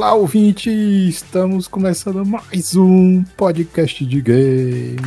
[0.00, 0.70] Olá, ouvinte!
[0.70, 4.98] Estamos começando mais um podcast de games.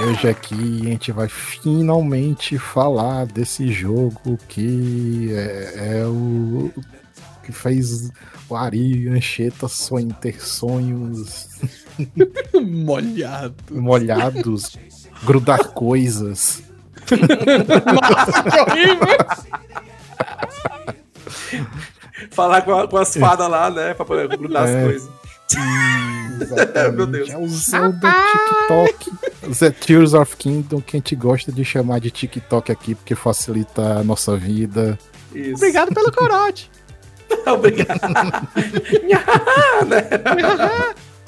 [0.00, 6.70] e hoje aqui a gente vai finalmente falar desse jogo que é, é o
[7.44, 8.10] que fez
[8.48, 11.50] o Ari Ancheta sonho, ter sonhos
[12.66, 13.54] Molhado.
[13.70, 14.78] molhados,
[15.22, 16.62] grudar coisas.
[17.16, 19.18] Nossa, que horrível!
[22.30, 23.94] Falar com, a, com as fadas lá, né?
[23.94, 24.76] Pra poder grudar É.
[24.78, 25.08] as coisas.
[26.40, 26.92] Exatamente.
[26.96, 27.30] Meu Deus.
[27.30, 29.10] É o Zelda TikTok.
[29.58, 33.98] The Tears of Kingdom, que a gente gosta de chamar de TikTok aqui, porque facilita
[33.98, 34.98] a nossa vida.
[35.34, 35.54] Isso.
[35.56, 36.70] Obrigado pelo corote.
[37.46, 38.00] Obrigado.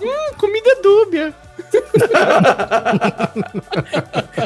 [0.01, 1.34] hum, comida dúbia.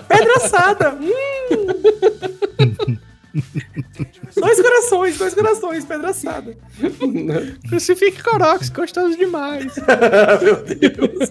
[0.09, 0.95] Pedra assada.
[1.01, 2.97] Hum.
[4.37, 6.57] dois corações, dois corações, pedra assada.
[7.69, 9.75] Crucifique Corox, gostoso demais.
[10.43, 11.31] Meu Deus.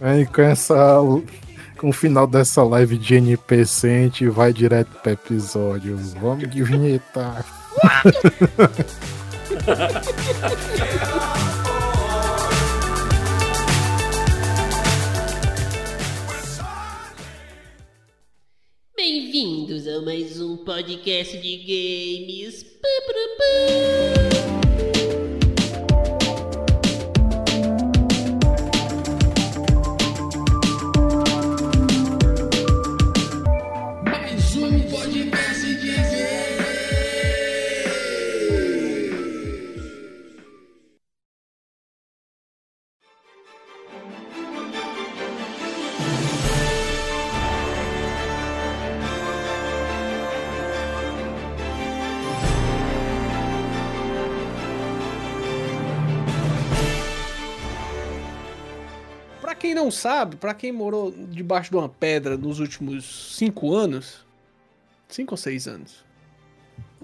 [0.00, 0.76] Aí com essa.
[1.76, 5.96] Com o final dessa live de NPC, a gente vai direto pro episódio.
[6.20, 7.44] Vamos de vinheta.
[19.06, 22.62] Bem-vindos a mais um podcast de games.
[22.62, 24.93] Pá, pá, pá.
[59.84, 64.24] Não sabe, pra quem morou debaixo de uma pedra nos últimos cinco anos,
[65.08, 66.02] cinco ou seis anos,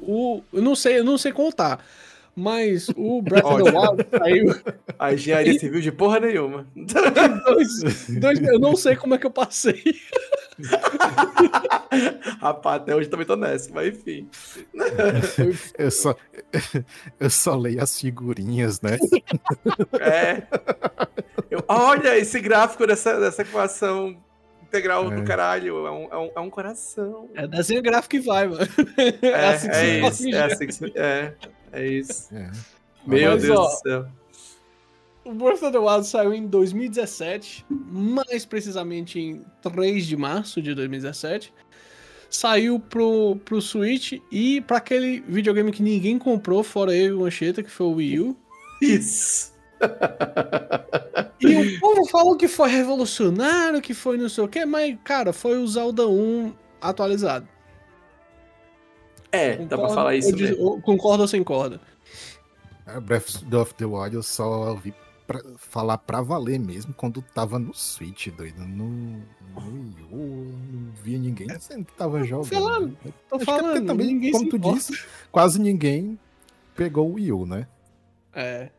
[0.01, 1.85] o, eu não sei, eu não sei contar,
[2.35, 6.67] mas o Breath of the Wild saiu A engenharia civil de porra nenhuma.
[6.75, 9.83] dois, dois, eu não sei como é que eu passei.
[12.41, 14.29] Rapaz, até hoje também tô nessa, mas enfim.
[15.79, 16.15] Eu só,
[17.19, 18.97] eu só leio as figurinhas, né?
[20.01, 20.43] É.
[21.51, 24.17] Eu- olha esse gráfico dessa, dessa equação
[24.63, 25.17] integral É.
[25.17, 25.87] do caralho.
[25.87, 27.29] É um, é um, é um coração.
[27.35, 28.63] É desenho gráfico que vai, mano.
[29.23, 30.29] É, assim que é isso.
[30.35, 31.35] É, assim que é,
[31.73, 32.35] é isso.
[32.35, 32.51] É.
[33.07, 34.07] Meu Mas, Deus ó, do céu.
[35.31, 40.75] O Breath of the Wild saiu em 2017, mais precisamente em 3 de março de
[40.75, 41.55] 2017.
[42.29, 47.21] Saiu pro, pro Switch e pra aquele videogame que ninguém comprou, fora eu e o
[47.21, 48.37] Mancheta, que foi o Wii U.
[48.83, 49.53] Isso.
[51.41, 55.33] E o povo falou que foi revolucionário, que foi não sei o que, mas, cara,
[55.33, 57.49] foi o Zelda 1 atualizado.
[59.31, 60.83] É, dá pra falar isso ou mesmo.
[60.83, 61.81] Concorda ou sem corda?
[62.85, 64.93] É, Breath of the Wild eu só ouvi
[65.31, 68.61] pra- falar pra valer mesmo quando tava no Switch, doido.
[68.67, 69.25] No, no
[69.55, 72.49] não via ninguém dizendo que tava jogando.
[72.49, 72.97] falando,
[73.29, 74.99] Tô Acho que é falando, também, ninguém como tu disse,
[75.31, 76.19] quase ninguém
[76.75, 77.69] pegou o Wii U, né?
[78.35, 78.71] É.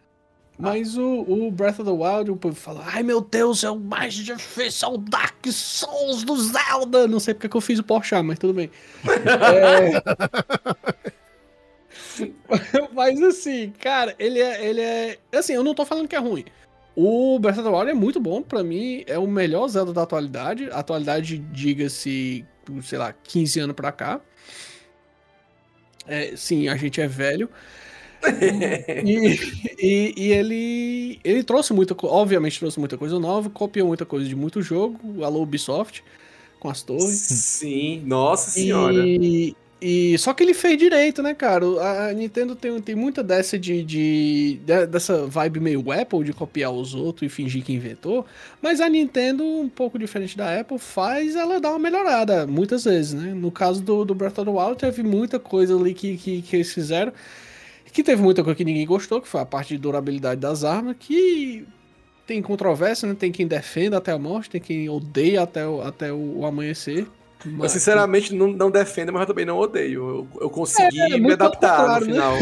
[0.60, 3.80] Mas o, o Breath of the Wild, o povo fala, ai meu Deus, é o
[3.80, 7.08] mais difícil, é o Dark Souls do Zelda.
[7.08, 8.70] Não sei porque que eu fiz o Porsche, mas tudo bem.
[9.08, 10.91] É...
[12.94, 15.18] mas assim, cara, ele é, ele é.
[15.34, 16.46] Assim, eu não tô falando que é ruim.
[16.96, 20.04] O Breath of the Wild é muito bom, pra mim é o melhor Zelda da
[20.04, 20.70] atualidade.
[20.72, 22.46] Atualidade, diga-se,
[22.84, 24.20] sei lá, 15 anos pra cá.
[26.06, 27.50] É, sim, a gente é velho.
[29.04, 29.40] E,
[29.80, 34.28] e, e ele, ele trouxe muita coisa, obviamente trouxe muita coisa nova, copiou muita coisa
[34.28, 36.04] de muito jogo, alô Ubisoft,
[36.60, 37.18] com as torres.
[37.18, 38.94] Sim, nossa senhora.
[38.94, 41.66] E, e só que ele fez direito, né, cara?
[42.10, 46.72] A Nintendo tem, tem muita dessa de, de, de- dessa vibe meio Apple de copiar
[46.72, 48.26] os outros e fingir que inventou,
[48.62, 53.14] mas a Nintendo, um pouco diferente da Apple, faz ela dar uma melhorada muitas vezes,
[53.14, 53.34] né?
[53.34, 56.56] No caso do, do Breath of the Wild, teve muita coisa ali que, que, que
[56.58, 57.12] eles fizeram,
[57.92, 60.96] que teve muita coisa que ninguém gostou, que foi a parte de durabilidade das armas,
[61.00, 61.66] que
[62.28, 63.16] tem controvérsia, né?
[63.16, 67.08] Tem quem defenda até a morte, tem quem odeia até o, até o amanhecer.
[67.46, 70.28] Eu Mas- sinceramente não, não defendo, mas eu também não odeio.
[70.36, 72.12] Eu, eu consegui É, me muito adaptar no né?
[72.12, 72.34] final.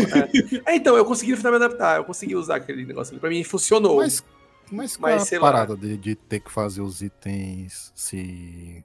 [0.66, 0.72] É.
[0.74, 1.98] É, então, eu consegui no final me adaptar.
[1.98, 3.19] Eu consegui usar aquele negócio ali.
[3.19, 3.98] Pra mim funcionou.
[3.98, 4.24] Mas,
[4.72, 8.84] mas qual Mas, é a parada de, de ter que fazer os itens se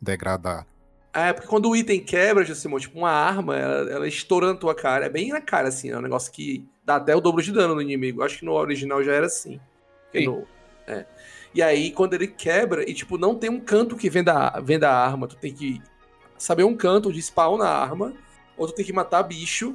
[0.00, 0.66] degradar?
[1.12, 4.74] É, porque quando o item quebra, Josimon, tipo, uma arma, ela, ela estoura na tua
[4.74, 5.06] cara.
[5.06, 7.74] É bem na cara, assim, é um negócio que dá até o dobro de dano
[7.74, 8.22] no inimigo.
[8.22, 9.58] Acho que no original já era assim.
[10.14, 10.46] No-
[10.86, 11.04] é.
[11.56, 14.90] E aí, quando ele quebra, e tipo, não tem um canto que venda, a- venda
[14.90, 15.80] a arma, tu tem que
[16.36, 18.12] saber um canto de spawn na arma,
[18.58, 19.74] ou tu tem que matar bicho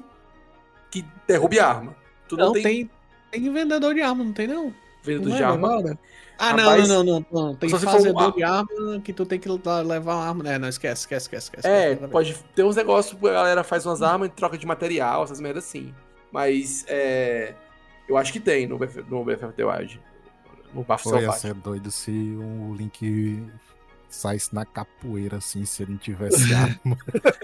[0.91, 1.95] que derrube a arma.
[2.27, 2.89] Tu não, Não, tem, tem,
[3.31, 4.71] tem vendedor de arma, não tem não?
[5.03, 5.67] vendedor Não de é arma.
[5.67, 5.99] agora?
[6.37, 7.55] Ah, Rapaz, não, não, não, não, não.
[7.55, 10.49] Tem for um- fazedor de arma que tu tem que levar uma arma.
[10.49, 11.49] É, não, esquece, esquece, esquece.
[11.49, 14.67] esquece É, pode ter uns negócios que a galera faz umas armas em troca de
[14.67, 15.93] material, essas merdas assim.
[16.31, 17.55] Mas é.
[18.07, 20.01] Eu acho que tem no BF, no The Wild.
[20.73, 21.41] No Bafo Pô, ia Selvagem.
[21.41, 23.43] ser doido se o Link
[24.11, 26.97] saísse na capoeira, assim, se ele não tivesse arma.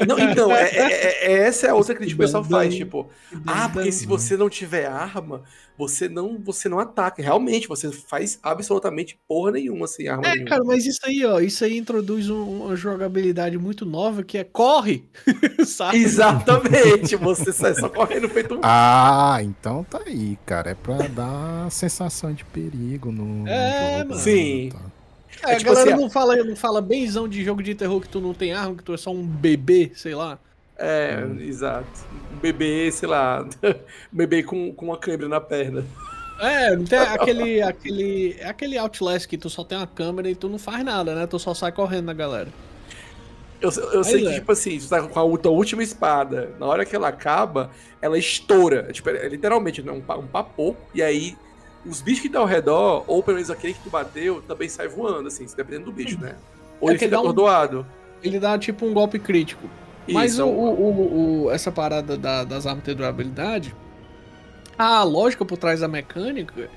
[0.07, 3.09] Não, então, é, é- é- essa é a outra crítica que o pessoal faz, tipo,
[3.45, 5.43] ah, porque se você não tiver arma,
[5.77, 7.21] você não, você não ataca.
[7.21, 10.49] Realmente, você faz absolutamente porra nenhuma sem arma É, nenhuma.
[10.49, 14.43] cara, mas isso aí, ó, isso aí introduz um- uma jogabilidade muito nova que é
[14.43, 15.05] corre,
[15.65, 15.97] sabe?
[15.97, 18.59] Exatamente, você sai só correndo feito um.
[18.63, 20.71] Ah, então tá aí, cara.
[20.71, 24.09] É pra dar sensação de perigo no, É, no jogo.
[24.09, 24.21] mano.
[24.21, 24.69] Sim.
[24.73, 24.96] Tá.
[25.45, 28.01] É, É tipo a galera assim, não fala, não fala benzão de jogo de terror
[28.01, 30.39] que tu não tem arma, que tu é só um bebê, sei lá.
[30.77, 31.39] É, Hum.
[31.39, 32.07] exato.
[32.31, 33.43] Um bebê, sei lá,
[34.13, 35.91] um bebê com, com uma câmera na perna.
[36.39, 40.49] É, tem aquele, aquele, é aquele Outlast que tu só tem uma câmera e tu
[40.49, 41.27] não faz nada, né?
[41.27, 42.55] Tu só sai correndo na galera.
[43.59, 44.33] Eu, eu sei Mas que, é.
[44.35, 48.17] tipo assim, tu tá com a tua última espada, na hora que ela acaba, ela
[48.17, 48.91] estoura.
[48.93, 50.77] Tipo, é literalmente, né, um, um papo.
[50.93, 51.35] E aí,
[51.87, 54.87] os bichos que estão ao redor, ou pelo menos aquele que tu bateu, também sai
[54.87, 56.35] voando, assim, dependendo do bicho, né?
[56.81, 57.85] Ou É ele fica dá um- atordoado.
[58.21, 59.67] Ele dá tipo um golpe crítico.
[60.07, 63.75] Mas Isso, o, é um- o- o- essa parada da- das armas ter durabilidade,
[64.77, 66.69] a lógica por trás da mecânica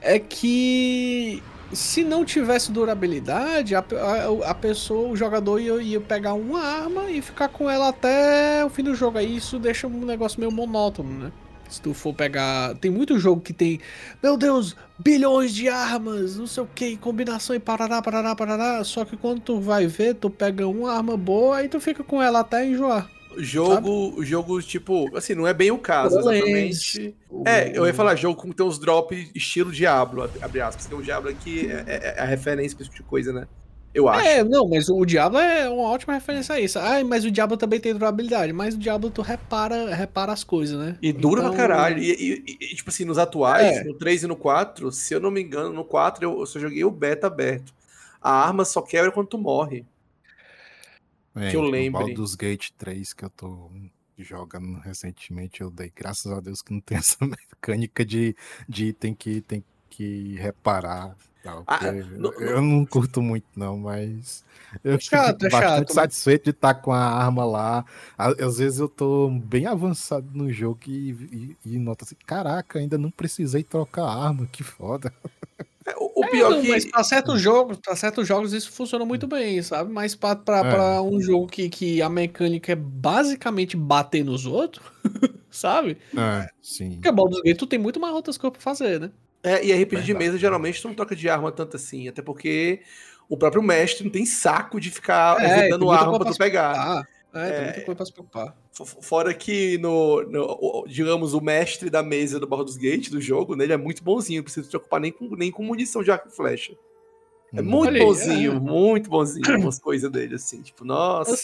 [0.00, 6.34] é que se não tivesse durabilidade, a, a- a pessoa, o jogador ia, ia pegar
[6.34, 9.18] uma arma e ficar com ela até o fim do jogo.
[9.18, 11.32] Aí isso deixa um negócio meio monótono, né?
[11.68, 12.74] Se tu for pegar.
[12.76, 13.80] Tem muito jogo que tem.
[14.22, 18.84] Meu Deus, bilhões de armas, não sei o que, combinação e parará, parará, parará.
[18.84, 22.22] Só que quando tu vai ver, tu pega uma arma boa e tu fica com
[22.22, 23.10] ela até enjoar.
[23.38, 27.14] Jogo, jogo, tipo, assim, não é bem o caso, exatamente.
[27.44, 30.86] É, eu ia falar jogo com tem uns drop estilo Diablo, abre aspas.
[30.86, 33.46] Tem um Diablo aqui, é, é- é a referência pra esse tipo de coisa, né?
[33.96, 34.26] Eu acho.
[34.26, 36.78] É, não, mas o Diablo é uma ótima referência a isso.
[36.78, 38.52] Ai, mas o Diablo também tem durabilidade.
[38.52, 40.98] Mas o Diablo tu repara, repara as coisas, né?
[41.00, 41.98] E dura Então- pra caralho.
[42.02, 43.84] E, e- e, tipo assim, nos atuais, É.
[43.84, 46.58] no 3 e no 4, se eu não me engano, no 4 eu, eu só
[46.60, 47.72] joguei o beta aberto.
[48.20, 49.84] A arma só quebra quando tu morre.
[51.34, 52.04] É, Que eu lembre.
[52.04, 53.70] Baldur's Gate 3 que eu tô
[54.18, 58.34] jogando recentemente, eu dei graças a Deus que não tem essa mecânica de,
[58.68, 61.14] de item que tem que reparar.
[61.46, 64.44] Tal, Ah, no- eu não curto muito, não, mas
[64.84, 65.94] eu fico chato, é bastante chato, né?
[65.94, 67.84] satisfeito de estar com a arma lá.
[68.18, 72.98] Às vezes eu tô bem avançado no jogo e, e, e noto assim, caraca, ainda
[72.98, 75.12] não precisei trocar a arma, que foda.
[75.86, 76.68] É, O, o pior Não, que.
[76.68, 79.92] Mas pra certos jogos, pra certos jogos isso funciona muito bem, sabe?
[79.92, 80.70] Mas pra, pra, É.
[80.70, 84.84] pra um jogo que, que a mecânica é basicamente bater nos outros,
[85.48, 85.96] sabe?
[86.16, 86.94] É, sim.
[86.94, 89.10] Porque Baldur's Gate tu tem muito mais outras coisas pra fazer, né?
[89.46, 90.14] É, e RPG de Verdade.
[90.14, 92.08] mesa, geralmente, não troca de arma tanto assim.
[92.08, 92.82] Até porque
[93.28, 97.06] o próprio mestre não tem saco de ficar É, dando arma pra tu pegar.
[97.32, 97.64] É, tem É.
[97.64, 98.56] muita coisa pra se preocupar.
[99.00, 103.64] Fora que no, no- digamos, o mestre da mesa do Baldur's Gate, do jogo, né,
[103.64, 106.28] ele é muito bonzinho, não precisa se preocupar nem com, nem com munição de arco
[106.28, 106.72] e flecha.
[107.54, 107.64] É Hum.
[107.64, 108.58] muito Olha bonzinho, é.
[108.58, 111.36] muito bonzinho umas coisas dele, assim, tipo, nossa.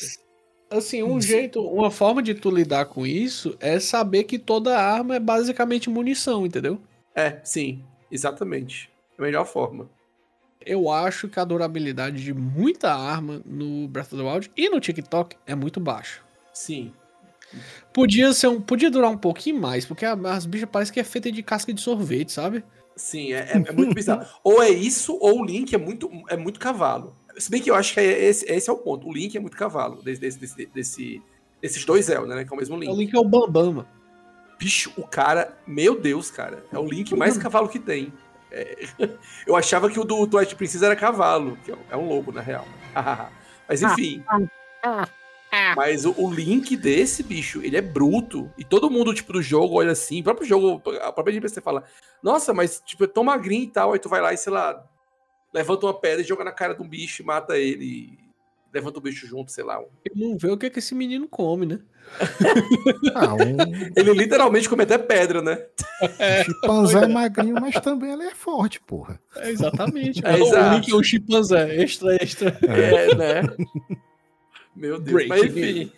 [0.69, 5.15] Assim, um jeito, uma forma de tu lidar com isso é saber que toda arma
[5.17, 6.81] é basicamente munição, entendeu?
[7.15, 8.91] É, sim, exatamente.
[9.19, 9.89] É a melhor forma.
[10.65, 14.79] Eu acho que a durabilidade de muita arma no Breath of the Wild e no
[14.79, 16.21] TikTok é muito baixa.
[16.53, 16.93] Sim.
[17.93, 21.31] Podia ser um, podia durar um pouquinho mais, porque as bichas parecem que é feita
[21.31, 22.65] de casca de sorvete, sabe?
[22.97, 24.25] Sim, é, é- é muito bizarro.
[24.45, 27.17] ou é isso, ou o Link é muito, é muito cavalo.
[27.39, 29.09] Se bem que eu acho que é esse, esse é o ponto.
[29.09, 31.23] O Link é muito cavalo, desse, desse, desse, desse-
[31.61, 32.45] desses dois Zelda, né?
[32.45, 32.91] Que é o mesmo Link.
[32.93, 33.89] O Link é o Bambam, mano.
[34.59, 38.13] Bicho, o cara, meu Deus, cara, é o Link mais cavalo que tem.
[38.51, 38.85] É,
[39.47, 42.41] eu achava que o do Twilight Princess era cavalo, que é um- é lobo, na
[42.41, 42.67] real.
[43.69, 44.23] Mas enfim.
[45.77, 48.51] Mas o, o Link desse bicho, ele é bruto.
[48.57, 50.21] E todo mundo, tipo, do jogo olha assim.
[50.21, 51.85] O próprio jogo, a própria NPC fala:
[52.23, 53.93] Nossa, mas, tipo, é tão magrinho e tal.
[53.93, 54.83] Aí tu vai lá e, sei lá,
[55.53, 58.19] levanta uma pedra e joga na cara de um bicho e mata ele.
[58.73, 59.81] Levanta o bicho junto, sei lá.
[60.05, 61.81] Ele não vê o que, que esse menino come, né?
[63.15, 63.57] Ah, um
[63.97, 65.67] Ele literalmente come até pedra, né?
[66.45, 69.21] chimpanzé é magrinho, mas também ele é forte, porra.
[69.37, 70.21] É, exatamente.
[70.25, 70.75] É, o.
[70.75, 72.59] Link é um chimpanzé, extra, extra.
[72.63, 73.43] É, né?
[74.75, 75.13] Meu Deus.
[75.13, 75.93] Breaking Mas enfim.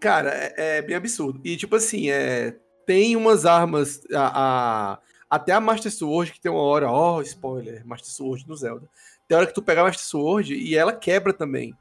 [0.00, 1.40] Cara, é, é bem absurdo.
[1.44, 2.54] E tipo assim, é,
[2.86, 4.00] tem umas armas.
[4.12, 4.98] A, a-
[5.30, 6.90] até a Master Sword, que tem uma hora.
[6.90, 8.88] Ó, spoiler, Master Sword no Zelda.
[9.26, 11.74] Tem hora que tu pega a Master Sword e ela quebra também.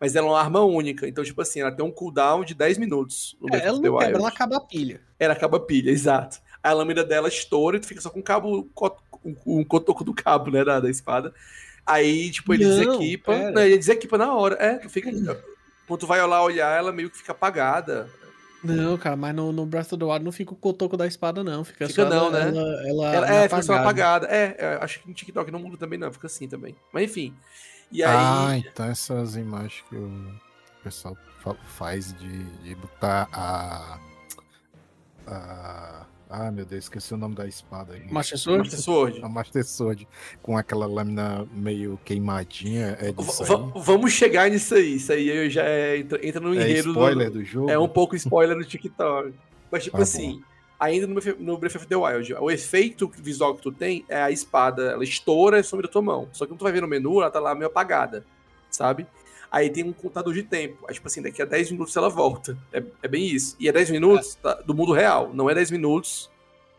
[0.00, 1.06] Mas ela é uma arma única.
[1.06, 4.18] Então, tipo assim, ela tem um cooldown de 10 minutos no É, ela não quebra,
[4.18, 5.02] ela acaba a pilha.
[5.18, 6.40] Ela acaba a pilha, exato.
[6.62, 8.70] A lâmina dela estoura e tu fica só com o cabo,
[9.46, 11.34] um, cotoco do cabo, né, da, da espada.
[11.84, 13.32] Aí, tipo, ele Não, desequipa.
[13.32, 13.50] pera.
[13.50, 14.56] Não, ele desequipa na hora.
[14.58, 15.10] É, tu fica.
[15.86, 18.08] Quando tu vai lá olhar, ela meio que fica apagada.
[18.62, 21.42] Não, cara, mas no, no Breath of the Wild não fica o cotoco da espada,
[21.42, 21.64] não.
[21.64, 22.58] Fica, Fica só não, ela, né?
[22.58, 24.26] Ela, ela Ela, é, fica só apagada.
[24.26, 24.26] apagada.
[24.26, 26.12] É, é, acho que no TikTok não muda também, não.
[26.12, 26.76] Fica assim também.
[26.92, 27.34] Mas enfim.
[27.90, 28.10] E aí.
[28.16, 30.34] Ah, então essas imagens que o
[30.84, 33.98] pessoal fa- faz de, de botar a,
[35.26, 36.06] a.
[36.32, 38.04] Ah, meu Deus, esqueci o nome da espada aí.
[38.12, 38.62] Master Sword?
[38.62, 39.20] Master Sword.
[39.24, 40.08] A Master Sword
[40.40, 42.96] com aquela lâmina meio queimadinha.
[43.00, 43.82] É V- disso v- aí?
[43.82, 44.94] vamos chegar nisso aí.
[44.94, 46.84] Isso aí já é- entra, no É enredo.
[46.84, 47.68] do- spoiler do jogo?
[47.68, 49.34] É um pouco spoiler no TikTok.
[49.72, 50.40] Mas, tipo Tá assim,
[50.78, 54.30] ainda no, no Breath of the Wild, o efeito visual que tu tem é a
[54.30, 56.28] espada, ela estoura e some da tua mão.
[56.32, 58.24] Só que quando tu vai ver no menu, ela tá lá meio apagada,
[58.70, 59.04] sabe?
[59.50, 60.84] Aí tem um contador de tempo.
[60.88, 62.56] Aí, tipo assim, daqui a 10 minutos ela volta.
[62.72, 63.56] É, é bem isso.
[63.58, 66.30] E é 10 minutos tá, do mundo real, não é 10 minutos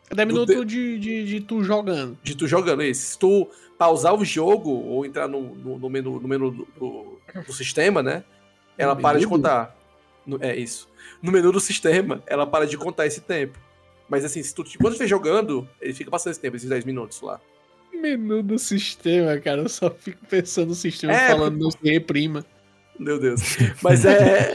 [0.10, 2.18] É 10 do minutos de, de, de tu jogando.
[2.24, 3.12] de tu jogando isso.
[3.12, 7.20] Se tu pausar o jogo ou entrar no, no, no menu, no menu do, do-
[7.46, 8.24] do sistema, né?
[8.78, 9.38] Ela No para de menu?
[9.38, 9.76] contar.
[10.26, 10.88] No- é isso.
[11.22, 13.60] No menu do sistema, ela para de contar esse tempo.
[14.08, 16.86] Mas assim, se tu, quando tu estiver jogando, ele fica passando esse tempo, esses 10
[16.86, 17.40] minutos lá.
[17.94, 19.62] Menu do sistema, cara.
[19.62, 22.46] Eu só fico pensando no sistema É, falando não se reprima.
[23.02, 23.42] Meu Deus.
[23.82, 24.54] Mas é.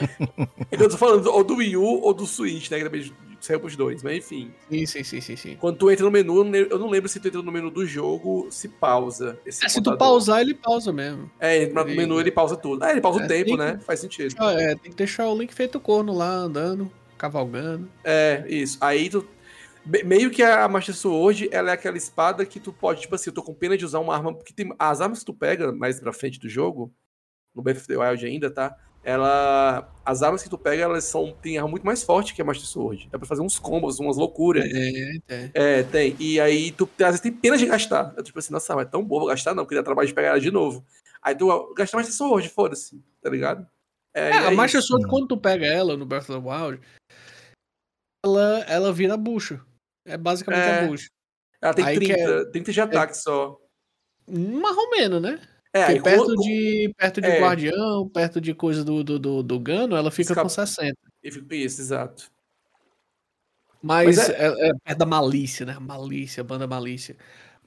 [0.71, 2.79] que eu tô falando ou do Wii U ou do Switch, né?
[2.79, 4.03] Que também saiu pros dois.
[4.03, 4.51] Mas enfim.
[4.71, 5.57] Sim, sim, sim, sim, sim.
[5.61, 8.47] Quando tu entra no menu, eu não lembro- se tu entra no menu do jogo,
[8.51, 9.39] se pausa.
[9.45, 11.31] Esse É, se tu pausar, ele pausa mesmo.
[11.41, 12.83] É, entra no menu, ele pausa tudo.
[12.85, 13.79] Ah, ele pausa É, o tempo, tem né?
[13.85, 14.35] Faz sentido.
[14.39, 17.89] Ah, É, tem que deixar o Link feito corno lá, andando, cavalgando.
[18.05, 18.79] É, isso.
[18.81, 19.27] Aí tu.
[19.85, 23.31] me- Meio que a Master Sword, ela é aquela espada que tu pode, tipo assim,
[23.31, 24.35] eu tô com pena de usar uma arma.
[24.35, 26.93] Porque tem, as armas que tu pega mais pra frente do jogo,
[27.57, 28.77] no Breath of the Wild ainda, tá?
[29.03, 29.89] Ela.
[30.05, 31.33] As armas que tu pega, elas são.
[31.41, 33.09] Tem arma muito mais forte que a Master Sword.
[33.11, 34.65] Dá pra fazer uns combos, umas loucuras.
[34.65, 35.51] É, é.
[35.55, 36.17] É, tem.
[36.19, 38.13] E aí tu às vezes tem pena de gastar.
[38.17, 40.15] Eu, tipo assim, nossa, mas é tão boa vou gastar, não, porque dá trabalho de
[40.15, 40.85] pegar ela de novo.
[41.23, 43.67] Aí tu gasta Master Sword, foda-se, tá ligado?
[44.13, 44.83] É, e a é Master.
[44.83, 46.81] Sword, quando tu pega ela no Breath of the Wild,
[48.25, 49.61] ela, ela vira bucha.
[50.05, 50.81] É basicamente É.
[50.81, 51.09] a bucha.
[51.63, 53.57] Ela tem aí que 30, 30 de ataque só.
[54.29, 55.41] Mais ou menos, né?
[55.77, 57.41] É, perto quando- de, perto de é.
[57.41, 60.95] Guardião, perto de coisa do, do, do, do Gano, ela fica com 60.
[61.23, 62.31] E fica isso, exato.
[63.83, 64.47] Mas, Mas é...
[64.69, 65.77] É, é da malícia, né?
[65.81, 67.17] Malícia, banda malícia.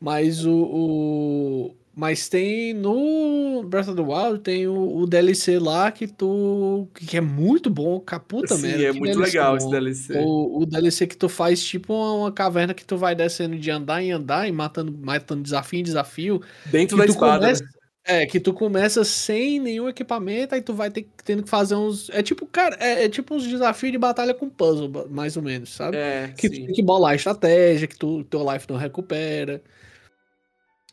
[0.01, 5.91] Mas o, o- Mas tem no Breath of the Wild tem o, o DLC lá
[5.91, 6.87] que tu.
[6.95, 8.83] que é muito bom, caputa Sim, merda.
[8.85, 9.57] é muito DLC legal bom.
[9.57, 10.13] esse DLC.
[10.19, 13.69] O, o DLC que tu faz tipo uma, uma caverna que tu vai descendo de
[13.69, 16.41] andar em andar e matando, matando desafio em desafio.
[16.65, 17.39] Dentro da espada.
[17.45, 17.69] começa- né?
[18.03, 22.09] É, que tu começa sem nenhum equipamento, aí tu vai ter, tendo que fazer uns.
[22.09, 25.69] É tipo, cara, é, é tipo uns desafios de batalha com puzzle, mais ou menos,
[25.69, 25.97] sabe?
[25.97, 26.65] É, que tu sim.
[26.65, 29.61] tem que bolar a estratégia, que tu, teu life não recupera.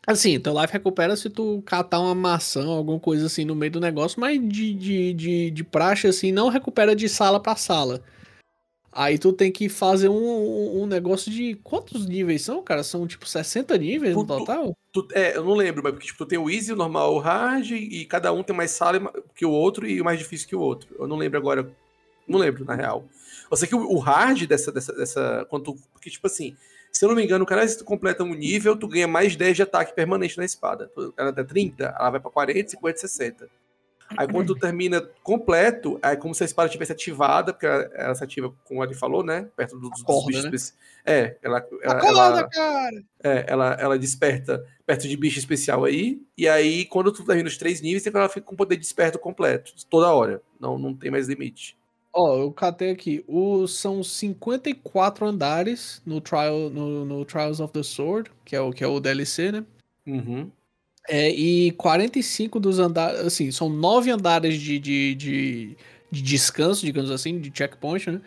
[0.05, 3.81] Assim, teu life recupera se tu catar uma maçã, alguma coisa assim no meio do
[3.81, 8.01] negócio, mas de, de, de, de praxe, assim, não recupera de sala pra sala.
[8.99, 11.53] Aí tu tem que fazer um, um, negócio de.
[11.63, 12.81] Quantos níveis são, cara?
[12.81, 14.75] São tipo 60 níveis no Tu- tu- total?
[14.91, 17.19] Tu- é, eu não lembro, mas porque tipo, tu tem o easy, o normal, o
[17.19, 18.99] hard, e cada um tem mais sala
[19.35, 20.95] que o outro e o mais difícil que o outro.
[20.97, 21.69] Eu não lembro agora.
[22.27, 23.05] Não lembro, na real.
[23.51, 25.45] Eu sei que o, o hard dessa, dessa, dessa.
[25.47, 26.55] Quando tu- porque, tipo assim,
[26.91, 29.55] se eu não me engano, cara, se tu completa um nível, tu ganha mais 10
[29.55, 30.87] de ataque permanente na espada.
[30.95, 33.47] Tu- Ela tá 30, ela vai pra 40, 50, 60.
[34.15, 38.15] Aí quando tu termina completo, é como se a espada tivesse ativada, porque ela, ela
[38.15, 39.47] se ativa, como ele falou, né?
[39.55, 41.13] Perto dos, dos Acorda, bichos né?
[41.13, 43.03] É, ela, ela, Acorda, ela- cara!
[43.23, 47.57] é, ela, ela desperta perto de bicho especial aí, e aí quando tu termina os
[47.57, 50.41] três níveis, ela fica com poder desperto completo, toda hora.
[50.59, 51.77] Não, não tem mais limite.
[52.13, 53.23] Ó, eu catei aqui.
[53.27, 58.71] O, são 54 andares no, trial, no, no Trials of the Sword, que é o,
[58.71, 59.63] que é o DLC, né?
[60.07, 60.49] Uhum.
[61.07, 65.77] É, e 45 dos andares, assim, são nove andares de, de, de,
[66.11, 68.21] de descanso, digamos assim, de checkpoint, né?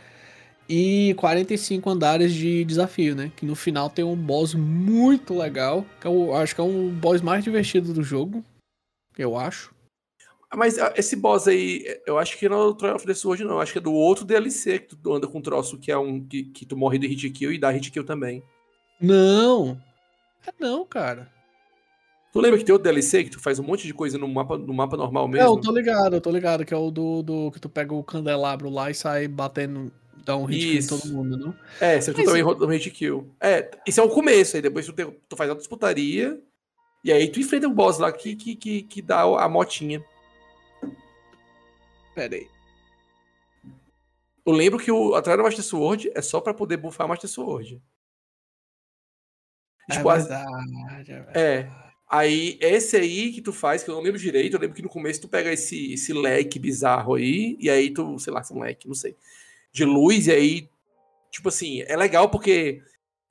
[0.69, 3.31] E 45 andares de desafio, né?
[3.37, 7.21] Que no final tem um boss muito legal, que eu acho que é um boss
[7.21, 8.45] mais divertido do jogo,
[9.19, 9.75] eu acho.
[10.55, 13.45] Mas ah, esse boss aí, eu acho que não é do Trial of the Sword,
[13.45, 13.61] não.
[13.61, 16.25] Acho que é do outro DLC que tu anda com um troço que é um
[16.25, 18.43] que, que tu morre de hit kill e dá hit kill também.
[19.01, 19.81] Não!
[20.47, 21.31] É não, cara.
[22.33, 24.57] Tu lembra que tem outro DLC que tu faz um monte de coisa no mapa,
[24.57, 25.45] no mapa normal mesmo?
[25.47, 27.93] Não, eu tô ligado, eu tô ligado, que é o do, do que tu pega
[27.93, 29.93] o candelabro lá e sai batendo,
[30.25, 31.55] dá um hit kill em todo mundo, não?
[31.81, 33.35] É, você Mas- também roda um hit kill.
[33.41, 36.41] É, isso é o começo, aí depois tu, tem- tu faz a disputaria,
[37.03, 40.05] e aí tu enfrenta o boss lá que, que, que, que dá a motinha.
[42.15, 42.47] Pera aí.
[44.47, 47.83] Eu lembro que o atrás do Master Sword é só pra poder buffar Master Sword.
[49.91, 51.39] É Tipo, as- verdade, é verdade.
[51.39, 51.90] É.
[52.11, 54.89] Aí, esse aí que tu faz, que eu não lembro direito, eu lembro que no
[54.89, 58.57] começo tu pega esse, esse leque bizarro aí, e aí tu, sei lá, se é
[58.57, 59.15] um leque, não sei,
[59.73, 60.69] de luz, e aí,
[61.31, 62.83] tipo assim, é legal porque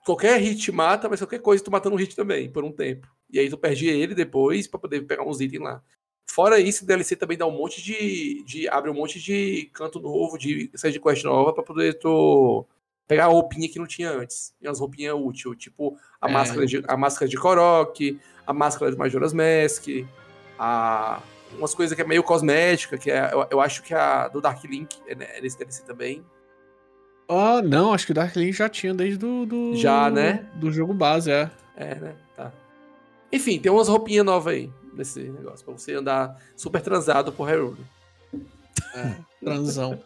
[0.06, 3.06] qualquer hit mata, mas qualquer coisa tu matando um hit também, por um tempo.
[3.30, 5.84] E aí tu perde ele depois pra poder pegar uns itens lá.
[6.26, 8.44] Fora isso, o DLC também dá um monte de.
[8.46, 12.66] de abre um monte de canto novo, de side quest nova, pra poder tu
[13.08, 14.54] pegar a roupinha que não tinha antes.
[14.62, 16.32] E umas roupinhas úteis, tipo a, É.
[16.32, 18.20] máscara de, a máscara de Korok,
[18.50, 19.86] a máscara de Majora's Mask,
[20.58, 21.22] a,
[21.56, 24.64] umas coisas que é meio cosmética, que é, eu, eu acho que a do Dark
[24.64, 26.26] Link é, né, é nesse DLC também.
[27.30, 30.50] Ah, não, acho que o Dark Link já tinha desde do, do Já, né?
[30.56, 31.52] Do jogo base, é.
[31.78, 32.16] É, né?
[32.36, 32.52] Tá.
[33.32, 37.78] Enfim, tem umas roupinhas novas aí nesse negócio, pra você andar super transado por Hyrule.
[39.40, 40.02] Transão.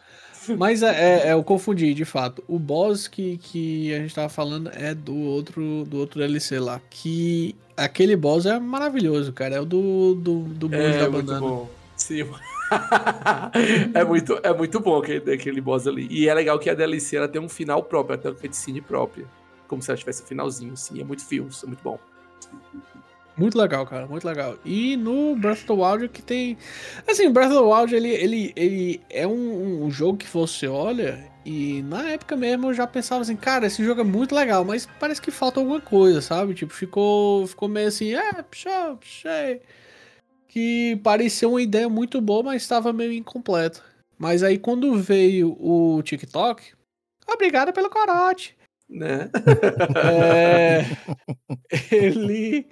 [0.58, 2.44] Mas é, é, é, eu confundi, de fato.
[2.46, 6.78] O boss que, que a gente tava falando é do outro, do outro DLC lá.
[6.90, 9.56] Que aquele boss é maravilhoso, cara.
[9.56, 11.40] É o do, do, do monge É da muito banana.
[11.46, 11.70] bom.
[11.96, 12.28] Sim.
[13.94, 16.06] é, muito, é muito bom aquele, aquele boss ali.
[16.10, 19.26] E é legal que a DLC ela tem um final próprio, tem uma cutscene própria.
[19.68, 21.00] Como se ela tivesse um finalzinho, assim.
[21.00, 21.98] É muito fios, é muito bom.
[23.36, 24.56] Muito legal, cara, muito legal.
[24.64, 26.56] E no Breath of the Wild que tem.
[27.08, 31.34] Assim, Breath of the Wild ele, ele, ele é um, um jogo que você olha
[31.44, 34.86] e na época mesmo eu já pensava assim, cara, esse jogo é muito legal, mas
[34.98, 36.54] parece que falta alguma coisa, sabe?
[36.54, 39.60] Tipo, ficou, ficou meio assim, é, puxa, puxei.
[40.48, 43.82] Que parecia uma ideia muito boa, mas estava meio incompleta.
[44.18, 46.72] Mas aí quando veio o TikTok,
[47.26, 48.56] obrigado pelo corote.
[48.88, 49.30] Né?
[49.96, 50.84] É,
[51.94, 52.66] ele,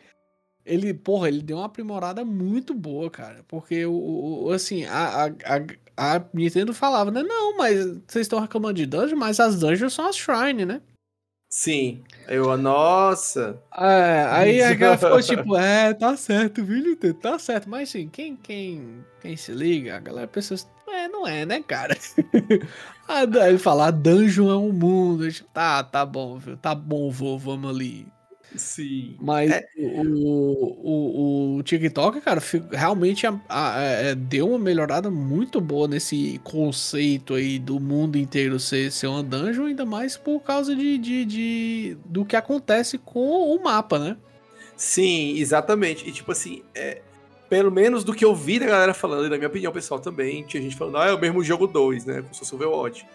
[0.65, 3.45] ele, porra, ele deu uma aprimorada muito boa, cara.
[3.49, 5.29] Porque o, o- assim, a, a,
[5.97, 7.23] a, a Nintendo falava, né?
[7.23, 10.83] Não, mas vocês estão reclamando de dungeon, mas as dungeons são as shrine, né?
[11.51, 12.03] Sim.
[12.27, 13.63] Eu, nossa.
[13.77, 17.15] É, aí a galera ficou tipo, é, tá certo, viu, Nintendo?
[17.15, 17.69] Tá certo.
[17.69, 21.63] Mas assim, quem, quem, quem se liga, a galera pensa assim, é, não é, né,
[21.63, 21.95] cara?
[23.09, 25.27] Aí ele fala, a dungeon é um mundo.
[25.27, 26.57] Eu, tipo, tá, tá bom, viu?
[26.57, 28.07] Tá bom, vô, vamos ali.
[28.57, 29.17] Sim.
[29.21, 29.67] Mas É.
[29.77, 36.41] o, o, o TikTok, cara, realmente a- a- é, deu uma melhorada muito boa nesse
[36.45, 41.25] conceito aí do mundo inteiro ser, ser uma dungeon, ainda mais por causa de, de,
[41.25, 44.17] de- do que acontece com o mapa, né?
[44.77, 46.09] Sim, exatamente.
[46.09, 47.01] E tipo assim, é,
[47.49, 50.43] pelo menos do que eu vi da galera falando, e na minha opinião pessoal também,
[50.45, 52.25] tinha gente falando, ah, é o mesmo jogo 2, né?
[52.33, 53.07] Fosse o Overwatch.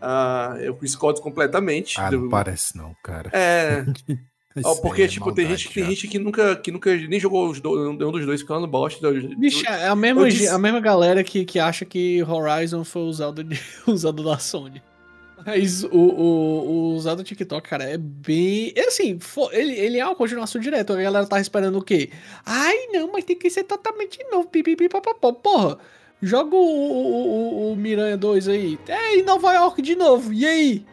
[0.00, 2.00] Ah, eu discordo completamente.
[2.00, 3.30] Ah, do- não parece não, cara.
[3.34, 3.84] É,
[4.56, 7.60] Isso porque, é tipo, tem gente, tem gente que nunca, que nunca nem jogou os
[7.60, 9.12] dois, nenhum dos dois falando bosta.
[9.12, 13.02] do- Bicho, é a mesma, disse- a mesma galera que, que acha que Horizon foi
[13.02, 14.82] usado, de, usado da Sony.
[15.46, 18.72] Mas o, o, o usado do TikTok, cara, é bem.
[18.76, 19.18] é Assim,
[19.52, 20.92] ele, ele é uma continuação direta.
[20.92, 22.10] A galera tá esperando o quê?
[22.44, 24.48] Ai, não, mas tem que ser totalmente novo.
[24.48, 25.32] Pipipi, papapó.
[25.32, 25.78] Porra,
[26.20, 27.28] joga o, o,
[27.70, 28.78] o, o Miranha 2 aí.
[28.86, 30.30] É em Nova York de novo.
[30.30, 30.84] E aí?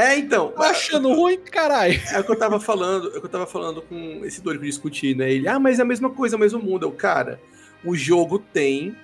[0.00, 0.52] É, então.
[0.52, 2.00] Tá achando ruim, caralho?
[2.10, 4.58] É o que eu tava falando, é o que eu tava falando com esse doido
[4.60, 5.30] que eu discuti, né?
[5.30, 6.86] Ele, ah, mas é a mesma coisa, é o mesmo mundo.
[6.86, 7.40] Eu, cara,
[7.84, 8.96] o jogo tem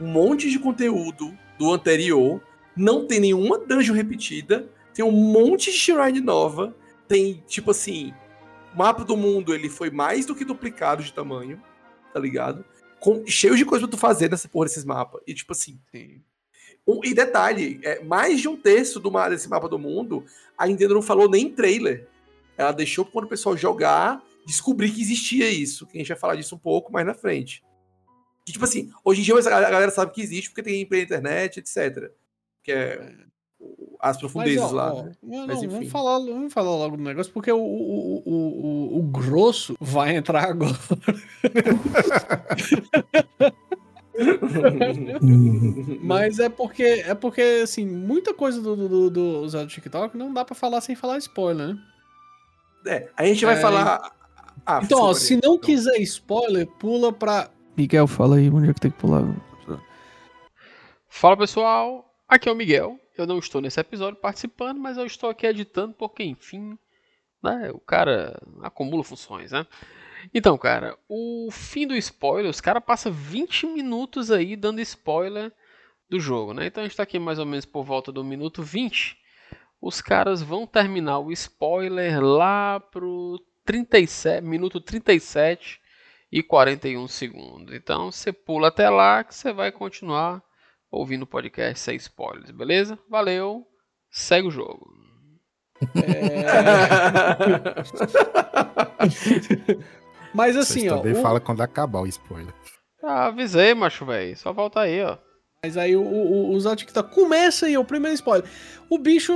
[0.00, 2.40] um monte de conteúdo do anterior,
[2.76, 6.74] não tem nenhuma dungeon repetida, tem um monte de shrine nova,
[7.06, 8.12] tem, tipo assim,
[8.74, 11.62] o mapa do mundo, ele foi mais do que duplicado de tamanho,
[12.12, 12.64] tá ligado?
[12.98, 15.20] Com, cheio de coisa pra tu fazer nessa porra desses mapas.
[15.26, 15.78] E, tipo assim,
[16.86, 20.24] um- e detalhe, é, mais de um terço do desse mapa do mundo,
[20.56, 22.08] a Nintendo não falou nem em trailer.
[22.56, 25.86] Ela deixou quando o pessoal jogar, descobrir que existia isso.
[25.86, 27.62] Que a gente vai falar disso um pouco mais na frente.
[28.44, 31.06] Que, tipo assim, hoje em dia a galera sabe que existe porque tem gameplay na
[31.06, 32.10] internet, etc.
[32.62, 33.14] Que é
[33.60, 34.94] o- as profundezas Mas, ó, lá.
[34.94, 35.12] ó, né?
[35.22, 39.02] não, Mas, vamos, falar, vamos falar logo do negócio, porque o, o, o, o, o
[39.04, 40.72] grosso vai entrar agora.
[46.02, 50.32] Mas é porque, é porque, assim, muita coisa do, do, do, do usado TikTok não
[50.32, 51.78] dá pra falar sem falar spoiler, né?
[52.86, 54.12] É, a gente vai É, falar.
[54.66, 57.50] Ah, Então, ó, se não quiser spoiler, pula pra.
[57.76, 59.22] Miguel, fala aí onde é que tem que pular.
[61.08, 62.98] Fala pessoal, aqui é o Miguel.
[63.16, 66.76] Eu não estou nesse episódio participando, mas eu estou aqui editando porque, enfim,
[67.42, 69.66] né, o cara acumula funções, né?
[70.32, 75.52] Então, cara, o fim do spoiler, os caras passam 20 minutos aí dando spoiler
[76.08, 76.66] do jogo, né?
[76.66, 79.16] Então a gente tá aqui mais ou menos por volta do minuto 20.
[79.80, 85.80] Os caras vão terminar o spoiler lá pro 37, minuto 37
[86.30, 87.74] e 41 segundos.
[87.74, 90.42] Então você pula até lá que você vai continuar
[90.90, 92.98] ouvindo o podcast sem spoilers, beleza?
[93.08, 93.66] Valeu,
[94.10, 94.86] segue o jogo.
[100.34, 100.96] Mas Vocês assim, ó.
[100.98, 102.52] também o- fala quando acabar o spoiler.
[103.02, 104.36] Ah, avisei, macho, velho.
[104.36, 105.16] Só volta aí, ó.
[105.64, 108.48] Mas aí o, o, o Zé TikTok começa aí, o primeiro spoiler.
[108.90, 109.32] O bicho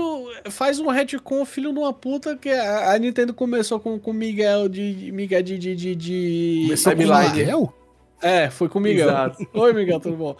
[0.50, 4.68] faz um retcon, filho de uma puta, que a, a Nintendo começou com o Miguel
[4.68, 5.10] de.
[5.12, 5.58] Miguel de.
[5.58, 7.30] de, de, de Começou com o.
[7.30, 7.74] Miguel?
[8.22, 9.08] É, foi com o Miguel.
[9.08, 9.46] Exato.
[9.54, 10.36] Oi, Miguel, tudo bom?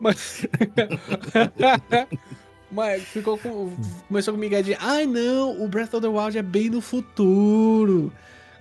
[0.00, 0.46] Mas.
[2.70, 3.72] Mas ficou com.
[4.08, 4.76] Começou com o Miguel de.
[4.80, 8.12] Ai não, o Breath of the Wild é bem no futuro.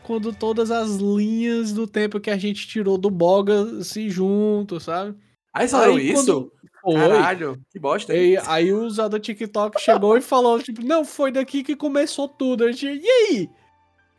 [0.07, 5.13] Quando todas as linhas do tempo que a gente tirou do Boga se juntam, sabe?
[5.53, 6.49] Aí falaram Aí, isso?
[6.81, 6.95] Foi.
[6.95, 8.15] Caralho, que bosta.
[8.15, 12.25] E aí o usuário do TikTok chegou e falou, tipo, não, foi daqui que começou
[12.29, 12.63] tudo.
[12.63, 13.49] A gente, e aí?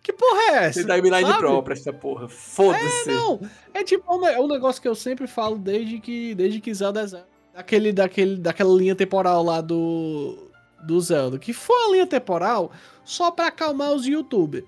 [0.03, 0.85] Que porra é essa?
[0.85, 1.38] Tem timeline Sabe?
[1.38, 2.29] própria essa porra.
[2.29, 3.11] Foda-se.
[3.11, 3.40] Não,
[3.72, 6.74] é tipo, é um é um negócio que eu sempre falo desde que, desde que
[6.74, 7.29] Zelda é Zelda.
[7.55, 10.51] Daquele, daquele, daquela linha temporal lá do,
[10.85, 11.38] do Zelda.
[11.38, 12.70] Que foi uma linha temporal
[13.07, 14.64] só pra acalmar os youtubers.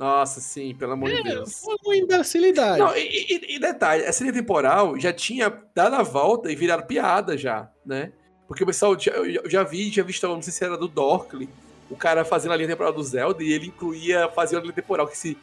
[0.00, 1.60] Nossa, sim, pelo amor de É, Deus.
[1.60, 2.78] foi uma imbecilidade.
[2.78, 6.86] Não, e, e- e detalhe, essa linha temporal já tinha dado a volta e virado
[6.86, 8.10] piada já, né?
[8.48, 10.88] Porque o pessoal, já- eu já- vi, já vi, história, não sei se era do
[10.88, 11.50] Dorkly,
[11.90, 15.06] o cara fazendo a linha temporal do Zelda e ele incluía, fazia a linha temporal
[15.06, 15.36] que se,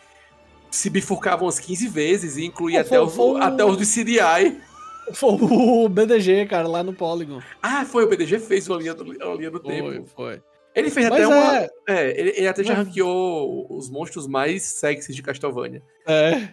[0.72, 3.86] se bifurcava umas 15 vezes e incluía Foi- até, os, foi o- até os do
[3.86, 4.58] CDI.
[5.14, 7.42] Foi o BDG, cara, lá no Polygon.
[7.62, 10.10] Ah, foi, o BDG fez uma linha do, uma linha do Foi, tempo.
[10.16, 10.42] foi.
[10.78, 11.58] Ele fez Mas até uma...
[11.58, 15.82] é- É, ele, ele até já ranqueou os monstros mais sexys de Castlevania.
[16.08, 16.50] É.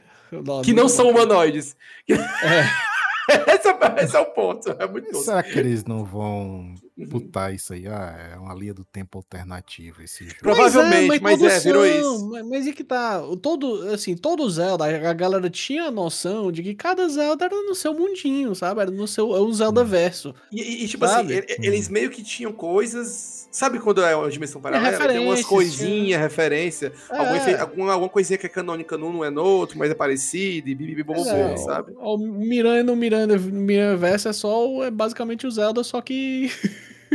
[0.65, 1.77] Que não são humanoides.
[2.09, 2.15] É.
[3.55, 4.71] esse, é, esse é o ponto.
[4.79, 5.15] É muito.
[5.19, 7.07] Será que eles não vão Uhum.
[7.09, 7.89] botar isso aí?
[7.89, 10.39] Ah, é uma linha do tempo alternativa esse jogo.
[10.41, 12.31] Provavelmente, mas é, todos virou são, isso.
[12.31, 13.21] Mas, mas é que tá.
[13.27, 17.55] o Todo, assim, todo Zelda, a galera tinha a noção de que cada Zelda era
[17.63, 18.81] no seu mundinho, sabe?
[18.81, 19.35] Era no seu.
[19.35, 20.33] É um Zelda verso.
[20.53, 21.35] E, e- e, tipo Sabe?
[21.39, 23.43] assim, e- eles meio que tinham coisas.
[23.51, 25.07] Sabe quando é uma dimensão paralela?
[25.09, 26.93] Tem umas coisinhas, referência.
[27.09, 27.39] Alguma, É.
[27.39, 30.69] efe- alguma, alguma coisinha que é canônica num não é no outro, mas é parecido,
[30.69, 31.93] e bibibi bobobô, É, sabe?
[31.97, 34.69] O Miranha no Miranha, Miranha verso é só.
[34.69, 36.51] o- É basicamente o Zelda, só que.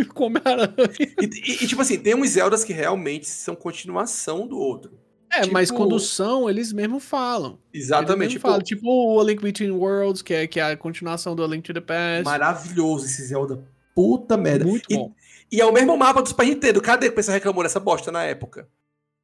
[0.14, 0.74] com Homem-Aranha.
[1.00, 4.92] E, e- e, tipo assim, tem uns Zeldas que realmente são continuação do outro.
[5.32, 7.60] É, mas Tipo- quando são, eles mesmo falam.
[7.74, 8.32] Exatamente.
[8.32, 8.62] Tipo, falam.
[8.62, 11.64] Tipo o A Link Between Worlds, que é, que é a continuação do A Link
[11.64, 12.24] to the Past.
[12.26, 13.64] maravilhoso esse Zelda.
[13.94, 14.66] Puta merda.
[14.66, 15.14] Muito E- bom.
[15.52, 16.82] E é o mesmo mapa do Super Nintendo.
[16.82, 18.68] Cadê que o pessoal reclamou dessa bosta na época?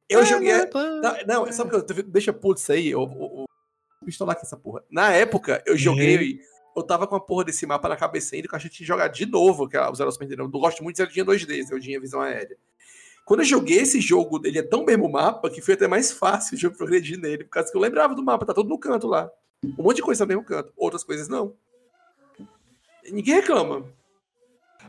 [0.08, 0.52] Eu É, joguei.
[0.56, 1.00] não, claro.
[1.26, 2.02] Não, não, sabe o que eu.
[2.04, 2.88] Deixa isso aí.
[2.90, 3.46] Eu, eu, eu, vou
[4.04, 4.82] pistolar aqui essa porra.
[4.90, 6.40] Na época, eu joguei.
[6.76, 9.08] Eu tava com a porra desse mapa na cabeça ainda, que eu tinha que jogar
[9.08, 10.42] de novo, que é o Zelda Super Nintendo.
[10.52, 12.56] Eu gosto muito de Zeldinha 2D, Zeldinha Visão Aérea.
[13.24, 16.54] Quando eu joguei esse jogo, ele é tão mesmo mapa que foi até mais fácil
[16.56, 19.06] o jogo progredir nele, por causa que eu lembrava do mapa, tá tudo no canto
[19.08, 19.28] lá.
[19.78, 21.54] Um monte de coisa no mesmo canto, outras coisas não.
[23.10, 23.84] Ninguém reclama.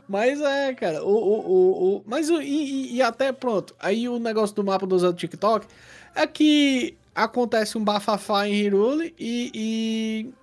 [0.08, 3.74] Mas é, cara, o, o, o, o- mas o, e, e- até pronto.
[3.78, 5.66] Aí o negócio do mapa do Zé do TikTok
[6.14, 10.34] é que acontece um bafafá em Hirule e, e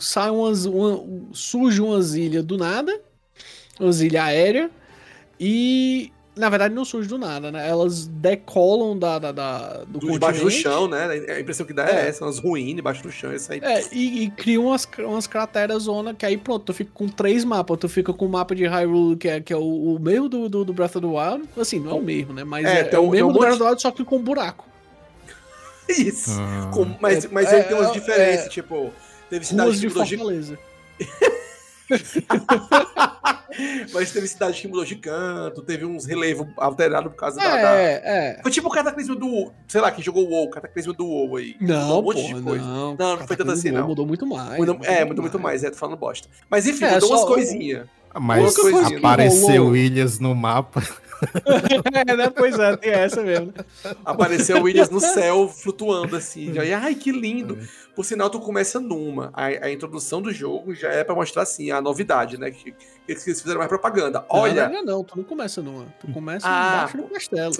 [0.00, 3.00] sai umas, uma, surge umas ilhas do nada,
[3.78, 4.70] umas ilhas aéreas,
[5.38, 7.68] e na verdade não surge do nada, né?
[7.68, 10.62] Elas decolam da, da, da- do Do, debaixo do continente.
[10.62, 11.04] chão, né?
[11.34, 12.08] A impressão que dá é, É.
[12.08, 13.58] essa, umas ruínas debaixo do chão, isso aí.
[13.62, 17.44] É, e, e cria umas, umas crateras zona que aí pronto, tu fica com três
[17.44, 17.78] mapas.
[17.78, 20.48] Tu fica com o mapa de Hyrule, que é, que é o, o mesmo do,
[20.48, 21.48] do, do Breath of the Wild.
[21.58, 22.44] Assim, não é o mesmo, né?
[22.44, 23.90] Mas É, é, tem é o mesmo um do monte- Breath of the Wild, só
[23.90, 24.66] que com um buraco.
[25.88, 26.30] Isso.
[26.38, 28.48] Ah, Com- mas mas É, ele tem umas é, diferenças, é.
[28.48, 28.92] tipo,
[29.38, 30.58] Ruas de mudou de Fortaleza.
[33.92, 37.72] Mas teve cidade que mudou de canto, teve uns relevos alterados por causa da, da-
[37.74, 38.42] É, é.
[38.42, 39.50] Foi tipo o cataclismo do.
[39.66, 41.56] Sei lá, quem jogou o WoW, o cataclismo do WoW aí.
[41.60, 42.64] Não, um monte de porra, coisa.
[42.64, 42.96] não.
[42.96, 43.88] Não, não foi tanto assim, Mudou- não.
[43.88, 44.58] Mudou muito mais.
[44.58, 46.28] Mudou- é, mudou muito mais, é, tô falando bosta.
[46.48, 47.86] Mas enfim, É, mudou só umas coisinhas.
[48.18, 48.98] Mas coisinha.
[48.98, 50.82] apareceu ilhas no mapa.
[52.08, 52.30] É, né?
[52.30, 53.52] Pois é, tem essa mesmo.
[54.04, 56.52] Apareceu o Williams no céu, flutuando assim.
[56.54, 57.58] Já, e, ai, que lindo.
[57.94, 59.30] Por sinal, tu começa numa.
[59.34, 62.50] A, a introdução do jogo já é pra mostrar, assim, a novidade, né?
[62.50, 62.76] Que, que
[63.08, 64.24] eles fizeram mais propaganda.
[64.28, 65.86] Olha, Não, não, não, tu não começa numa.
[66.00, 67.54] Tu começa Ah, embaixo do castelo.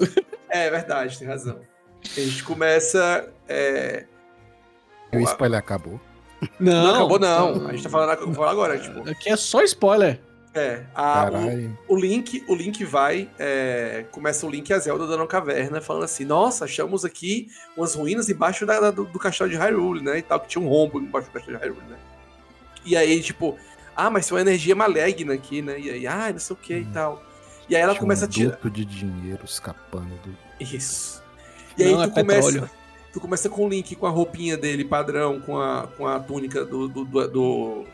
[0.49, 1.59] é verdade, tem razão.
[2.03, 3.29] A gente começa.
[3.47, 4.05] é,
[5.13, 5.99] E o spoiler acabou.
[6.59, 7.67] Não, acabou, não.
[7.67, 9.07] A gente tá falando, falando agora, tipo.
[9.07, 10.19] Aqui é só spoiler.
[10.53, 11.29] É, a,
[11.87, 15.27] o, o Link, o Link vai, é, começa o Link e a Zelda dando uma
[15.27, 19.55] caverna, falando assim, nossa, achamos aqui umas ruínas embaixo da- da- do, do castelo de
[19.55, 21.97] Hyrule, né, e tal, que tinha um rombo embaixo do castelo de Hyrule, né.
[22.83, 23.57] E aí, tipo,
[23.95, 26.73] ah, mas tem uma energia maligna aqui, né, e aí, ah, não sei o que
[26.79, 27.23] e tal.
[27.69, 28.59] E aí ela Tinha começa um a tirar...
[28.69, 30.35] de dinheiro escapando do.
[30.59, 31.23] Isso.
[31.77, 32.47] E aí Não, tu é começa...
[32.51, 32.69] petróleo.
[33.13, 36.65] Tu começa com o Link com a roupinha dele padrão, com a, com a túnica
[36.65, 36.89] do...
[36.89, 37.85] do, do, do-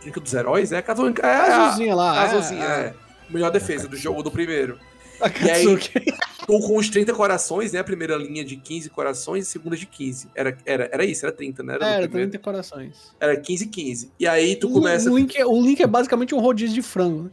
[0.00, 0.78] túnica dos heróis, é?
[0.78, 2.12] A túnica, é a, Azulzinha lá.
[2.12, 2.80] a é, azulzinha, é.
[2.80, 2.94] é.
[3.28, 4.02] Melhor defesa do Katsuki.
[4.02, 4.78] jogo, do primeiro.
[5.20, 6.14] A E aí- Katsuki.
[6.46, 7.80] Tô com os 30 corações, né?
[7.80, 10.28] A primeira linha de 15 corações e a segunda de 15.
[10.34, 11.74] Era, era, era isso, era 30, né?
[11.74, 12.30] Era, do Era, primeiro.
[12.30, 13.12] 30 corações.
[13.18, 14.12] era 15 e 15.
[14.20, 15.10] E aí tu começa.
[15.10, 17.24] O, link, é- o link é basicamente um rodízio de frango.
[17.24, 17.30] né?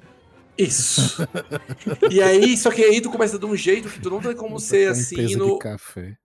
[0.58, 1.28] Isso.
[2.10, 4.60] e aí, só que aí tu começa de um jeito que tu não tem como
[4.60, 5.54] ser Uma assim no.
[5.54, 6.16] de café.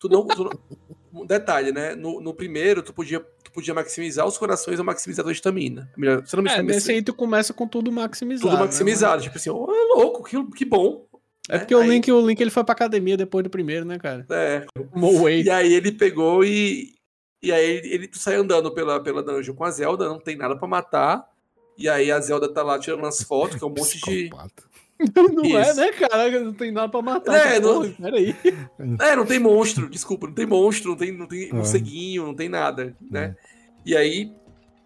[0.00, 0.50] Tu não, tu não-
[1.26, 1.94] Detalhe, né?
[1.94, 5.90] No, no primeiro, tu podia, tu podia maximizar os corações ou maximizar a tua estamina.
[5.96, 8.48] Melhor, se não me É, nesse aí tu começa com tudo maximizado.
[8.48, 8.64] tudo né?
[8.64, 9.22] maximizado.
[9.22, 11.06] Tipo assim, oh, é louco, que, que bom.
[11.48, 11.58] É né?
[11.58, 14.26] porque o Aí- Link, o Link ele foi pra academia depois do primeiro, né, cara?
[14.30, 14.64] É.
[15.44, 16.94] E aí ele pegou e.
[17.42, 20.34] E aí ele, ele tu sai andando pela, pela dungeon com a Zelda, não tem
[20.36, 21.28] nada pra matar.
[21.76, 24.30] E aí a Zelda tá lá tirando umas fotos, que é um monte de.
[25.34, 25.80] Não é, Isso.
[25.80, 26.40] né, cara?
[26.40, 27.34] Não tem nada pra matar.
[27.34, 28.36] É, essa não- porra, Peraí.
[29.00, 31.56] É, não tem monstro, desculpa, não tem monstro, não tem, não tem Ah.
[31.56, 33.36] morceguinho, não tem nada, né?
[33.84, 34.32] E aí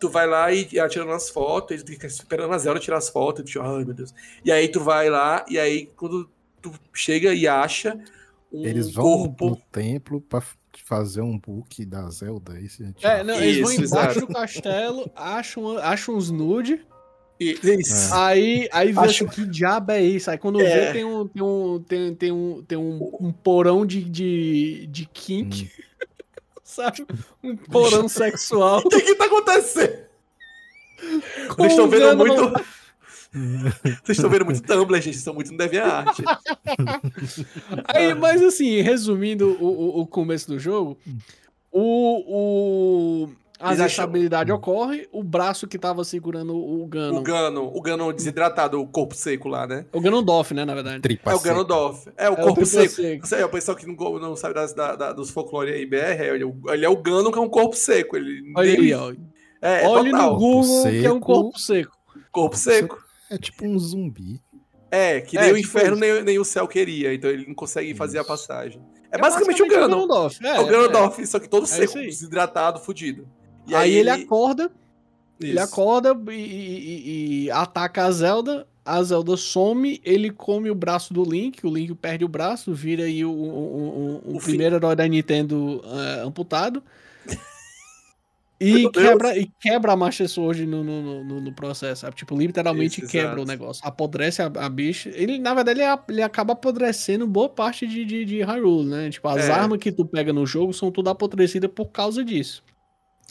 [0.00, 2.98] tu vai lá e ela tirando as fotos, e tu fica esperando a Zelda tirar
[2.98, 4.14] as fotos, e tu, ai meu Deus.
[4.44, 6.28] E aí tu vai lá, e aí quando
[6.62, 7.98] tu chega e acha
[8.52, 9.50] um Eles vão corpo.
[9.50, 10.42] no templo pra
[10.84, 12.54] fazer um book da Zelda.
[12.54, 14.26] aí Isso, É, não, eles vão Isso, embaixo exato.
[14.26, 16.80] do castelo, acham, acham uns nude,
[17.40, 18.12] Isso.
[18.14, 20.30] aí, aí vê Acho- assim, que diabo é isso?
[20.30, 20.86] Aí quando É.
[20.86, 25.06] vê tem um, tem um, tem, tem um, tem um, um porão de, de, de
[25.06, 25.70] kink,
[26.64, 27.06] sabe?
[27.42, 28.80] Um porão sexual.
[28.86, 30.08] O que que tá acontecendo?
[31.50, 32.42] Com Vocês estão vendo muito.
[32.50, 32.78] no-
[34.02, 35.04] Vocês estão vendo muito Tumblr, gente.
[35.04, 36.18] Vocês estão muito no DeviantArt.
[37.86, 40.98] Aí, mas assim, resumindo o, o, o começo do jogo,
[41.70, 43.28] o, o,
[43.60, 47.18] a acham- instabilidade ocorre, o braço que tava segurando o Gano.
[47.18, 49.84] O Gano, o Gano desidratado, o corpo seco lá, né?
[49.92, 51.00] O Ganondorf, né, na verdade.
[51.00, 51.54] Tripa É o seca.
[51.54, 52.08] Ganondorf.
[52.16, 52.94] É o É o corpo triplo seco.
[52.94, 53.24] seco.
[53.26, 56.20] Isso aí, o pessoal que não, não sabe das, da, da- dos folclore aí, BR,
[56.22, 58.16] ele, é o- ele é o Gano que é um corpo seco.
[58.16, 59.12] Ele, Olha ele- aí, ó.
[59.60, 60.32] É, é Olhe total.
[60.34, 61.20] no Google que é um seco.
[61.20, 61.98] corpo seco.
[62.30, 62.98] Corpo seco.
[63.30, 64.40] É tipo um zumbi.
[64.90, 66.00] É, que É, nem o tipo inferno isso.
[66.14, 68.28] nem, nem o céu queria, então ele não consegue fazer a Isso.
[68.30, 68.80] passagem.
[69.10, 69.88] É, basicamente, o Gano.
[69.88, 70.38] Ganondorf.
[70.46, 73.28] É, É, o Ganondorf, só que todo É seco, isso desidratado, fudido.
[73.68, 74.70] E Aí, ele acorda,
[75.40, 75.62] ele Isso.
[75.62, 78.66] acorda e, e- e- ataca a Zelda.
[78.84, 83.04] A Zelda some, ele come o braço do Link, o Link perde o braço, vira
[83.04, 86.82] aí o, o, o- o primeiro herói da Nintendo eh, amputado.
[88.60, 92.16] E quebra, e quebra a Master Sword no, no, no, no processo, sabe?
[92.16, 93.42] Tipo, literalmente Isso, quebra exato.
[93.42, 93.86] o negócio.
[93.86, 95.10] Apodrece a, a bicha.
[95.14, 99.10] Ele, na verdade, ele, ele acaba apodrecendo boa parte de, de, de Hyrule, né?
[99.10, 99.52] Tipo, as É.
[99.52, 102.64] armas que tu pega no jogo são tudo apodrecidas por causa disso.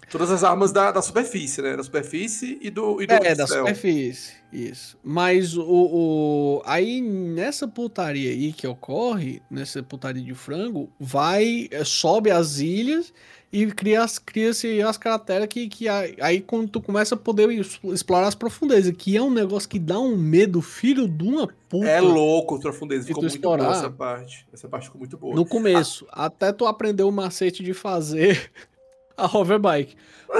[0.09, 1.75] Todas as armas da, da superfície, né?
[1.75, 4.33] Da superfície e do, e do É, da superfície.
[4.53, 4.97] Isso.
[5.03, 6.61] Mas o, o.
[6.65, 13.13] Aí nessa putaria aí que ocorre, nessa putaria de frango, vai, eh, sobe as ilhas
[13.51, 17.49] e cria as- cria-se as crateras que, que aí quando tu começa a poder
[17.93, 21.85] explorar as profundezas, que é um negócio que dá um medo, filho de uma puta.
[21.87, 23.01] É louco o profundeza.
[23.01, 24.47] Se Ficou muito boa explorar- essa parte.
[24.53, 25.35] Essa parte ficou muito boa.
[25.35, 28.49] No começo, até tu aprender o macete de fazer
[29.17, 29.95] a hoverbike.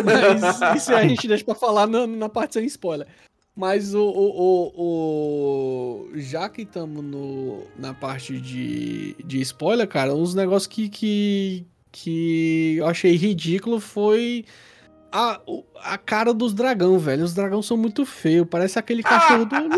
[0.06, 3.08] Mas isso a gente deixa pra falar na, na parte sem spoiler.
[3.56, 4.04] Mas o.
[4.04, 7.04] o, o, o- já que estamos
[7.78, 14.46] na parte de, de spoiler, cara, uns negócios que, que, que eu achei ridículo foi.
[15.12, 17.24] A, o- a cara dos dragão, velho.
[17.24, 18.46] Os dragões são muito feios.
[18.48, 19.56] Parece aquele cachorro do.
[19.56, 19.78] Let me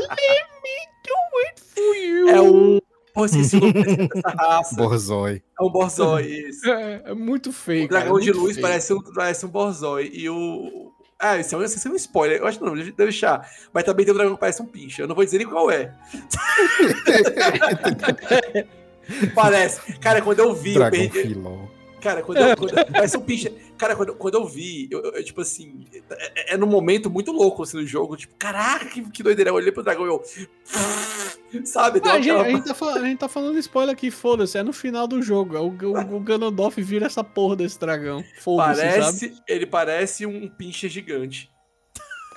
[1.05, 2.29] do it for you.
[2.29, 2.79] É um.
[3.19, 4.75] Pô, esqueci o nome dessa raça.
[4.77, 5.43] Borzoi.
[5.59, 6.69] É um Borzoi, isso.
[6.69, 7.83] É, é muito feio.
[7.83, 8.61] O dragão cara, é de luz feio.
[8.61, 10.09] parece um, parece um Borzoi.
[10.13, 10.93] E o.
[11.19, 12.39] Ah, isso é, um, isso é um spoiler.
[12.39, 13.45] Eu acho que não, deve deixar.
[13.73, 15.01] Mas também tem um dragão que parece um pincha.
[15.01, 15.93] Eu não vou dizer nem qual é.
[19.35, 19.99] parece.
[19.99, 21.21] Cara, quando eu vi, eu Dragão perdi.
[21.21, 21.57] filó.
[21.99, 23.51] Cara, quando eu, quando, parece um pincha.
[23.79, 27.31] Cara, quando, quando eu vi, eu, eu- eu, tipo assim, é, é num momento muito
[27.31, 28.15] louco assim, no jogo.
[28.17, 29.49] Tipo, caraca, que, que doideira.
[29.51, 30.21] Eu olhei pro dragão e eu.
[31.65, 31.99] Sabe?
[32.03, 34.57] Ah, a, gente, aquela- a gente tá falando, a gente tá falando spoiler aqui, foda-se,
[34.57, 35.55] é no final do jogo.
[35.55, 38.23] é O, o, o Ganondorf vira essa porra desse dragão.
[38.41, 38.91] Foda-se, sabe?
[38.99, 41.49] Parece, ele parece um pincher gigante.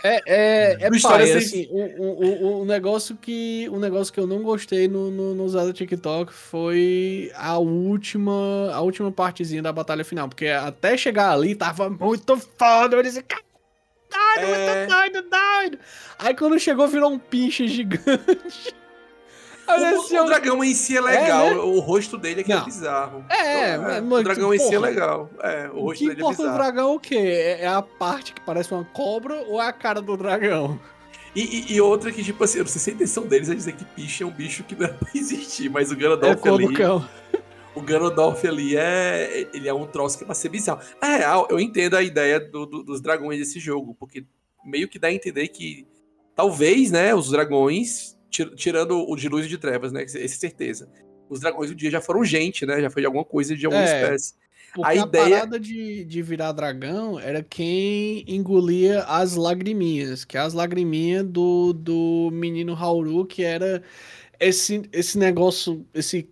[0.02, 4.12] É, é, é No história pai, assim, o, o, o, o negócio que, o negócio
[4.12, 9.62] que eu não gostei no, no, no Zelda TikTok foi a última, a última partezinha
[9.62, 13.42] da batalha final, porque até chegar ali tava muito foda, eu disse, "Cara,
[14.10, 14.76] doido, É.
[14.76, 15.78] muito doido, doido.
[16.18, 18.02] Aí quando chegou, virou um pinche gigante.
[19.66, 21.54] O, o dragão em si é legal, né?
[21.56, 22.64] o rosto dele é que é Não.
[22.64, 23.24] bizarro.
[23.28, 25.30] É, Então, mas, o dragão em si é porra, legal.
[25.40, 26.58] É, o O rosto que dele é importa do bizarro.
[26.58, 27.16] dragão é o quê?
[27.16, 30.78] É é a parte que parece uma cobra ou é a cara do dragão?
[31.34, 33.54] E, e- e outra que, tipo assim, eu não sei se a intenção deles é
[33.54, 36.42] dizer que picha é um bicho que não era pra existir, mas o É Ganondorf
[36.42, 36.74] do ali.
[36.74, 37.08] cão.
[37.74, 39.48] O Ganondorf ali é.
[39.54, 40.80] Ele é um troço que é pra ser bizarro.
[41.00, 44.26] Na real, eu entendo a ideia do- do- dos dragões desse jogo, porque
[44.62, 45.86] meio que dá a entender que
[46.36, 48.11] talvez, né, os dragões,
[48.56, 50.02] tirando o de luz e de trevas, né?
[50.02, 50.88] Essa é certeza.
[51.28, 52.80] Os dragões um dia já foram gente, né?
[52.80, 54.02] Já foi de alguma coisa de alguma É.
[54.02, 54.34] espécie.
[54.82, 60.40] A a, ideia- parada de, de virar dragão era quem engolia as lagriminhas, que é
[60.40, 63.82] as lagriminhas do, do menino Hauru, que era
[64.40, 66.26] esse, esse negócio, esse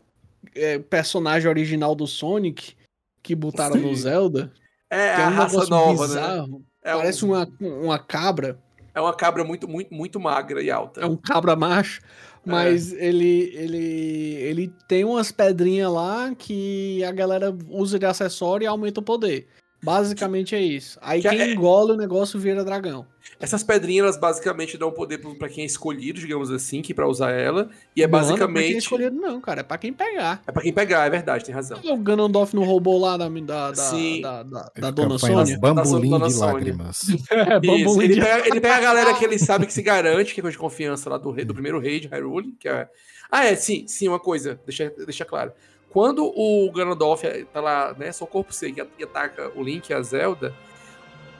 [0.55, 2.75] é, personagem original do Sonic
[3.23, 4.03] que botaram no Sim.
[4.03, 4.51] Zelda.
[4.89, 6.15] É Que é a um raça negócio nova, né?
[6.15, 6.65] bizarro.
[6.83, 8.59] É, um- Parece uma, uma cabra.
[9.01, 11.01] É uma cabra muito, muito, muito magra e alta.
[11.01, 12.01] É um cabra macho.
[12.45, 18.67] Mas ele, ele, ele tem umas pedrinhas lá que a galera usa de acessório e
[18.67, 19.47] aumenta o poder.
[19.83, 20.99] Basicamente é isso.
[21.03, 23.07] Aí que quem é- engole o negócio vira dragão.
[23.38, 27.31] Essas pedrinhas, elas basicamente dão poder pra quem é escolhido, digamos assim, que pra usar
[27.31, 27.71] ela.
[27.97, 28.77] E é Não, Não é pra quem é basicamente.
[28.79, 29.61] escolhido, não, cara.
[29.61, 30.43] É pra quem pegar.
[30.47, 31.81] É pra quem pegar, é verdade, tem razão.
[31.83, 34.21] O Ganondorf não roubou lá da, da, da, Sim.
[34.21, 35.59] da, da, da Dona Sônia.
[35.59, 36.53] Bambolim Dona de Sônia.
[36.55, 37.01] lágrimas.
[37.31, 40.35] É, bambolim ele, de- pega, ele pega a galera que ele sabe que se garante,
[40.35, 42.88] que é coisa de confiança lá do, rei, do primeiro rei de Hyrule, que é...
[43.31, 45.53] Ah, é, sim, sim, uma coisa, deixa, deixa claro.
[45.90, 47.22] Quando o Ganondorf
[47.53, 50.55] tá lá, né, só corpo seco e ataca o Link e a Zelda,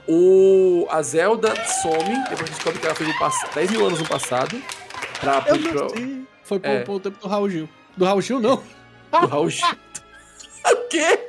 [0.09, 3.87] o, a Zelda some, depois a gente descobre que ela fez um pass- 10 mil
[3.87, 4.61] anos no passado,
[5.21, 6.27] pra, Eu pra, sei.
[6.43, 6.83] Foi pro, É.
[6.83, 7.69] pro tempo do Raul Gil.
[7.97, 8.57] Do Raul Gil, não.
[9.13, 9.67] do Raul Gil.
[10.67, 11.27] o quê?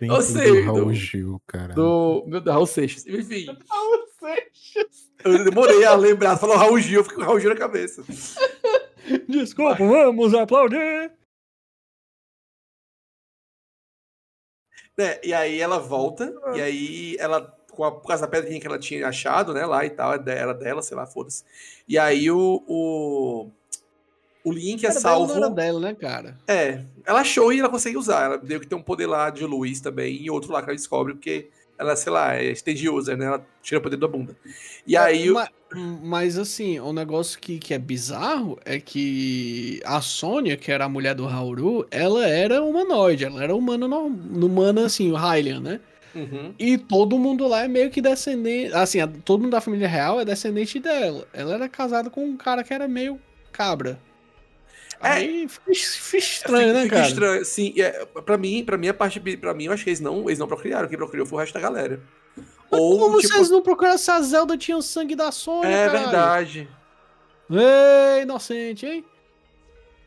[0.00, 1.74] Dentro sei, do Raul do- Gil, cara.
[1.74, 3.06] Do, meu Deus, Raul Seixas.
[3.06, 3.46] Enfim,
[5.24, 8.02] eu demorei a lembrar, falou Raul Gil, eu fiquei com o Raul Gil na cabeça.
[9.28, 11.10] Desculpa, vamos aplaudir.
[14.96, 15.18] né?
[15.22, 18.78] E aí ela volta, e aí ela, com a, por causa da pedrinha que ela
[18.78, 21.44] tinha achado, né, lá e tal, era dela, sei lá, foda-se.
[21.88, 23.50] E aí o, o,
[24.44, 25.34] o Link é Era dela, salvo.
[25.34, 26.36] não era dela, né, cara?
[26.46, 28.24] É, ela achou e ela consegue usar.
[28.24, 30.76] Ela deu que tem um poder lá de luz também, e outro lá que ela
[30.76, 33.24] descobre, porque ela, sei lá, é stage user, né?
[33.26, 34.36] Ela tira o poder da bunda.
[34.86, 35.48] E aí o- Ma-
[36.02, 40.88] Mas, assim, o negócio que, que é bizarro é que a Sônia, que era a
[40.88, 45.80] mulher do Hauru, ela era humanoide, ela era humana, humana assim, o Hylian, né?
[46.14, 46.54] Uhum.
[46.58, 48.72] E todo mundo lá é meio que descendente.
[48.74, 51.26] Assim, todo mundo da família real é descendente dela.
[51.32, 53.18] Ela era casada com um cara que era meio
[53.50, 53.98] cabra.
[55.02, 55.08] É.
[55.08, 57.08] Aí fica, fica estranho, né, Fica cara?
[57.08, 57.44] estranho.
[57.44, 59.18] Sim, é, pra mim, pra mim, a parte.
[59.20, 60.88] Pra mim, eu acho que eles não, eles não procriaram.
[60.88, 62.00] Quem procriou foi o resto da galera.
[62.72, 65.68] Mas Ou, como tipo, vocês não procuraram se a Zelda tinha o sangue da Sônia,
[65.68, 66.00] É caralho?
[66.04, 66.68] verdade.
[67.50, 69.04] Ei, inocente, hein?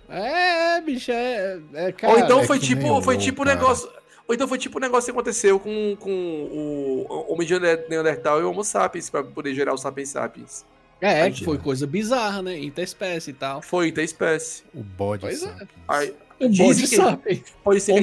[0.09, 1.59] É, bicho, é.
[1.73, 3.55] é cara, Ou então é foi que nem tipo, o foi tipo cara.
[3.55, 3.89] negócio.
[4.27, 8.43] Ou então foi tipo o negócio que aconteceu com, com o Homem de Neandertal e
[8.43, 10.65] o Homo sapiens, pra poder gerar o Sapiens Sapiens.
[11.01, 12.57] É, que foi coisa bizarra, né?
[12.57, 13.61] Interespécie e tal.
[13.61, 14.63] Foi interespécie.
[14.73, 15.47] O bode Pois é.
[15.47, 15.69] sapiens.
[15.87, 17.43] Aí, O bode que- sabe.
[17.63, 18.01] pode ser que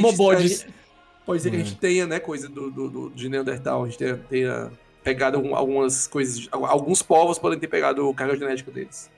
[1.26, 1.78] pode ser que a gente Hum.
[1.80, 4.70] tenha, né, coisa do, do, do- de Neandertal, a gente tenha, tenha
[5.04, 9.10] pegado algum- algumas coisas, alguns povos podem ter pegado o carga genético deles.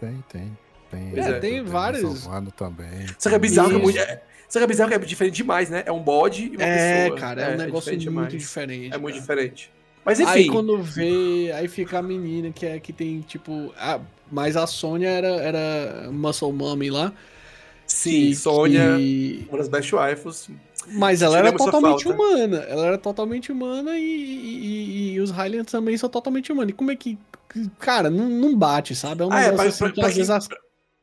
[0.00, 0.58] Tem, tem.
[0.90, 2.26] Tem, Pois é, tem vários.
[2.56, 3.06] Também.
[3.18, 3.84] Só que é bizarro que é Isso.
[3.84, 5.82] muito, é, só que é bizarro que é diferente demais, né?
[5.84, 7.18] É um bode e uma É, pessoa.
[7.20, 8.42] cara, é, um negócio diferente muito demais.
[8.42, 8.94] diferente.
[8.94, 9.20] É muito cara.
[9.20, 9.70] diferente.
[10.02, 13.70] Mas enfim, Aí quando vê, aí fica a menina que é que tem, tipo.
[13.76, 14.00] A,
[14.32, 17.12] mas a Sônia era, era Muscle Mommy lá.
[17.88, 20.48] Sim, que- Sônia, que- uma das best waifus.
[20.90, 22.58] Mas ela era totalmente humana.
[22.68, 26.70] Ela era totalmente humana e, e- e- os Highlands também são totalmente humanos.
[26.70, 27.18] E como é que.
[27.78, 29.22] Cara, não, não bate, sabe?
[29.22, 30.30] É um Ah, é, negócio pra- assim pra- que pra vezes.
[30.30, 30.48] as-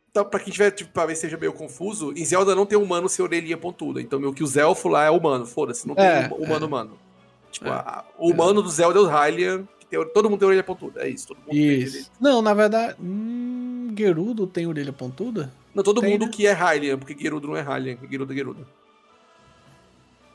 [0.09, 2.77] Então, pra quem tiver, tipo, pra ver se seja meio confuso, em Zelda não tem
[2.77, 4.01] humano sem orelhinha pontuda.
[4.01, 6.91] Então, meio que os elfos lá é humano, foda-se, não tem É, hum- humano humano.
[7.51, 7.71] Tipo, É.
[7.71, 11.01] a- o humano do Zelda é o Hylian, que tem, todo mundo tem orelha pontuda.
[11.03, 12.09] É isso, todo mundo tem Isso.
[12.19, 12.95] Não, na verdade.
[13.01, 13.54] Hum,
[13.95, 15.51] Gerudo tem orelha pontuda?
[15.73, 16.31] Não, todo Tem, mundo né?
[16.31, 18.67] que é Hylian, porque Gerudo não é Hylian, Gerudo é Gerudo.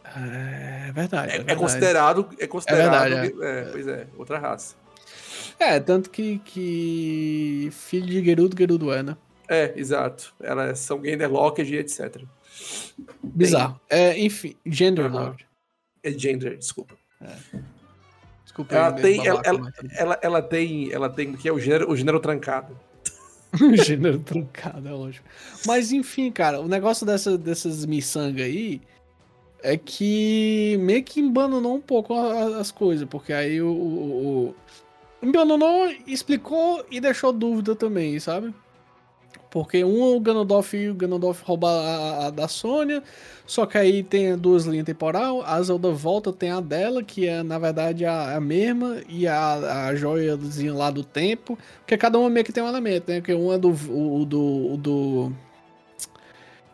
[0.04, 1.32] É verdade.
[1.32, 1.60] É, É, é verdade.
[1.60, 2.28] considerado.
[2.38, 3.10] É considerado.
[3.10, 4.74] verdade, é, pois é, outra raça.
[5.58, 9.16] É, tanto que, que filho de Gerudo, Gerudo é, né?
[9.48, 10.34] É, exato.
[10.40, 12.22] Elas são Genderlocked e etc.
[13.22, 13.80] Bizarro.
[13.88, 15.24] É, enfim, Gender Aham.
[15.24, 15.46] Lord.
[16.02, 16.94] É gender, desculpa.
[18.44, 19.26] Desculpa Ela tem.
[19.26, 20.92] Ela, ela, ela, ela tem.
[20.92, 21.34] Ela tem.
[21.34, 22.78] Que é o gênero, o gênero trancado.
[23.84, 25.26] Gênero truncado, é lógico.
[25.66, 28.80] Mas enfim, cara, o negócio dessa, dessas miçangas aí
[29.62, 34.54] é que meio que embananou um pouco as coisas, porque aí o, o, o-
[35.22, 38.54] Embananou, explicou e deixou dúvida também, sabe?
[39.50, 43.02] Porque um o Ganondorf o Ganondorf rouba a, a da Sônia,
[43.44, 47.42] só que aí tem duas linhas temporal, a Zelda volta, tem a dela, que é
[47.42, 52.30] na verdade a, a mesma, e a, a joiazinha lá do tempo, porque cada uma
[52.30, 53.20] meio que tem um elemento, né?
[53.20, 53.70] Porque um é do.
[53.70, 55.32] O, o do, o do.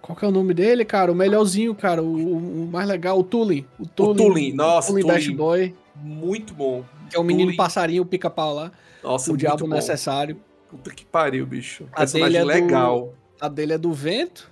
[0.03, 1.11] Qual que é o nome dele, cara?
[1.11, 3.65] O melhorzinho, cara, o, o mais legal, o Tulin.
[3.81, 5.15] O Tulin, Tulin, nossa, Tulin Tulin.
[5.15, 6.85] Dash Boy, Muito bom.
[7.11, 7.57] que é o menino Tulin.
[7.57, 8.71] passarinho, o pica-pau lá,
[9.03, 9.75] Nossa, o diabo bom.
[9.75, 10.37] necessário.
[10.77, 11.87] Puta que pariu, bicho.
[11.93, 13.15] A Personagem dele é do- legal.
[13.41, 14.51] A dele é do vento.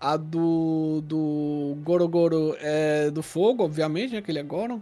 [0.00, 1.00] A do.
[1.04, 4.20] do Gorogoro é do fogo, obviamente, né?
[4.22, 4.80] Que ele é Goron.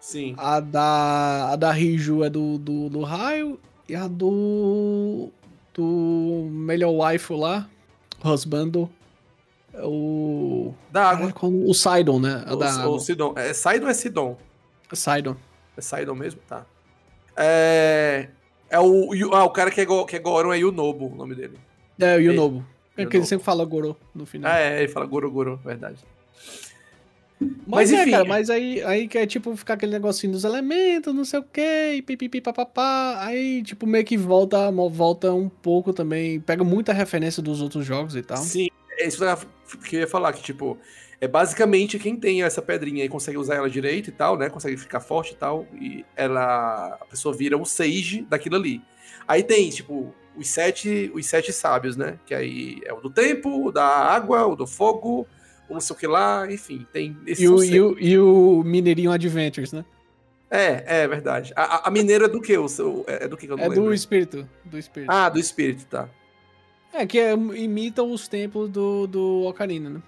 [0.00, 0.34] Sim.
[0.36, 1.50] A da.
[1.52, 3.58] A da Riju é do, do, do raio.
[3.88, 5.30] E a do.
[5.72, 7.68] Do melhor waifu lá.
[8.24, 8.88] Husbando.
[9.72, 10.74] É o.
[10.90, 11.32] Da água.
[11.32, 12.42] Qual- O Sidon, né?
[12.46, 12.98] A O, da o.
[12.98, 13.34] Sidon.
[13.36, 14.36] É Sidon ou é Sidon?
[14.92, 15.36] Sidon.
[15.76, 16.40] É Sidon mesmo?
[16.48, 16.64] Tá.
[17.36, 18.28] É.
[18.74, 19.08] É o.
[19.32, 21.56] Ah, o cara que é, go, que é Goron é Yunobo, o nome dele.
[21.96, 22.66] É, o Yunobo.
[22.96, 24.50] É que ele sempre fala Goro no final.
[24.50, 25.98] Ah, é, ele fala Goro Goro, verdade.
[27.40, 28.10] Mas, Mas, é, enfim.
[28.10, 31.44] cara, mas aí, aí que é tipo ficar aquele negocinho dos elementos, não sei o
[31.44, 33.18] que, pipipi papapá.
[33.20, 36.40] Aí, tipo, meio que volta, volta um pouco também.
[36.40, 38.38] Pega muita referência dos outros jogos e tal.
[38.38, 38.68] Sim,
[38.98, 39.18] é isso
[39.88, 40.76] que eu ia falar, que tipo,
[41.24, 44.50] é basicamente quem tem essa pedrinha e consegue usar ela direito e tal, né?
[44.50, 46.98] Consegue ficar forte e tal, e ela.
[47.00, 48.82] A pessoa vira um Sage daquilo ali.
[49.26, 52.18] Aí tem, tipo, os sete, os sete sábios, né?
[52.26, 55.26] Que aí é o do tempo, o da água, o do fogo,
[55.68, 59.10] o não sei o que lá, enfim, tem E o, e, o, e o Mineirinho
[59.10, 59.84] Adventures, né?
[60.50, 61.52] É, é verdade.
[61.56, 62.56] A, a- mineira é do que?
[62.56, 63.84] O seu, é é do que que eu não É lembro?
[63.86, 64.48] do espírito.
[64.64, 65.10] Do espírito.
[65.10, 66.08] Ah, do espírito, tá.
[66.92, 70.02] É, que é, imita os templos do, do Ocarina, né?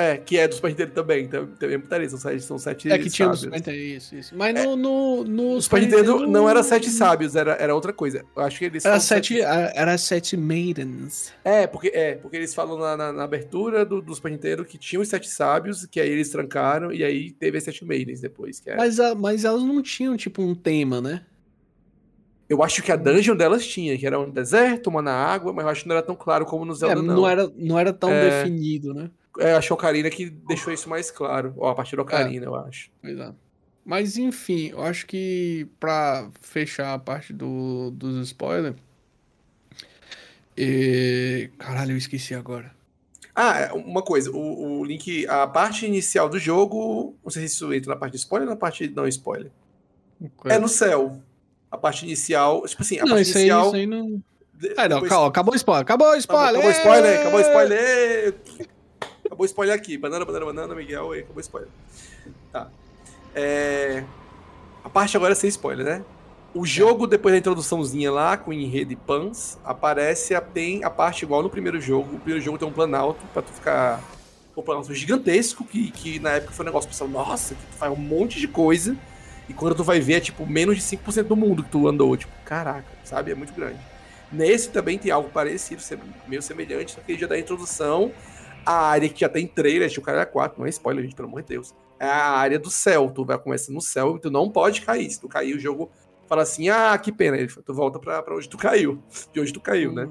[0.00, 2.98] É, que é do Super Nintendo também, tam- também putaria, são sete, são sete É
[2.98, 3.40] que tinha sábios.
[3.40, 4.36] Super Nintendo, isso, isso.
[4.36, 8.24] Mas no, no, no O Super Nintendo não era sete sábios, era, era outra coisa.
[8.36, 11.32] Eu acho que eles Era falam sete, era sete maidens.
[11.44, 14.78] É, porque, é, porque eles falam na, na- na abertura do, do Super Nintendo que
[14.78, 18.62] tinham os sete sábios, que aí eles trancaram, e aí teve as sete maidens depois.
[18.66, 21.24] É- Mas, a- mas elas não tinham, tipo, um tema, né?
[22.48, 25.64] Eu acho que a dungeon delas tinha, que era um deserto, uma na água, mas
[25.64, 27.14] eu acho que não era tão claro como no É, Zelda, não.
[27.16, 27.28] não.
[27.28, 28.42] era, não era tão É.
[28.42, 29.08] definido, né?
[29.38, 31.54] É, acho Ocarina que deixou isso mais claro.
[31.56, 32.90] Ó, a partir da Ocarina, eu acho.
[33.00, 33.32] Pois é.
[33.84, 38.76] Mas enfim, eu acho que pra fechar a parte do, dos spoilers.
[40.56, 41.50] E...
[41.58, 42.72] Caralho, eu esqueci agora.
[43.34, 47.54] Ah, é, uma coisa, o, o Link, a parte inicial do jogo, não sei se
[47.54, 49.50] isso entra na parte de spoiler ou na parte não spoiler.
[50.44, 51.22] É no céu.
[51.70, 53.66] A parte inicial, tipo assim, a não, parte isso aí, inicial.
[53.68, 54.22] isso aí não.
[54.52, 56.60] de- Ah, não, depois- calma, acabou o spoiler, acabou o Acabou, spoiler!
[56.60, 58.34] acabou o spoiler, acabou o spoiler.
[59.40, 59.96] Acabou o spoiler aqui.
[59.96, 61.70] Banana, banana, banana, Miguel, e acabou o spoiler.
[62.52, 62.68] Tá.
[63.34, 64.04] É,
[64.84, 66.04] A parte agora é sem spoiler, né?
[66.54, 71.22] O jogo, depois da introduçãozinha lá, com enredo e pans, aparece, a- tem a parte
[71.24, 72.16] igual no primeiro jogo.
[72.16, 74.02] O primeiro jogo tem um planalto pra tu ficar.
[74.56, 77.92] Um planalto gigantesco, que, que na época foi um negócio pensando, nossa, que tu faz
[77.92, 78.96] um monte de coisa.
[79.48, 82.16] E quando tu vai ver, é tipo menos de 5% do mundo que tu andou.
[82.16, 83.30] Tipo, caraca, sabe?
[83.30, 83.78] É muito grande.
[84.32, 85.82] Nesse também tem algo parecido,
[86.26, 88.12] meio semelhante, só que já dá a introdução
[88.64, 91.04] à área que já tem trailer, acho que o cara é 4, não é spoiler,
[91.04, 91.74] gente, pelo amor de Deus.
[91.98, 95.10] É a área do céu, tu vai começar no céu e tu não pode cair.
[95.10, 95.90] Se tu cair, o jogo
[96.26, 99.02] fala assim, ah, que pena, Ele tu volta pra, pra onde tu caiu,
[99.32, 100.08] de onde tu caiu, né?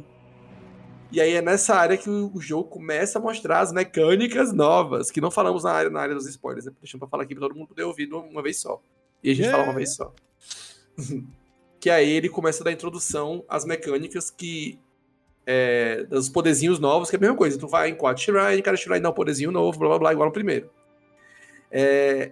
[1.11, 5.19] E aí é nessa área que o, jogo começa a mostrar as mecânicas novas, que
[5.19, 6.71] não falamos na área, na área dos spoilers, né?
[6.79, 8.79] deixando pra falar aqui pra todo mundo poder ouvir uma- uma vez só.
[9.23, 10.13] E a gente fala uma vez só.
[11.79, 14.79] que aí ele começa a dar introdução às mecânicas que.
[15.45, 17.57] É, dos poderzinhos novos, que é a mesma coisa.
[17.57, 20.27] Tu vai em quatro shrine, cada shrine dá um poderzinho novo, blá blá blá, igual
[20.27, 20.69] no primeiro.
[21.71, 22.31] É,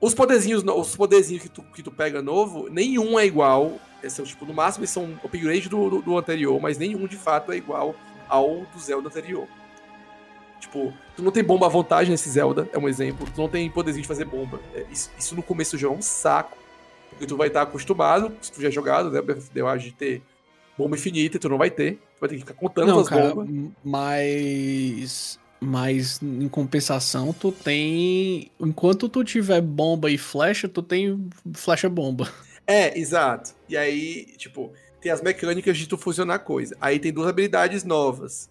[0.00, 3.78] os poderzinhos, os poderzinhos que tu, que tu pega novo, nenhum é igual.
[4.02, 7.16] É, são, tipo, no máximo eles são upgrade do, do, do anterior, mas nenhum de
[7.16, 7.94] fato é igual
[8.28, 9.48] ao do Zelda anterior.
[10.60, 13.26] Tipo, tu não tem bomba à vontade nesse Zelda, é um exemplo.
[13.34, 14.60] Tu não tem poderzinho de fazer bomba.
[14.74, 16.56] É, isso, isso no começo jogo é um saco.
[17.10, 19.20] Porque tu vai estar acostumado, se tu já jogado, né?
[19.54, 20.22] Eu acho de ter
[20.76, 21.98] bomba infinita tu não vai ter.
[22.20, 23.72] Vai ter que ficar contando Não, as cara, bombas.
[23.84, 25.38] mas.
[25.58, 28.50] Mas em compensação, tu tem.
[28.60, 32.30] Enquanto tu tiver bomba e flecha, tu tem flecha bomba.
[32.66, 33.54] É, exato.
[33.68, 36.76] E aí, tipo, tem as mecânicas de tu fusionar coisa.
[36.80, 38.50] Aí tem duas habilidades novas.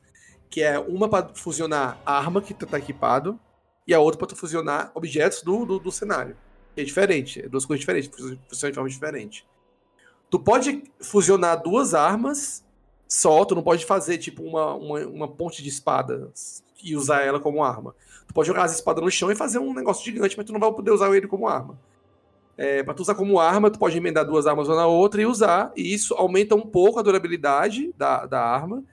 [0.50, 3.40] Que é uma pra fusionar a arma que tu tá equipado,
[3.88, 6.36] e a outra pra tu fusionar objetos do, do, do cenário.
[6.74, 8.10] Que é diferente, é duas coisas diferentes,
[8.48, 9.46] funcionam de forma diferente.
[10.30, 12.65] Tu pode fusionar duas armas
[13.08, 16.32] Só, tu não pode fazer tipo uma, uma, uma ponte de espada
[16.84, 17.96] e usar ela como arma.
[18.28, 20.60] Tu pode jogar as espadas no chão e fazer um negócio gigante, mas tu não
[20.60, 21.80] vai poder usar ele como arma.
[22.58, 25.26] É, para tu usar como arma, tu pode emendar duas armas uma na outra e
[25.26, 28.84] usar, e isso aumenta um pouco a durabilidade da, da arma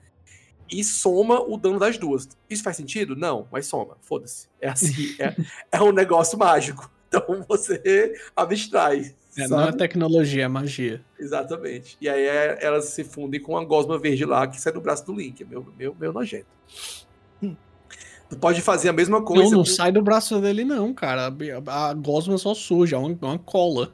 [0.71, 2.27] e soma o dano das duas.
[2.49, 3.15] Isso faz sentido?
[3.15, 3.97] Não, mas soma.
[4.01, 4.47] Foda-se.
[4.59, 5.35] É assim, é,
[5.71, 6.89] é um negócio mágico.
[7.07, 9.15] Então você abstrai.
[9.37, 11.01] É, não é tecnologia, é magia.
[11.19, 11.97] Exatamente.
[11.99, 15.05] E aí é, elas se fundem com a gosma verde lá que sai do braço
[15.05, 15.41] do Link.
[15.41, 16.45] É meu, meu, meu nojento.
[18.29, 19.43] Tu pode fazer a mesma coisa.
[19.43, 21.31] Não, não com- sai do braço dele, não, cara.
[21.67, 23.93] A, a gosma só suja, é uma, uma cola.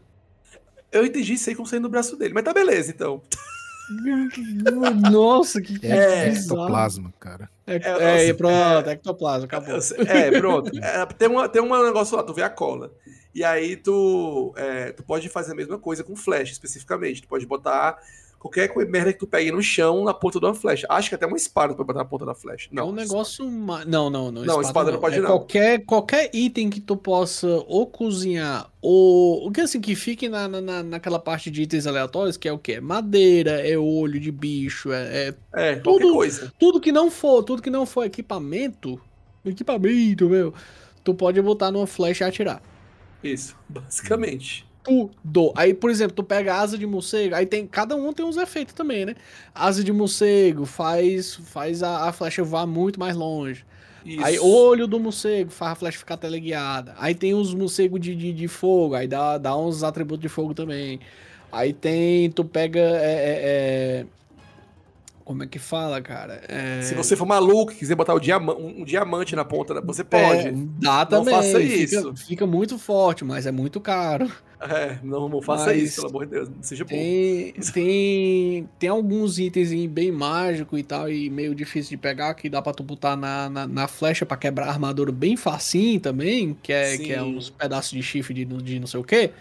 [0.92, 2.34] Eu entendi isso aí como saindo do braço dele.
[2.34, 3.22] Mas tá beleza, então.
[5.12, 6.62] Nossa, que, É, bizarro.
[6.62, 7.50] ectoplasma, cara.
[7.66, 9.76] É, É, é, pronto, ectoplasma, acabou.
[9.76, 10.72] Eu sei- É, pronto.
[10.78, 12.92] É, tem, uma, tem um negócio lá, tu vê a cola.
[13.34, 17.22] E aí tu, é, tu pode fazer a mesma coisa com flecha, especificamente.
[17.22, 17.98] Tu pode botar
[18.40, 20.88] qualquer merda que tu pegue no chão na ponta de uma flecha.
[20.90, 22.70] Acho que até uma espada pode botar na ponta da flecha.
[22.72, 23.46] é Não, um negócio.
[23.46, 24.44] Não, não, não.
[24.44, 25.28] Não, espada não pode é não.
[25.28, 29.46] Qualquer, qualquer item que tu possa ou cozinhar, ou.
[29.48, 32.54] O que assim, que fique na, na, na- naquela parte de itens aleatórios, que é
[32.54, 32.80] o quê?
[32.80, 36.52] Madeira, é olho de bicho, é, é É, tudo- coisa.
[36.58, 39.00] tudo que não for, tudo que não for equipamento,
[39.44, 40.54] equipamento, meu,
[41.04, 42.62] tu pode botar numa flecha e atirar.
[43.24, 44.66] Isso, basicamente.
[44.90, 45.54] Tudo.
[45.56, 47.68] Aí, por exemplo, tu pega asa de morcego, aí tem.
[47.68, 49.16] Cada um tem uns efeitos também, né?
[49.54, 53.64] Asa de morcego faz, faz a, a flecha voar muito mais longe.
[54.06, 54.24] Isso.
[54.26, 56.96] Aí, olho do morcego faz a flecha ficar teleguiada.
[56.98, 60.54] Aí tem os morcegos de, de, de fogo, aí dá, dá uns atributos de fogo
[60.54, 61.00] também.
[61.52, 62.30] Aí tem.
[62.32, 62.80] Tu pega.
[62.80, 64.06] é, é, é,
[65.26, 66.42] como é que fala, cara?
[66.48, 69.80] É, Se você for maluco e quiser botar o diama- um, um diamante na ponta,
[69.82, 70.52] você é, pode.
[70.80, 71.36] dá também.
[71.36, 71.62] faça fica-
[72.00, 72.16] isso.
[72.16, 74.32] Fica, muito forte, mas é muito caro.
[74.62, 76.50] É, não, não faça Mas isso, pelo amor de Deus.
[76.50, 76.90] Não seja bom.
[76.90, 82.50] Tem, tem, tem alguns itens bem mágicos e tal, e meio difícil de pegar, que
[82.50, 86.58] dá pra tu botar na, na, na flecha pra quebrar a armadura bem facinho também,
[86.62, 89.32] que é, que é uns pedaços de chifre de, de não sei o que,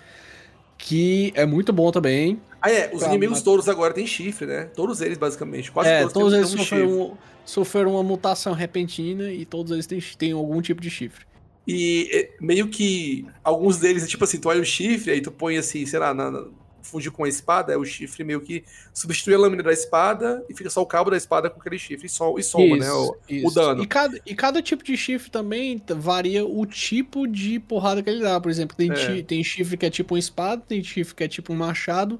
[0.76, 2.40] que é muito bom também.
[2.62, 3.44] Ah, é, os Pra inimigos matar.
[3.44, 4.64] todos agora têm chifre, né?
[4.74, 5.70] Todos eles, basicamente.
[5.70, 10.00] Quase é, todos, todos eles um sofreram, sofreram uma mutação repentina e todos eles têm,
[10.16, 11.27] têm algum tipo de chifre.
[11.68, 15.30] E é, meio que alguns deles, é tipo assim, tu olha o chifre, aí tu
[15.30, 16.46] põe assim, sei lá, na, na,
[16.88, 18.64] fundir com a espada, é o chifre meio que
[18.94, 22.06] substitui a lâmina da espada e fica só o cabo da espada com aquele chifre
[22.06, 22.90] e, so, e soma, né?
[22.90, 23.54] O, o isso.
[23.54, 23.82] dano.
[23.82, 28.22] E cada, e cada tipo de chifre também varia o tipo de porrada que ele
[28.22, 28.40] dá.
[28.40, 29.22] Por exemplo, tem, É.
[29.22, 32.18] tem chifre que é tipo uma espada, tem chifre que é tipo um machado,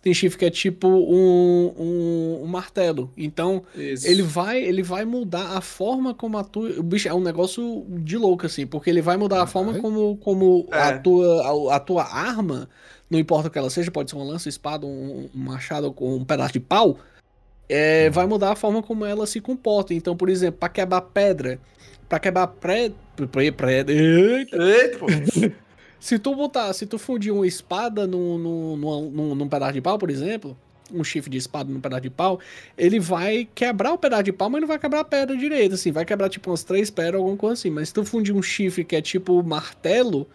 [0.00, 3.10] tem chifre que é tipo um, um, um martelo.
[3.16, 4.06] Então, Isso.
[4.06, 6.70] ele vai, ele vai mudar a forma como a tua.
[6.78, 9.80] O bicho é um negócio de louco, assim, porque ele vai mudar a forma Vai.
[9.80, 10.78] como, como É.
[10.82, 12.68] a, tua, a, a tua arma,
[13.10, 16.16] não importa o que ela seja, pode ser uma lança, espada, um, um machado com
[16.16, 16.98] um pedaço de pau.
[17.68, 19.92] é, vai mudar a forma como ela se comporta.
[19.94, 21.58] Então, por exemplo, para quebrar pedra,
[22.08, 22.90] para quebrar pré,
[23.30, 25.06] pré, pré, eita, Eita, pô.
[26.00, 29.98] se tu botar, se tu fundir uma espada num, num, num, num, pedaço de pau,
[29.98, 30.56] por exemplo,
[30.92, 32.38] um chifre de espada num pedaço de pau,
[32.76, 35.90] ele vai quebrar o pedaço de pau, mas não vai quebrar a pedra direito, assim,
[35.90, 37.70] vai quebrar tipo umas três pedras, alguma coisa assim.
[37.70, 40.26] Mas se tu fundir um chifre que é tipo martelo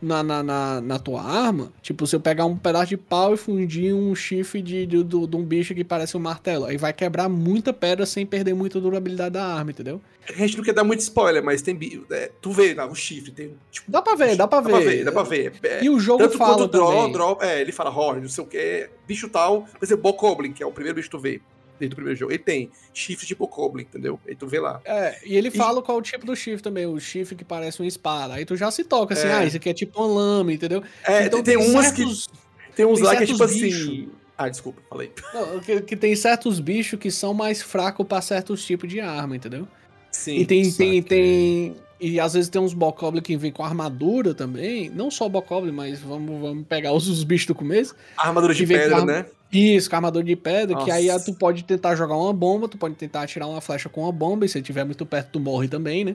[0.00, 3.36] na, na, na, na tua arma, tipo, se eu pegar um pedaço de pau e
[3.36, 6.92] fundir um chifre de, de, do- de um bicho que parece um martelo, aí vai
[6.92, 10.00] quebrar muita pedra sem perder muita durabilidade da arma, entendeu?
[10.28, 11.78] A gente não quer dar muito spoiler, mas tem.
[12.10, 13.54] é, tu vê lá, o chifre, tem.
[13.70, 14.84] Tipo, Dá pra ver, dá pra dá pra ver.
[14.98, 15.52] ver, dá pra ver.
[15.62, 17.12] É, E o jogo Tanto fala quanto draw, também.
[17.12, 20.62] draw, é, ele fala horn, não sei o que, bicho tal, por exemplo, Bokoblin, que
[20.62, 21.40] é o primeiro bicho que tu vê
[21.78, 22.32] desde o primeiro jogo.
[22.32, 24.18] Ele tem chifre de Bokoblin, entendeu?
[24.26, 24.80] Aí tu vê lá.
[24.84, 27.44] É, e ele E- fala qual é o tipo do chifre também, o chifre que
[27.44, 28.34] parece uma espada.
[28.34, 29.32] Aí tu já se toca assim, É.
[29.32, 30.82] ah, isso aqui é tipo uma lama, entendeu?
[31.06, 32.74] É, então tem, tem umas certos, que.
[32.76, 33.82] Tem uns tem lá que é tipo bichos.
[33.82, 34.08] assim.
[34.36, 35.10] Ah, desculpa, falei.
[35.34, 39.34] não, que, que tem certos bichos que são mais fracos pra certos tipos de arma,
[39.34, 39.66] entendeu?
[40.12, 40.36] Sim.
[40.36, 41.76] E tem, tem, tem.
[42.00, 44.88] E às vezes tem uns Bokoblin que vem com armadura também.
[44.88, 47.94] Não só Bokoblin, mas vamos, vamos pegar os, os bichos do começo.
[48.16, 49.26] Armadura de pedra, arma- né?
[49.50, 51.24] Isso, com armadura de pedra, que aí Nossa.
[51.24, 54.44] tu pode tentar jogar uma bomba, tu pode tentar atirar uma flecha com uma bomba,
[54.44, 56.14] e se estiver muito perto, tu morre também, né?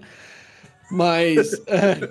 [0.92, 1.54] Mas.
[1.68, 2.10] é,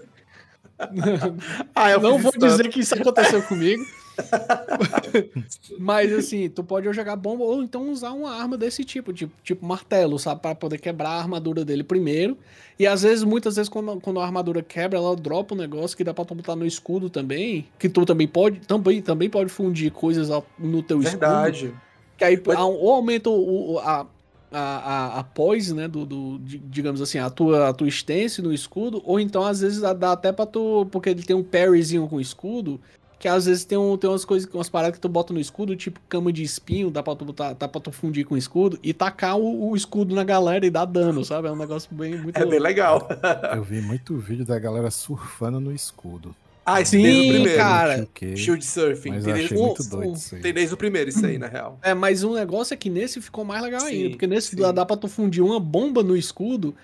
[1.75, 2.47] Ah, eu não vou tanto.
[2.47, 3.85] dizer que isso aconteceu comigo.
[5.79, 9.65] Mas assim, tu pode jogar bomba ou então usar uma arma desse tipo, tipo, tipo
[9.65, 10.41] martelo, sabe?
[10.41, 12.37] Pra poder quebrar a armadura dele primeiro.
[12.79, 16.05] E às vezes, muitas vezes, quando, quando a armadura quebra, ela dropa um negócio que
[16.05, 17.67] dá pra tu botar no escudo também.
[17.79, 18.61] Que tu também pode.
[18.61, 21.21] Também, também pode fundir coisas no teu escudo.
[21.21, 21.75] Verdade.
[22.17, 24.07] Que aí Mas- ou aumenta o, a,
[24.51, 25.87] a, a, a poise, né?
[25.87, 29.03] Do, do, di- digamos assim, a tua, a tua stance no escudo.
[29.05, 30.87] Ou então, às vezes, dá até pra tu.
[30.91, 32.81] Porque ele tem um parryzinho com o escudo.
[33.23, 35.77] Que às vezes tem, um, tem umas coisas, umas paradas que tu bota no escudo,
[35.77, 38.77] tipo cama de espinho, dá pra tu, botar, dá pra tu fundir com o escudo
[38.83, 41.47] e tacar o, o escudo na galera e dar dano, sabe?
[41.47, 42.37] É um negócio bem muito.
[42.43, 43.07] É bem legal.
[43.55, 46.35] Eu vi muito vídeo da galera surfando no escudo.
[46.66, 47.59] Ah, isso Sim, desde o primeiro.
[47.59, 48.09] cara.
[48.37, 49.11] Shield Surfing.
[49.11, 50.41] mas Tem desde, achei um- muito doido isso aí.
[50.43, 51.79] tem desde o primeiro, isso aí, na real.
[51.81, 54.57] É, mas um negócio é que nesse ficou mais legal Sim, ainda, porque nesse sim.
[54.57, 56.75] dá, dá pra tu fundir uma bomba no escudo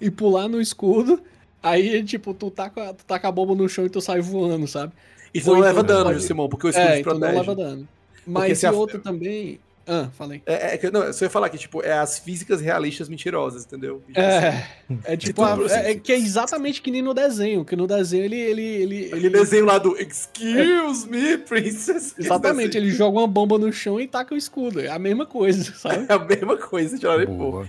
[0.00, 1.20] e pular no escudo,
[1.60, 4.92] aí, tipo, tu taca, tu taca a bomba no chão e tu sai voando, sabe?
[5.32, 7.12] E tu não Ou leva então dano, pode- Simão, porque o escudo É, te então
[7.14, 7.38] não protege.
[7.40, 7.88] leva dano.
[8.26, 9.60] Mas se e a- outro também...
[9.86, 10.40] Ah, falei.
[10.46, 13.64] É, é que não, eu só ia falar que, tipo, é as físicas realistas mentirosas,
[13.64, 14.00] entendeu?
[14.06, 14.66] Tipo assim, É,
[15.14, 18.24] é tipo, a- é, é que é exatamente que nem no desenho, que no desenho
[18.24, 18.36] ele...
[18.36, 22.14] ele, ele, ele desenho lá do Excuse me, princess.
[22.18, 25.72] exatamente, ele joga uma bomba no chão e taca o escudo, é a mesma coisa,
[25.74, 26.06] sabe?
[26.08, 27.68] É a mesma coisa, de hora Boa.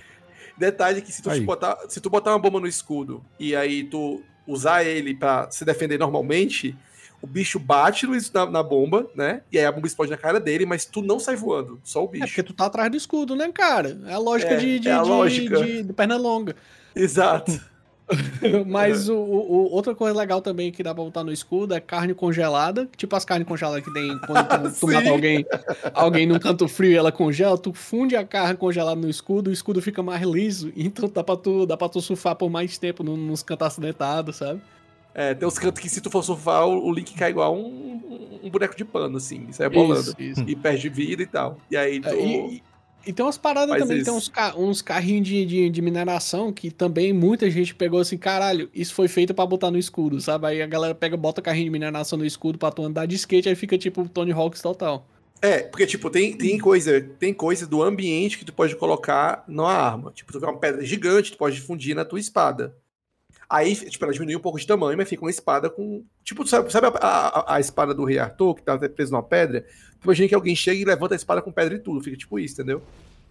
[0.57, 1.39] Detalhe que se tu Aí.
[1.41, 5.65] botar, se tu botar uma bomba no escudo e aí tu usar ele pra se
[5.65, 6.75] defender normalmente,
[7.21, 9.41] o bicho bate no- na, na bomba, né?
[9.51, 12.07] E aí a bomba explode na cara dele, mas tu não sai voando, só o
[12.07, 12.27] É bicho.
[12.27, 13.99] porque tu tá atrás do escudo, né, cara?
[14.07, 15.63] É a lógica É, de, de, é a de- lógica.
[15.63, 16.55] de- de perna longa.
[16.95, 17.51] Exato.
[18.67, 21.79] Mas o, o- o- outra coisa legal também que dá pra botar no escudo é
[21.79, 22.89] carne congelada.
[22.97, 25.45] Tipo as carnes congeladas que tem quando tu, tu mata alguém,
[25.93, 29.53] alguém num canto frio e ela congela, tu funde a carne congelada no escudo, o
[29.53, 33.01] escudo fica mais liso, então dá pra tu, dá pra tu surfar por mais tempo
[33.03, 34.61] nos cantos acidentados, sabe?
[35.13, 38.49] É, tem uns cantos que se tu for surfar, o, Link cai igual um, um-
[38.49, 40.01] boneco de pano, assim, sai bolando.
[40.17, 40.43] Isso, isso.
[40.47, 41.57] E perde vida e tal.
[41.69, 42.09] E aí tu.
[42.09, 42.63] É, E,
[43.07, 44.13] e tem umas paradas Faz também, tem isso.
[44.15, 48.69] uns, ca- uns carrinhos de, de, de mineração que também muita gente pegou assim, caralho,
[48.73, 50.47] isso foi feito pra botar no escudo, sabe?
[50.47, 53.49] Aí a galera pega, bota carrinho de mineração no escudo pra tu andar de skate,
[53.49, 55.05] aí fica tipo Tony Hawks total.
[55.41, 59.73] É, porque, tipo, tem, tem coisa tem coisa do ambiente que tu pode colocar numa
[59.73, 60.11] arma.
[60.11, 62.75] Tipo, tu vê uma pedra gigante, tu pode fundir na tua espada.
[63.53, 66.05] Aí, tipo, ela diminui um pouco de tamanho, mas fica uma espada com.
[66.23, 69.21] Tipo, sabe, sabe a, a- a espada do Rei Arthur, que tá até preso numa
[69.21, 69.61] pedra?
[69.99, 72.01] Tu imagina que alguém chega e levanta a espada com pedra e tudo.
[72.01, 72.81] Fica tipo isso, entendeu?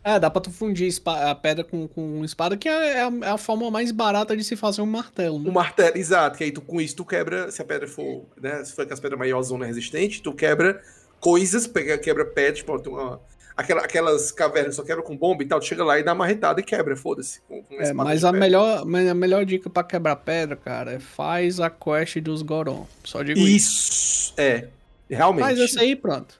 [0.04, 3.30] É, dá pra tu fundir a pedra com, com espada, que é, é a, é
[3.30, 5.48] a forma mais barata de se fazer um martelo, né?
[5.48, 6.36] Um martelo, exato.
[6.38, 8.62] Que aí tu, com isso tu quebra, se a pedra for, né?
[8.64, 10.82] Se for aquelas pedras maior zona resistente, tu quebra
[11.18, 13.20] coisas, pega, quebra pedra, tipo, uma-
[13.56, 16.60] aquela- aquelas cavernas só quebra com bomba e tal, chega lá e dá uma marretada
[16.60, 17.40] e quebra, foda-se.
[17.78, 22.18] É, mas a melhor, a melhor dica pra quebrar pedra, cara, é faz a quest
[22.20, 22.86] dos Goron.
[23.04, 23.50] Só digo isso.
[23.50, 24.68] Isso, é.
[25.08, 25.44] Realmente.
[25.44, 26.38] Faz essa aí, pronto.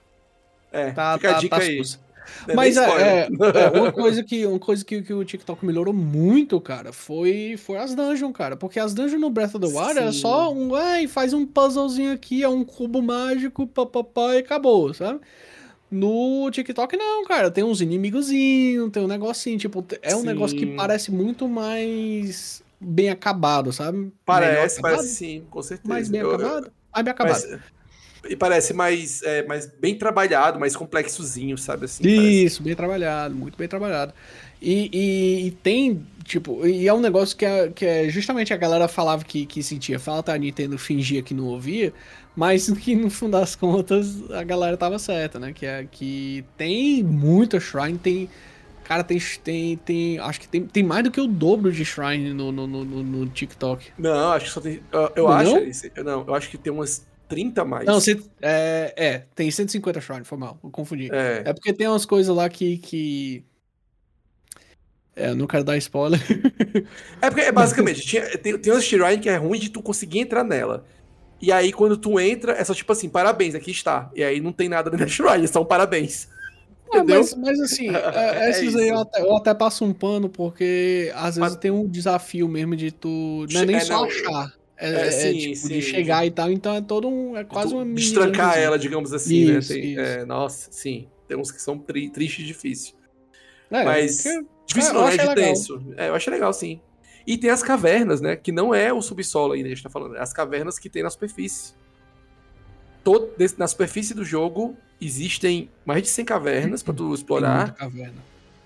[0.73, 1.83] É, Tá, fica tá, a dica tá aí.
[2.49, 5.93] é Mas é, é, é, uma coisa, que, uma coisa que, que o TikTok melhorou
[5.93, 8.57] muito, cara, foi, foi as dungeons, cara.
[8.57, 10.21] Porque as dungeons no Breath of the Wild era Sim.
[10.21, 15.19] só um, ai, faz um puzzlezinho aqui, é um cubo mágico, papapá, e acabou, sabe?
[15.91, 20.27] No TikTok não, cara, tem uns inimigozinhos, tem um negocinho, tipo, é um Sim.
[20.27, 24.13] negócio que parece muito mais bem acabado, sabe?
[24.25, 25.89] Parece, acabado, parece sim, com certeza.
[25.89, 27.43] mais bem Eu- eu- acabado, mais bem acabado.
[27.43, 27.59] parece-
[28.29, 32.05] e parece mais, é, mais bem trabalhado, mais complexozinho, sabe assim?
[32.05, 32.45] parece.
[32.45, 34.13] Isso, bem trabalhado, muito bem trabalhado.
[34.63, 38.59] E, e- e tem, tipo, e é um negócio que é, que é justamente a
[38.59, 41.95] galera falava que, que sentia falta, a Nintendo fingia que não ouvia,
[42.37, 45.53] mas que no fim das contas a galera tava certa, né?
[45.53, 48.29] Que, é, que tem muita Shrine, tem.
[48.85, 50.19] Cara, tem, tem, tem.
[50.19, 53.27] Acho que tem, tem mais do que o dobro de Shrine no, no, no, no-
[53.29, 53.93] TikTok.
[53.97, 54.81] Não, acho que só tem.
[54.91, 55.33] Eu, eu Não?
[55.33, 55.55] acho.
[56.05, 57.87] Não, eu acho que tem umas 30 a mais.
[57.87, 61.09] Não, cê- é, é, tem 150 Shrine, foi mal, eu confundi.
[61.13, 61.43] É.
[61.47, 62.79] É porque tem umas coisas lá que.
[62.79, 63.45] que...
[65.15, 66.21] É, eu não quero dar spoiler.
[67.21, 70.19] É porque é basicamente, tinha, tem, tem umas shrine que é ruim de tu conseguir
[70.21, 70.85] entrar nela.
[71.41, 74.11] E aí, quando tu entra, é só tipo assim, parabéns, aqui está.
[74.15, 76.29] E aí não tem nada da shrine, são parabéns.
[76.89, 77.21] Entendeu?
[77.21, 81.11] mas, mas assim, é, É essas aí eu até, eu até passo um pano, porque
[81.15, 83.47] às vezes Mas- tem um desafio mesmo de tu.
[83.53, 84.53] Não é nem É, só não, achar.
[84.77, 87.37] É, é, é, sim, tipo, sim, de chegar e tal, então é todo um.
[87.37, 89.81] É quase Tu uma Destrancar ela, digamos assim, Isso, né?
[89.81, 90.01] Tem- isso.
[90.01, 91.07] é, nossa, sim.
[91.29, 92.95] Tem uns que são tri, tristes e difíceis.
[93.71, 94.23] É, Mas.
[94.23, 95.83] porque- Difícil eu não, é achei de tenso.
[95.97, 96.81] É, eu achei legal, sim.
[97.31, 98.35] E tem as cavernas, né?
[98.35, 100.17] Que não é o subsolo ainda, a gente tá falando.
[100.17, 101.75] É as cavernas que tem na superfície.
[103.05, 107.73] Todo, na superfície do jogo existem mais de 100 cavernas pra tu explorar.
[107.75, 108.17] caverna.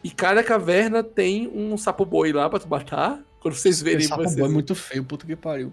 [0.03, 3.21] E cada caverna tem um sapo boi lá pra tu matar.
[3.39, 3.99] Quando vocês verem.
[3.99, 5.71] Esse sapo vocês- boi é muito feio, puta que pariu.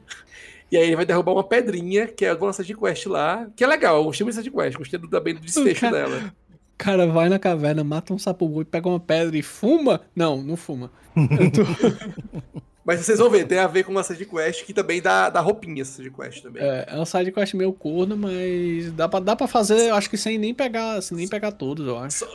[0.70, 3.48] E aí ele vai derrubar uma pedrinha, que é uma de quest lá.
[3.56, 4.78] Que é legal, eu gostei muito dessa de quest.
[4.78, 6.34] Gostei do, também do desfecho Cara, dela.
[6.74, 10.02] O cara vai na caverna, mata um sapo boi, pega uma pedra e fuma?
[10.14, 10.92] Não, não fuma.
[11.16, 15.02] Eu tô- Mas vocês vão ver, tem a ver com uma de quest que também
[15.02, 16.64] dá, dá roupinha essa de quest também.
[16.64, 20.10] É, é um side quest meio corno, mas dá pra, dá pra fazer, eu acho
[20.10, 22.26] que sem nem pegar, sem nem pegar todos, eu acho.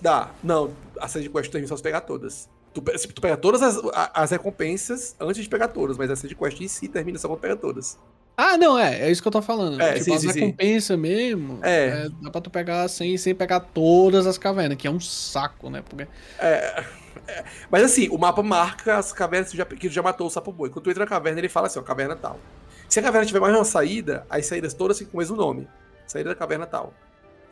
[0.00, 0.30] Dá.
[0.42, 2.48] Não, a série de quest termina só se pegar todas.
[2.74, 3.80] Tu, tu pega todas as,
[4.14, 7.40] as recompensas antes de pegar todas, mas a de quest em si termina só quando
[7.40, 7.98] pega todas.
[8.36, 9.80] Ah, não, é, é isso que eu tô falando.
[9.80, 10.40] É, tipo, sim, as sim, sim.
[10.40, 12.06] recompensa mesmo, É.
[12.06, 15.68] é, dá pra tu pegar sem, sem pegar todas as cavernas, que é um saco,
[15.68, 15.82] né?
[15.88, 16.06] Porque
[16.38, 16.84] É,
[17.28, 20.50] é, mas assim, o mapa marca as cavernas que já, que já matou o sapo
[20.50, 20.70] boi.
[20.70, 22.38] Quando tu entra na caverna, ele fala assim, ó, caverna tal.
[22.88, 25.68] Se a caverna tiver mais uma saída, as saídas todas ficam com o mesmo nome.
[26.06, 26.92] Saída da caverna tal.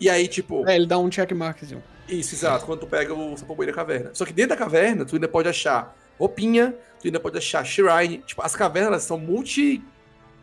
[0.00, 1.82] E aí, tipo, é, ele dá um checkmarkzinho.
[2.08, 4.10] isso, exato, quando tu pega o sapo boi da caverna.
[4.14, 8.18] Só que dentro da caverna, tu ainda pode achar roupinha, tu ainda pode achar shrine.
[8.26, 9.82] Tipo, as cavernas elas são multi.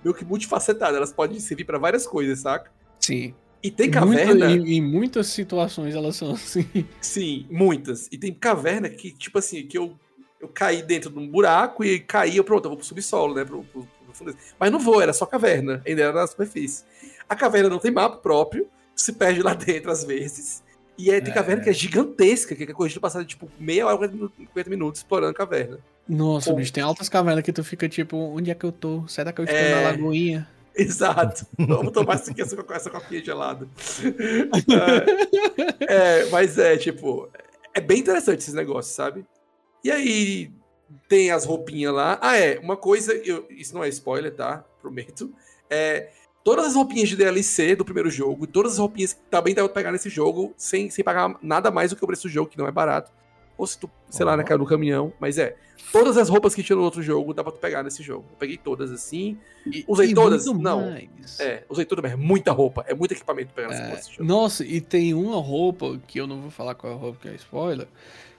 [0.03, 2.71] Meio que multifacetadas, elas podem servir pra várias coisas, saca?
[2.99, 3.33] Sim.
[3.63, 4.51] E tem caverna.
[4.51, 6.65] em, em muitas situações elas são assim.
[7.01, 8.07] Sim, muitas.
[8.11, 9.97] E tem caverna que, tipo assim, que eu,
[10.39, 13.43] eu caí dentro de um buraco e caí, eu pronto, eu vou pro subsolo, né?
[13.43, 14.35] Pro, pro, pro fundo.
[14.59, 16.83] Mas não vou, era só caverna, ainda era na superfície.
[17.27, 20.63] A caverna não tem mapa próprio, se perde lá dentro às vezes.
[20.97, 21.33] E aí tem É.
[21.33, 24.69] caverna que é gigantesca, que é coisa de passar tipo meia hora, 40 minutos, 50
[24.69, 25.79] minutos explorando a caverna.
[26.07, 26.55] Nossa, Pô.
[26.55, 29.05] bicho, tem altas cavernas que tu fica tipo, onde é que eu tô?
[29.07, 29.75] Será que eu estou É.
[29.75, 30.47] na lagoinha?
[30.75, 31.45] Exato.
[31.57, 32.31] Vamos tomar essa,
[32.71, 33.67] essa, copinha gelada.
[35.89, 37.27] É, é, mas é, tipo,
[37.73, 39.25] é bem interessante esses negócios, sabe?
[39.83, 40.51] E aí
[41.09, 42.17] tem as roupinhas lá.
[42.21, 44.63] Ah, é, uma coisa, eu- isso não é spoiler, tá?
[44.81, 45.33] Prometo.
[45.69, 46.09] É,
[46.43, 49.73] todas as roupinhas de DLC do primeiro jogo, todas as roupinhas que também dá pra
[49.73, 52.57] pegar nesse jogo, sem, sem pagar nada mais do que o preço do jogo, que
[52.57, 53.11] não é barato.
[53.57, 54.37] Ou se tu, sei lá, Ó.
[54.37, 55.55] né, caiu no caminhão, mas é.
[55.91, 58.25] Todas as roupas que tinha no outro jogo dá pra tu pegar nesse jogo.
[58.29, 59.37] Eu peguei todas assim.
[59.65, 60.45] E- Usei e todas?
[60.45, 60.91] Não.
[60.91, 61.39] mais.
[61.39, 64.23] É, usei tudo, mas é muita roupa, é muito equipamento pra pegar É, desse jogo.
[64.25, 67.29] nossa, e tem uma roupa, que eu não vou falar qual é a roupa que
[67.29, 67.87] é spoiler,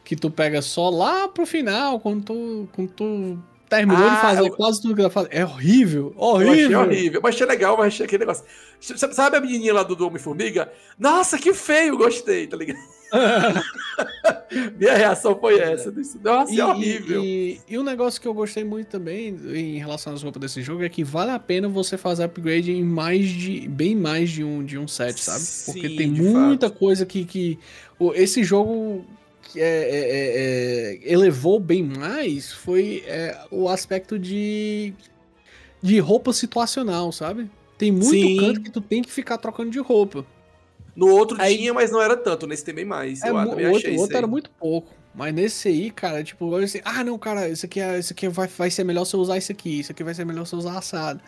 [0.05, 3.39] que tu pega só lá pro final, quando tu, quando tu
[3.69, 5.27] terminou Ah, de fazer eu- quase tudo que ela faz.
[5.31, 6.81] É horrível, Eu achei horrível.
[6.81, 8.45] horrível, mas achei legal, mas achei aquele negócio.
[8.81, 10.71] Sabe a menininha lá do, do Homem-Formiga?
[10.99, 12.79] Nossa, que feio, gostei, tá ligado?
[14.79, 15.91] Minha reação foi essa.
[15.93, 17.23] disse, Nossa, E, é horrível.
[17.23, 20.63] e, e, e um negócio que eu gostei muito também em relação às roupas desse
[20.63, 23.69] jogo é que vale a pena você fazer upgrade em mais de.
[23.69, 25.45] bem mais de um, de um set, sabe?
[25.67, 26.79] Porque Sim, tem muita fato.
[26.79, 27.25] coisa que.
[27.25, 27.59] que
[28.15, 29.05] esse jogo
[29.43, 34.93] que é, é- é- é- elevou bem mais foi é, o aspecto de.
[35.83, 37.51] de roupa situacional, sabe?
[37.77, 38.37] Tem muito Sim.
[38.39, 40.25] canto que tu tem que ficar trocando de roupa.
[40.99, 42.47] No outro Aí- tinha, mas não era tanto.
[42.47, 43.23] Nesse tem bem mais.
[43.23, 44.93] É, eu mu- também o outro, o outro era muito pouco.
[45.15, 48.47] Mas nesse aí, cara, tipo, assim, ah, não, cara, isso aqui, é, isso aqui vai,
[48.49, 50.59] vai ser melhor se eu usar isso aqui, isso aqui vai ser melhor se eu
[50.59, 51.21] usar assado.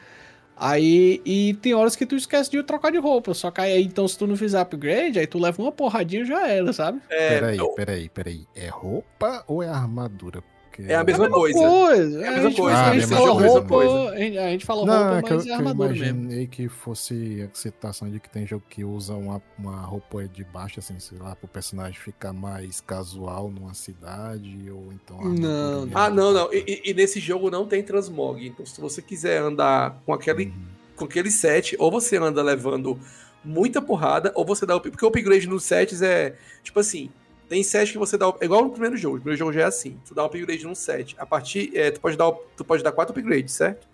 [0.57, 4.07] Aí, e tem horas que tu esquece de trocar de roupa, só que aí, então,
[4.07, 7.01] se tu não fizer upgrade, aí tu leva uma porradinha e já era, sabe?
[7.09, 8.47] É, Peraí, eu- peraí, peraí.
[8.55, 10.43] É roupa ou é armadura?
[10.79, 11.59] É a mesma coisa.
[11.59, 12.23] Coisa.
[12.25, 14.87] É a mesma coisa, a gente mesma fala coisa, roupa, a gente, a gente fala
[14.87, 16.05] Não, roupa, é que eu, mas que é eu armadura mesmo.
[16.07, 20.45] imaginei que fosse a citação de que tem jogo que usa uma, uma roupa de
[20.45, 25.19] baixo, assim, sei lá, pro personagem ficar mais casual numa cidade, ou então...
[25.23, 25.81] Não.
[25.87, 26.53] mesmo Ah, não, não.
[26.53, 28.47] E, e- e nesse jogo não tem transmog.
[28.47, 30.53] Então, se você quiser andar com aquele, Uhum.
[30.97, 32.99] com aquele set, ou você anda levando
[33.45, 34.81] muita porrada, ou você dá o.
[34.81, 36.35] Porque o upgrade nos sets é.
[36.63, 37.11] Tipo assim.
[37.51, 38.33] Tem set que você dá.
[38.41, 39.17] É igual no primeiro jogo.
[39.17, 39.99] O primeiro jogo já é assim.
[40.07, 41.17] Tu dá o upgrade num set.
[41.19, 41.77] A partir.
[41.77, 43.89] é, tu, pode dar, tu pode dar quatro upgrades, certo?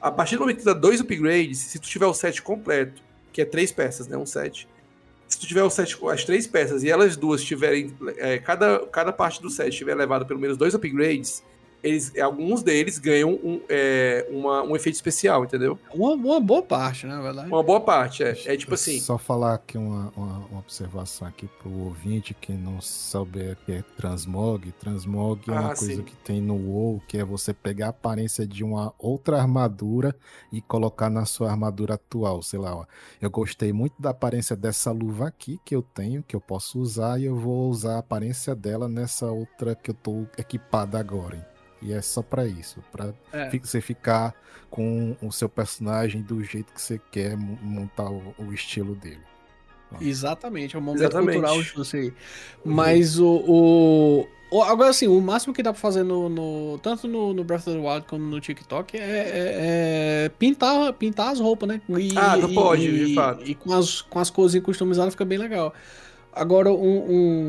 [0.00, 3.02] A partir do momento que tu dá dois upgrades, se tu tiver o set completo,
[3.34, 4.16] que é três peças, né?
[4.16, 4.66] Um set.
[5.28, 7.94] Se tu tiver o set as três peças e elas duas tiverem.
[8.16, 11.44] é, cada, cada parte do set tiver levado pelo menos dois upgrades,
[11.82, 15.78] eles, alguns deles ganham um, é, uma- um efeito especial, entendeu?
[15.94, 17.48] Uma, uma boa parte, né, na verdade.
[17.48, 18.30] Uma boa parte, é.
[18.46, 18.98] É tipo assim.
[19.00, 23.72] Só falar aqui uma, uma, uma observação aqui pro ouvinte que não souber o que
[23.72, 24.70] é transmog.
[24.72, 26.02] Transmog é uma Ah, coisa sim.
[26.02, 30.14] que tem no WoW, que é você pegar a aparência de uma outra armadura
[30.52, 32.42] e colocar na sua armadura atual.
[32.42, 32.84] Sei lá, ó.
[33.20, 37.18] Eu gostei muito da aparência dessa luva aqui que eu tenho, que eu posso usar,
[37.20, 41.48] e eu vou usar a aparência dela nessa outra que eu tô equipada agora.
[41.82, 43.48] E é só pra isso, pra É.
[43.58, 44.34] você ficar
[44.70, 49.20] com o seu personagem do jeito que você quer mo- montar o, o estilo dele.
[50.00, 51.40] Exatamente, é um momento Exatamente.
[51.40, 52.12] cultural disso aí.
[52.64, 56.28] Mas o, o, o- Agora, assim, o máximo que dá pra fazer no.
[56.28, 60.92] no- tanto no, no Breath of the Wild como no TikTok é, é- é pintar,
[60.92, 61.80] pintar as roupas, né?
[61.98, 63.42] E, Ah, e- pode, e- de fato.
[63.44, 65.74] E com as, com as coisinhas customizadas fica bem legal.
[66.32, 66.98] Agora, um,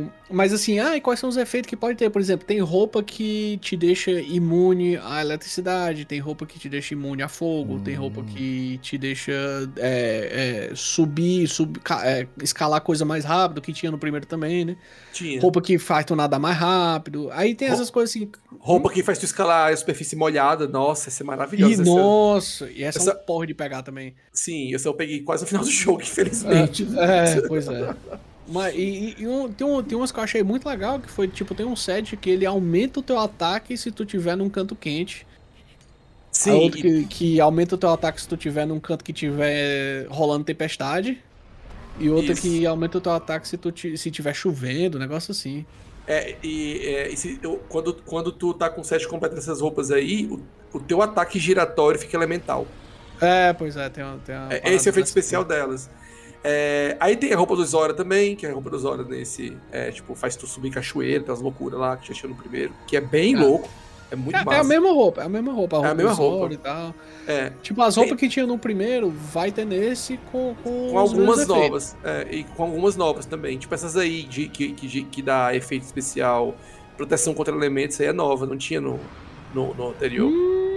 [0.04, 2.10] um- Mas assim, ah, e quais são os efeitos que pode ter?
[2.10, 6.94] Por exemplo, tem roupa que te deixa imune à eletricidade, tem roupa que te deixa
[6.94, 8.26] imune a fogo, tem roupa Hum.
[8.26, 9.32] que te deixa
[9.78, 14.78] é, é, subir, sub, é, escalar coisa mais rápido, que tinha no primeiro também, né?
[15.12, 15.40] Tinha.
[15.42, 17.30] Roupa que faz tu nadar mais rápido.
[17.34, 18.32] Aí tem essas coisas assim.
[18.58, 20.66] Roupa que faz tu escalar a superfície molhada.
[20.68, 21.74] Nossa, essa é E maravilhosa.
[21.82, 24.16] Essa- nossa, e essa, é essa- um porra de pegar também.
[24.32, 26.88] Sim, essa eu peguei quase no final do jogo, infelizmente.
[26.98, 27.94] É, pois é.
[28.52, 31.28] Mas, e, e- um- tem, um, tem umas que eu achei muito legal, que foi,
[31.28, 34.76] tipo, tem um set que ele aumenta o teu ataque se tu tiver num canto
[34.76, 35.26] quente.
[36.32, 36.52] Sim.
[36.52, 40.46] outro que, que aumenta o teu ataque se tu tiver num canto que tiver rolando
[40.46, 41.22] tempestade.
[42.00, 42.42] E outra Isso.
[42.42, 45.66] que aumenta o teu ataque se tu se tiver chovendo, um negócio assim.
[46.08, 49.92] É, e, é, e se, eu, quando, quando tu tá com sete completas dessas roupas
[49.92, 50.42] aí, o,
[50.74, 52.66] o, teu ataque giratório fica elemental.
[53.20, 54.18] É, pois é, tem uma.
[54.18, 55.90] Tem uma é, esse é o efeito especial delas.
[56.44, 59.56] É, aí tem a roupa do Zora também, que é a roupa do Zora nesse.
[59.72, 62.98] É, tipo, faz tu subir cachoeira, umas loucuras lá que já tinha no primeiro, que
[62.98, 63.40] é bem é.
[63.40, 63.70] louco.
[64.10, 64.58] É muito é, massa.
[64.58, 65.78] É a mesma roupa, é a mesma roupa.
[65.78, 66.54] A roupa é a mesma roupa.
[66.54, 66.96] e tal.
[67.26, 67.52] É.
[67.62, 70.54] Tipo, as roupas que tinha no primeiro, vai ter nesse com.
[70.62, 71.96] Com, com algumas novas.
[72.04, 73.58] É, e com algumas novas também.
[73.58, 76.56] Tipo, essas aí de, que, que, que dá efeito especial,
[76.98, 79.00] proteção contra elementos, aí é nova, não tinha no,
[79.54, 80.30] no, no anterior.
[80.30, 80.71] Hum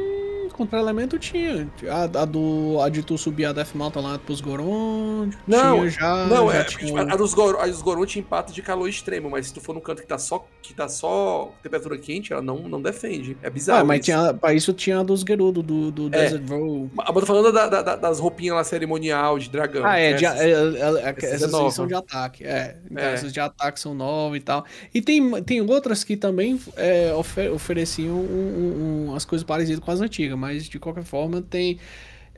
[0.54, 1.68] contra elemento tinha.
[1.90, 5.30] A, a, do, a de tu subir a Death Mountain lá pros Goron.
[5.46, 6.26] Não, tinha já.
[6.26, 6.64] Não, já é.
[6.64, 7.02] Tinha...
[7.02, 9.74] A, dos Goron, a dos Goron tinha impacto de calor extremo, mas se tu for
[9.74, 13.36] num canto que tá só, que tá só temperatura quente, ela não, não defende.
[13.42, 13.80] É bizarro.
[13.80, 14.04] Ah, mas isso.
[14.04, 16.10] Tinha, pra isso tinha a dos Gerudo, do, do é.
[16.10, 16.90] Desert Row.
[17.06, 19.84] Eu tô falando da, da, das roupinhas lá cerimonial de dragão.
[19.84, 20.12] Ah, é.
[20.12, 22.44] De, essas, é, é, é essas é são de ataque.
[22.44, 22.76] É.
[22.90, 24.64] Então essas de ataque são novas e tal.
[24.94, 26.60] E tem, tem outras que também
[27.16, 31.78] ofer ofereciam um, um, as coisas parecidas com as antigas, mas de qualquer forma tem.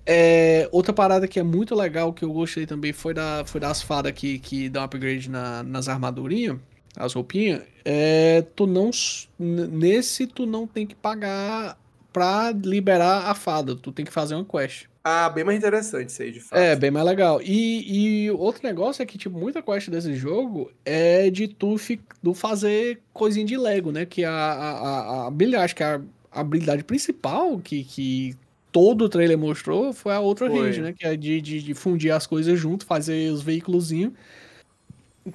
[0.08, 3.82] É, outra parada que é muito legal que eu gostei também foi, da, foi das
[3.82, 6.58] fadas que, que dão upgrade na, nas armadurinhas,
[6.96, 7.62] as roupinhas.
[7.84, 8.90] É, tu não.
[9.38, 11.76] Nesse tu não tem que pagar
[12.12, 14.86] pra liberar a fada, tu tem que fazer uma quest.
[15.08, 16.58] Ah, bem mais interessante isso aí, de fato.
[16.58, 17.40] É, bem mais legal.
[17.40, 22.00] E, e outro negócio é que, tipo, muita quest desse jogo é de tu, fi,
[22.22, 24.04] tu fazer coisinha de Lego, né?
[24.04, 26.00] Que a, a, a, a acho que a,
[26.36, 28.36] a habilidade principal que, que
[28.70, 30.66] todo o trailer mostrou foi a outra foi.
[30.66, 30.92] range, né?
[30.92, 33.90] Que é de, de, de, fundir as coisas junto, fazer os veículos.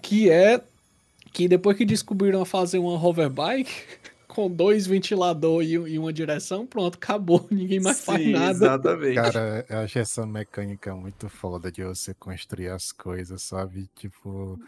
[0.02, 0.62] Que é
[1.34, 3.72] que depois que descobriram fazer uma hoverbike
[4.28, 7.47] com dois ventiladores e, uma direção, pronto, acabou.
[7.52, 8.52] Ninguém mais Sim, faz nada.
[8.52, 9.16] Exatamente.
[9.16, 13.89] Cara, eu acho essa mecânica muito foda de você construir as coisas, sabe?
[13.95, 14.68] Tipo, é,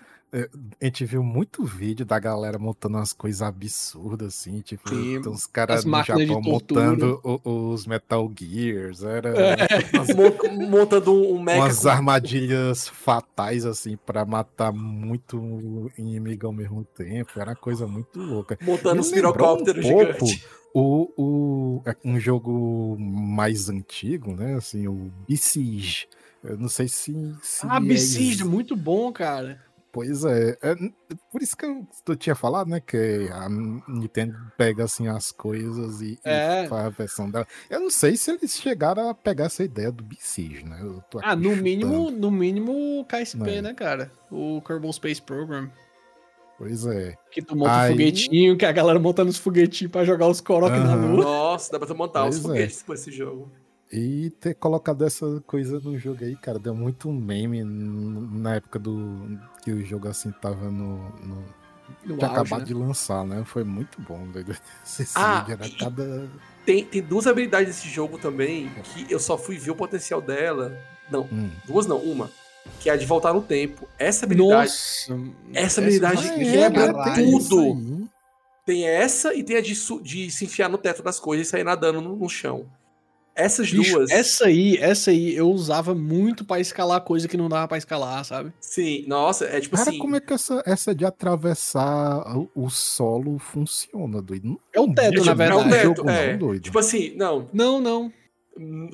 [0.82, 5.46] a gente viu muito vídeo da galera montando umas coisas absurdas, assim, tipo, Sim, uns
[5.46, 9.30] caras no Japão montando os Metal Gears, era...
[9.30, 9.56] É.
[9.94, 11.60] Umas, montando um mecha...
[11.60, 18.58] Umas armadilhas fatais, assim, para matar muito inimigo ao mesmo tempo, era coisa muito louca.
[18.60, 20.46] Montando os pirocópteros um gigantes.
[20.74, 26.08] O, o, é um jogo mais antigo, né, assim, o Besiege,
[26.44, 27.14] eu não sei se...
[27.44, 29.62] se ah, Besiege, é muito bom, cara.
[29.94, 30.58] Pois é.
[30.64, 30.76] é.
[31.32, 32.82] Por isso que eu, eu, tinha falado, né?
[32.82, 36.66] Que a Nintendo pega assim as coisas e, é.
[36.66, 37.46] e, faz a versão dela.
[37.70, 40.80] Eu não sei se eles chegaram a pegar essa ideia do Besiege, né?
[41.22, 43.62] ah, no mínimo, no mínimo o KSP, é.
[43.62, 44.12] né, cara?
[44.32, 45.70] O Kerbal Space Program.
[46.58, 47.14] Pois é.
[47.32, 47.92] Que tu monta Aí...
[47.92, 50.84] um foguetinho, que a galera monta nos foguetinhos pra jogar os Korok uhum.
[50.84, 51.24] na lua.
[51.24, 52.48] Nossa, dá pra tu montar pois os é.
[52.48, 52.94] foguetes é.
[52.94, 53.52] esse jogo.
[53.94, 59.40] E ter colocado essa coisa no jogo aí, cara, deu muito meme na época do
[59.64, 60.98] que o jogo assim tava no.
[61.20, 61.44] no,
[62.04, 62.66] no auge, acabado né?
[62.66, 63.44] de lançar, né?
[63.46, 64.58] Foi muito bom, velho.
[65.14, 66.28] ah, era cada.
[66.66, 70.76] Tem, tem duas habilidades desse jogo também que eu só fui ver o potencial dela.
[71.12, 71.52] Não, hum.
[71.68, 72.32] duas não, uma.
[72.80, 73.88] Que é a de voltar no tempo.
[74.00, 74.72] Essa habilidade.
[74.72, 75.20] Nossa,
[75.54, 78.10] essa habilidade essa quebra é, tudo.
[78.66, 81.64] Tem essa e tem a de, de se enfiar no teto das coisas e sair
[81.64, 82.66] nadando no, no chão.
[83.36, 84.12] Essas Bicho, duas.
[84.12, 88.24] Essa aí, essa aí eu usava muito para escalar coisa que não dava para escalar,
[88.24, 88.54] sabe?
[88.60, 89.98] Sim, nossa, é tipo Cara, assim.
[90.00, 94.60] como é que essa, essa de atravessar o, o solo funciona, doido?
[94.72, 95.64] É o teto, é, na verdade.
[95.64, 96.32] É o teto, jogo, é.
[96.32, 96.62] Não, doido.
[96.62, 97.50] Tipo assim, não.
[97.52, 98.14] Não, não.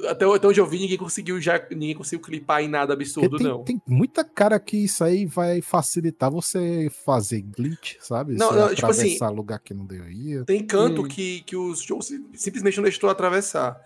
[0.07, 3.45] Até, até onde eu vi, ninguém conseguiu já ninguém conseguiu clipar em nada absurdo, tem,
[3.45, 3.63] não.
[3.65, 8.35] Tem muita cara que isso aí vai facilitar você fazer glitch, sabe?
[8.35, 10.45] Não, não tipo assim, atravessar lugar que não deveria.
[10.45, 11.07] Tem canto hum.
[11.09, 13.77] que, que os jogos simplesmente não deixou atravessar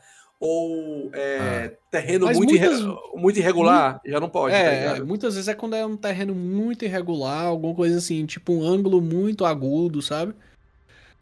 [0.45, 1.77] ou é, ah.
[1.89, 4.53] terreno muito, muitas, irre, muito irregular, já não pode.
[4.53, 8.51] É, tá muitas vezes é quando é um terreno muito irregular, alguma coisa assim, tipo
[8.53, 10.33] um ângulo muito agudo, sabe?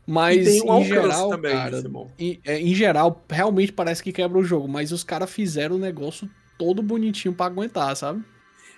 [0.07, 1.83] Mas um em geral, também, cara,
[2.17, 5.79] em, é, em, geral, realmente parece que quebra o jogo, mas os caras fizeram o
[5.79, 8.23] negócio todo bonitinho para aguentar, sabe?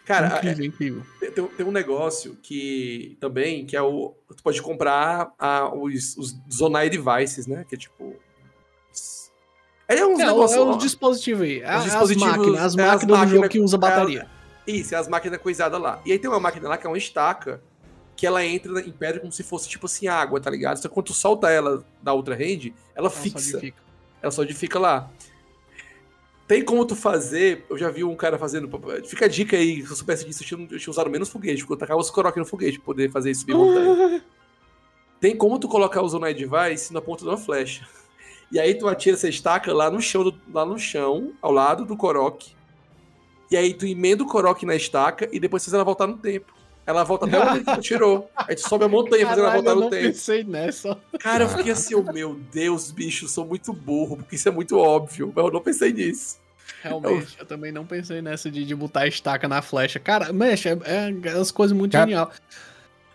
[0.04, 1.04] Cara, incrível, é, incrível.
[1.22, 4.14] Tem, tem, um negócio que também, que é o.
[4.36, 7.66] Tu pode comprar a, os, os Zonai Devices, né?
[7.70, 8.14] Que é tipo
[9.88, 10.58] é uns é, negócios.
[10.58, 11.62] É os dispositivos aí.
[11.62, 14.28] É, dispositivos, as máquinas, as máquinas, é as máquinas do que usa bateria.
[14.68, 16.02] É, isso, é as máquinas coisadas lá.
[16.06, 17.62] E aí tem uma máquina lá que é uma estaca
[18.16, 20.78] que ela entra em pedra como se fosse tipo assim água, tá ligado?
[20.78, 23.40] Só que quando tu solta ela da outra rede, ela, ela fixa.
[23.40, 23.84] Solidifica.
[24.22, 25.12] Ela solidifica lá.
[26.48, 28.70] Tem como tu fazer, eu já vi um cara fazendo,
[29.06, 31.78] fica a dica aí, se eu soubesse disso, eu tinha, usado menos foguete, porque eu
[31.78, 34.24] tacava os coroque no foguete pra poder fazer isso bem montanha.
[35.20, 37.88] Tem como tu colocar o Zonai Device na ponta de uma flecha.
[38.52, 41.86] E aí tu atira essa estaca lá no chão, do- lá no chão, ao lado
[41.86, 42.52] do Korok.
[43.52, 46.54] E aí tu emenda o Korok na estaca e depois faz ela voltar no tempo.
[46.86, 48.30] Ela volta até onde tu tirou.
[48.36, 50.04] Aí tu sobe a montanha fazendo ela voltar eu no não tempo.
[50.08, 50.98] pensei nessa.
[51.20, 54.78] Cara, eu fiquei assim, oh, meu Deus, bicho, sou muito burro, porque isso é muito
[54.78, 55.32] óbvio.
[55.34, 56.38] Mas eu não pensei nisso.
[56.82, 59.98] Realmente, eu também não pensei nessa de, de botar a estaca na flecha.
[59.98, 62.30] Cara, mexe, é, é as coisas muito Cara, genial.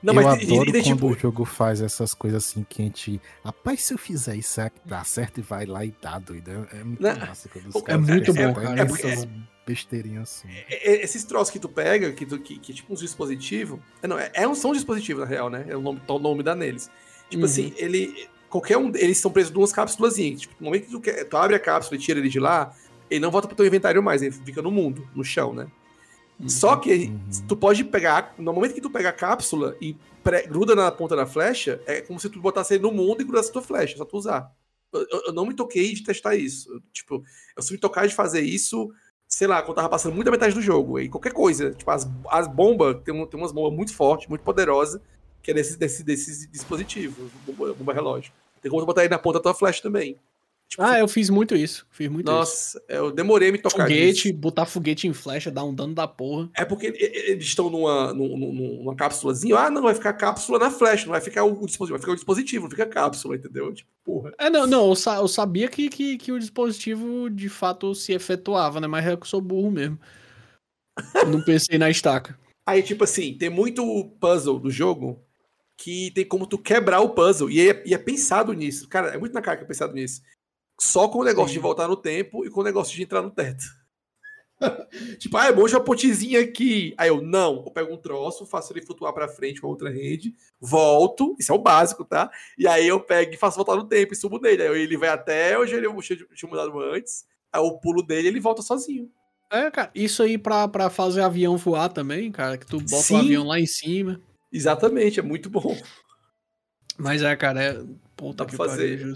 [0.03, 2.45] Não, eu mas e- e- adoro e daí, quando tipo, o jogo faz essas coisas
[2.47, 3.21] assim que a gente.
[3.45, 6.51] Rapaz, se eu fizer isso, dá certo e vai lá e dá, doido?
[6.73, 9.27] É, é muito Não, massa quando os é caras muito bom, cara, é nessas
[9.67, 10.49] besteirinhas assim.
[10.69, 13.81] É- é- Esses troços que tu pega, que, tu, que, que é tipo uns dispositivos.
[14.03, 15.67] É, não, é, é um, são dispositivos, na real, né?
[15.69, 16.91] É o nome, tá o nome dá neles.
[17.29, 17.45] Tipo Uhum.
[17.45, 18.29] assim, ele.
[18.49, 18.89] Qualquer um.
[18.95, 20.15] Eles estão presos em umas cápsulas.
[20.15, 22.75] Tipo, no momento que tu, quer, tu abre a cápsula e tira ele de lá,
[23.11, 25.67] ele não volta pro teu inventário mais, ele fica no mundo, no chão, né?
[26.47, 27.21] Só que Uhum.
[27.49, 28.35] tu pode pegar.
[28.39, 32.01] No momento que tu pega a cápsula e pré- gruda na ponta da flecha, é
[32.01, 34.53] como se tu botasse ele no mundo e grudasse a tua flecha, só tu usar.
[34.93, 36.73] Eu, eu- não me toquei de testar isso.
[36.73, 37.25] Eu, tipo,
[37.57, 38.89] eu só me tocar de fazer isso,
[39.27, 41.01] sei lá, quando tava passando muito da metade do jogo.
[41.01, 41.73] E qualquer coisa.
[41.73, 45.01] Tipo, as, as bombas, tem, um- tem umas bombas muito fortes, muito poderosas,
[45.43, 48.33] que é desses desse, dispositivos, bomba, bomba relógio.
[48.63, 50.17] Tem como tu botar ele na ponta da tua flecha também.
[50.69, 51.87] Tipo, Ah, eu fiz muito isso.
[51.91, 52.35] Fiz muito isso.
[52.35, 54.39] nossa, eu demorei a me tocar Foguete, nisso.
[54.39, 56.51] botar foguete em flecha, dar um dano da porra.
[56.55, 59.57] É porque eles estão numa, num- num- numa cápsulazinha.
[59.57, 62.17] Ah, não, vai ficar cápsula na flecha, não vai ficar o, dispositivo, vai ficar o
[62.17, 63.73] dispositivo, não fica cápsula, entendeu?
[63.73, 64.33] Tipo, porra.
[64.39, 68.13] É, não, não, eu, sa- eu sabia que, que, que o dispositivo de fato se
[68.13, 68.87] efetuava, né?
[68.87, 69.99] Mas é que eu sou burro mesmo.
[71.15, 72.39] Eu não pensei na estaca.
[72.67, 75.25] Aí, tipo assim, tem muito puzzle do jogo
[75.79, 77.49] que tem como tu quebrar o puzzle.
[77.51, 78.87] E é, e é pensado nisso.
[78.89, 80.21] Cara, é muito na cara que é pensado nisso.
[80.81, 81.55] Só com o negócio Sim.
[81.55, 83.65] de voltar no tempo e com o negócio de entrar no teto.
[85.19, 86.95] tipo, ah, é bom uma pontezinha aqui.
[86.97, 89.91] Aí eu, não, eu pego um troço, faço ele flutuar pra frente com a outra
[89.91, 92.31] rede, volto, isso é o básico, tá?
[92.57, 94.63] E aí eu pego e faço voltar no tempo e subo nele.
[94.63, 98.29] Aí ele vai até onde ele eu tinha tinha mudado antes, aí o pulo dele
[98.29, 99.11] ele volta sozinho.
[99.51, 103.15] É, cara, isso aí pra, pra fazer avião voar também, cara, que tu bota Sim.
[103.15, 104.21] o avião lá em cima.
[104.53, 105.77] Exatamente, é muito bom.
[106.99, 107.85] Mas é, cara, é.
[108.17, 108.99] Puta Dá que pra fazer.
[108.99, 109.15] pariu,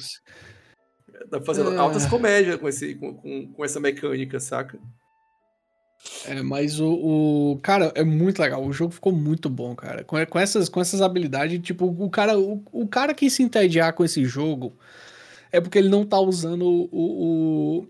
[1.28, 1.76] Pra fazer É.
[1.76, 4.78] altas comédias com, esse, com, com, com essa mecânica, saca?
[6.26, 6.92] É, mas o,
[7.52, 8.64] o- Cara, é muito legal.
[8.64, 10.02] O jogo ficou muito bom, cara.
[10.04, 13.92] Com, com essas, com essas habilidades, tipo, o cara, o, o cara que se entediar
[13.92, 14.72] com esse jogo
[15.52, 17.88] é porque ele não tá usando o, o-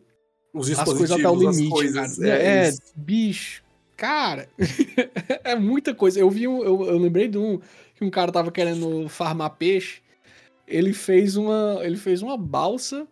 [0.53, 2.29] Os as coisas até o limite, coisas, cara.
[2.29, 2.81] É, isso.
[2.95, 3.63] bicho.
[3.97, 4.49] Cara,
[5.45, 6.19] é muita coisa.
[6.19, 7.59] Eu vi um, eu, eu lembrei de um
[7.95, 10.03] que um cara tava querendo farmar peixe.
[10.67, 13.07] Ele fez uma, ele fez uma balsa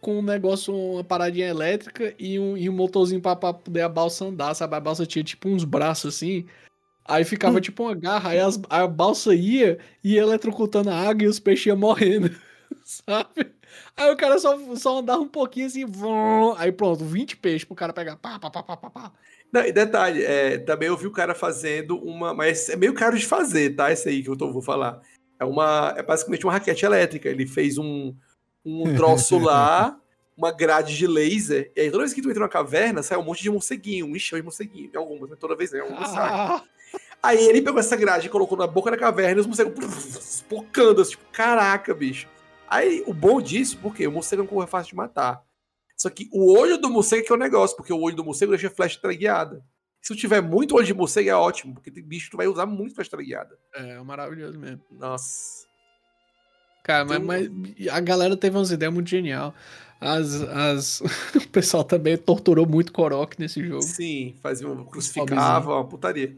[0.00, 3.88] com um negócio, uma paradinha elétrica e um, e um motorzinho pra, pra poder a
[3.88, 4.74] balsa andar, sabe?
[4.76, 6.46] A balsa tinha tipo uns braços assim.
[7.04, 11.24] Aí ficava tipo uma garra, aí as- a balsa ia e ia eletrocutando a água
[11.24, 12.30] e os peixes iam morrendo,
[12.84, 13.52] sabe?
[13.96, 17.74] Aí o cara só, só andava um pouquinho assim, vrum, aí pronto, 20 peixes pro
[17.76, 19.12] cara pegar, pá, pá, pá, pá, pá, pá.
[19.52, 22.34] Não, e detalhe, é, também eu vi o cara fazendo uma.
[22.34, 23.90] Mas é meio caro de fazer, tá?
[23.90, 25.00] Esse aí que eu tô, vou falar.
[25.40, 25.94] É uma.
[25.96, 27.28] É basicamente uma raquete elétrica.
[27.30, 28.14] Ele fez um,
[28.68, 29.98] um troço lá,
[30.36, 31.72] uma grade de laser.
[31.74, 34.14] E aí, toda vez que tu entra na caverna, sai um monte de morceguinho, um
[34.16, 34.90] enxão de morceguinho.
[34.92, 35.36] Em algumas, né?
[35.38, 35.80] Toda vez, né?
[35.80, 36.28] Algumas sai.
[36.30, 36.62] Ah,
[37.22, 41.02] Aí ele pegou essa grade e colocou na boca da caverna e os morcegos espocando,
[41.02, 42.28] assim, tipo, caraca, bicho.
[42.68, 45.42] Aí o bom disso, porque o morcego é uma coisa fácil de matar.
[45.96, 48.24] Só que o olho do morcego é que é o negócio, porque o olho do
[48.24, 49.64] morcego deixa a flecha tragueada.
[50.00, 52.46] Se tu tiver muito olho de morcego é ótimo, porque tem bicho que tu vai
[52.46, 53.58] usar muito flecha tragueada.
[53.74, 54.80] é maravilhoso mesmo.
[54.90, 55.66] Nossa.
[56.88, 57.50] Cara, mas, mas
[57.90, 59.54] a galera teve umas ideias muito genial.
[60.00, 61.00] As, as...
[61.36, 63.82] o pessoal também torturou muito Korok nesse jogo.
[63.82, 66.34] Sim, fazia um crucificava, uma putaria.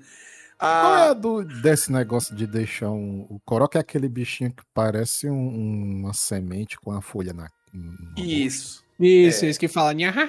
[0.59, 3.27] Qual é Ah, a do, desse negócio de deixar um.
[3.31, 7.49] O coroca é aquele bichinho que parece um- uma semente com a folha na.
[8.17, 8.83] isso.
[8.99, 9.49] Isso, É.
[9.51, 9.95] isso que fala.
[9.95, 10.29] "Nhahaha".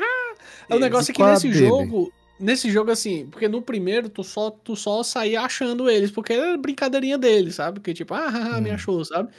[0.69, 1.65] O negócio é que nesse dele?
[1.67, 2.13] jogo.
[2.39, 6.57] Nesse jogo, assim, porque no primeiro tu só, tu só saía achando eles, porque era
[6.57, 7.79] brincadeirinha deles, sabe?
[7.79, 8.73] Porque tipo, ah, haha, me Hum.
[8.75, 9.29] achou, sabe?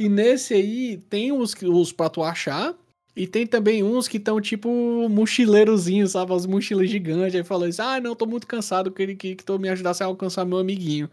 [0.00, 2.74] E nesse aí tem os, os pra tu achar,
[3.14, 4.70] e tem também uns que estão tipo
[5.10, 6.32] mochileirozinhos, sabe?
[6.34, 7.34] As mochilas gigantes.
[7.34, 10.02] Aí falou isso, ah, não, tô muito cansado, que ele que, que tu me ajudasse
[10.02, 11.10] a alcançar meu amiguinho.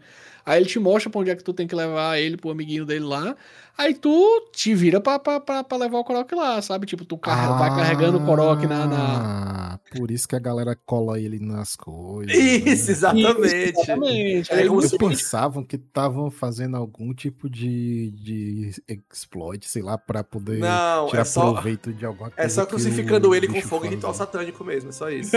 [0.48, 2.86] Aí ele te mostra pra onde é que tu tem que levar ele pro amiguinho
[2.86, 3.36] dele lá.
[3.76, 6.84] Aí tu te vira pra, pra, pra, pra levar o Korok lá, sabe?
[6.84, 10.38] Tipo, tu carre- vai carregando o Korok na, na, Ah, Ah, por isso que a
[10.40, 12.34] galera cola ele nas coisas.
[12.36, 12.72] Isso, né?
[12.92, 13.54] exatamente.
[13.78, 14.52] Exatamente.
[14.52, 18.72] É Aí como Eles se- pensavam que estavam fazendo algum tipo de, de
[19.12, 22.44] exploit, sei lá, pra poder Não, tirar é só, proveito de alguma coisa.
[22.44, 24.18] é só crucificando ele com fogo e ritual né?
[24.18, 25.36] satânico mesmo, é só isso.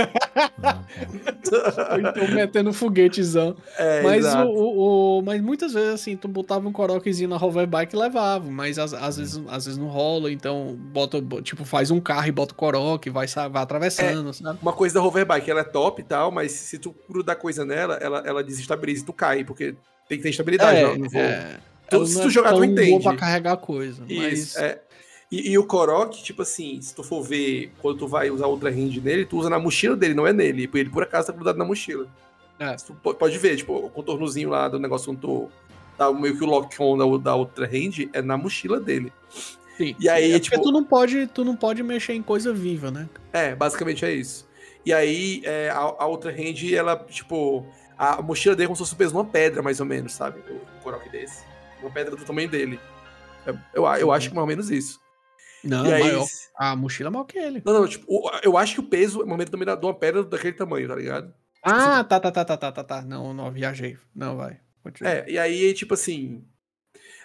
[0.64, 0.82] Ah.
[1.94, 3.56] Ou então metendo foguetezão.
[3.78, 4.50] É, Mas, o, exato.
[4.50, 8.50] o- o- mas muitas vezes, assim, tu botava um coroquezinho na hoverbike e levava.
[8.50, 12.28] Mas às, às vezes, às vezes não rola, então bota, bo- tipo, faz um carro
[12.28, 14.60] e bota o coroque, vai, vai atravessando, sabe?
[14.62, 17.96] Uma coisa da hoverbike, ela é top e tal, mas se tu grudar coisa nela,
[17.96, 19.76] ela, ela desestabiliza e tu cai, porque
[20.08, 21.22] tem que ter estabilidade no- no voo.
[21.22, 21.58] é,
[21.90, 22.90] Tu- se tu é jogar, tu entende.
[22.90, 24.04] boa pra carregar coisa.
[24.08, 24.82] Isso, mas é.
[25.32, 28.70] E, e o Korok, tipo assim, se tu for ver, quando tu vai usar outra
[28.70, 30.70] hand nele, tu usa na mochila dele, não é nele.
[30.74, 32.06] Ele por acaso tá grudado na mochila.
[32.62, 32.76] É.
[32.76, 35.50] Tu pode ver, tipo, o contornozinho lá do negócio quando tu
[35.98, 39.12] tá meio que o lock-on da, da outra hand é na mochila dele.
[39.78, 39.96] sim.
[40.00, 42.92] E aí, é tipo- porque tu não pode, tu não pode mexer em coisa viva,
[42.92, 43.10] né?
[43.34, 44.48] É, basicamente é isso.
[44.86, 47.66] E aí, é, a, a outra hand, ela, tipo,
[47.98, 50.14] a mochila dele é como se fosse o peso de uma pedra, mais ou menos,
[50.14, 50.40] sabe?
[50.52, 51.44] O Korok desse.
[51.82, 52.80] Uma pedra do tamanho dele.
[53.74, 55.00] Eu, eu acho que mais ou menos isso.
[55.64, 56.28] Não, e aí, maior.
[56.56, 57.62] A mochila é maior que ele.
[57.66, 58.06] Não, não, tipo,
[58.44, 61.34] eu acho que o peso é uma também de uma pedra daquele tamanho, tá ligado?
[61.64, 63.02] Ah, tá, tá, tá, tá, tá, tá, tá.
[63.04, 63.98] Não, não, viajei.
[64.16, 64.60] Não, vai.
[64.84, 65.12] Continua.
[65.12, 66.44] É, e aí, tipo assim.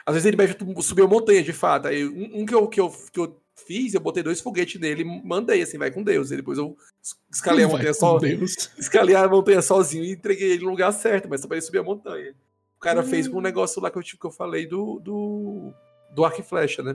[0.05, 0.47] Às vezes ele vai
[0.83, 1.89] subir uma montanha, de fato.
[1.89, 5.03] Aí um, um que, eu, que, eu, que eu fiz, eu botei dois foguetes nele
[5.03, 6.31] e mandei assim, vai com Deus.
[6.31, 8.37] E depois eu es- escalei a montanha.
[8.37, 8.71] Deus.
[8.79, 11.79] Escalei a montanha sozinho e entreguei ele no lugar certo, mas só pra ele subir
[11.79, 12.35] a montanha.
[12.77, 15.73] O cara fez com um negócio lá que eu, tive- que eu falei do, do,
[16.15, 16.95] do arco e flecha, né?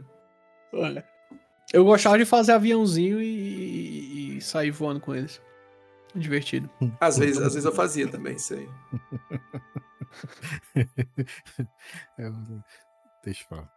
[0.71, 1.03] Olha.
[1.73, 5.41] Eu gostava de fazer aviãozinho e, e- e sair voando com eles.
[6.13, 6.69] Divertido.
[6.99, 8.69] Às vezes, às vezes eu fazia também, isso aí.
[12.17, 12.33] Eu-
[13.23, 13.71] deixa eu falar.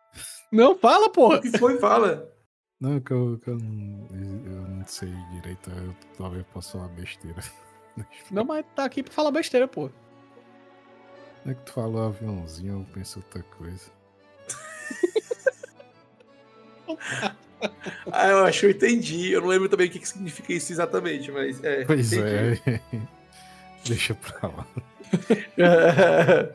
[0.51, 1.39] Não, fala, porra!
[1.39, 1.79] O que foi?
[1.79, 2.29] Fala.
[2.81, 7.41] Não, que eu, que eu, não, eu não sei direito, eu talvez possa falar besteira.
[8.31, 9.89] Não, mas tá aqui pra falar besteira, pô.
[11.45, 13.91] Não é que tu falou aviãozinho, eu penso outra coisa.
[18.13, 19.33] Ah, eu acho que eu entendi.
[19.33, 21.63] Eu não lembro também o que, que significa isso exatamente, mas.
[21.65, 22.61] É, Pois entendi.
[22.67, 22.81] é.
[23.87, 24.67] Deixa pra lá.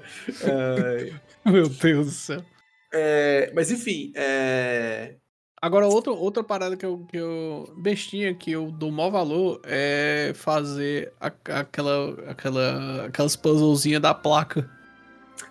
[1.45, 2.43] Meu Deus do céu.
[2.91, 5.15] É, mas enfim, é,
[5.61, 7.73] Agora, outra, outra parada que eu, que eu.
[7.77, 11.27] Bestinha que eu dou maior valor é fazer a-
[11.59, 14.69] aquela, aquela, aquelas puzzlezinhas da placa.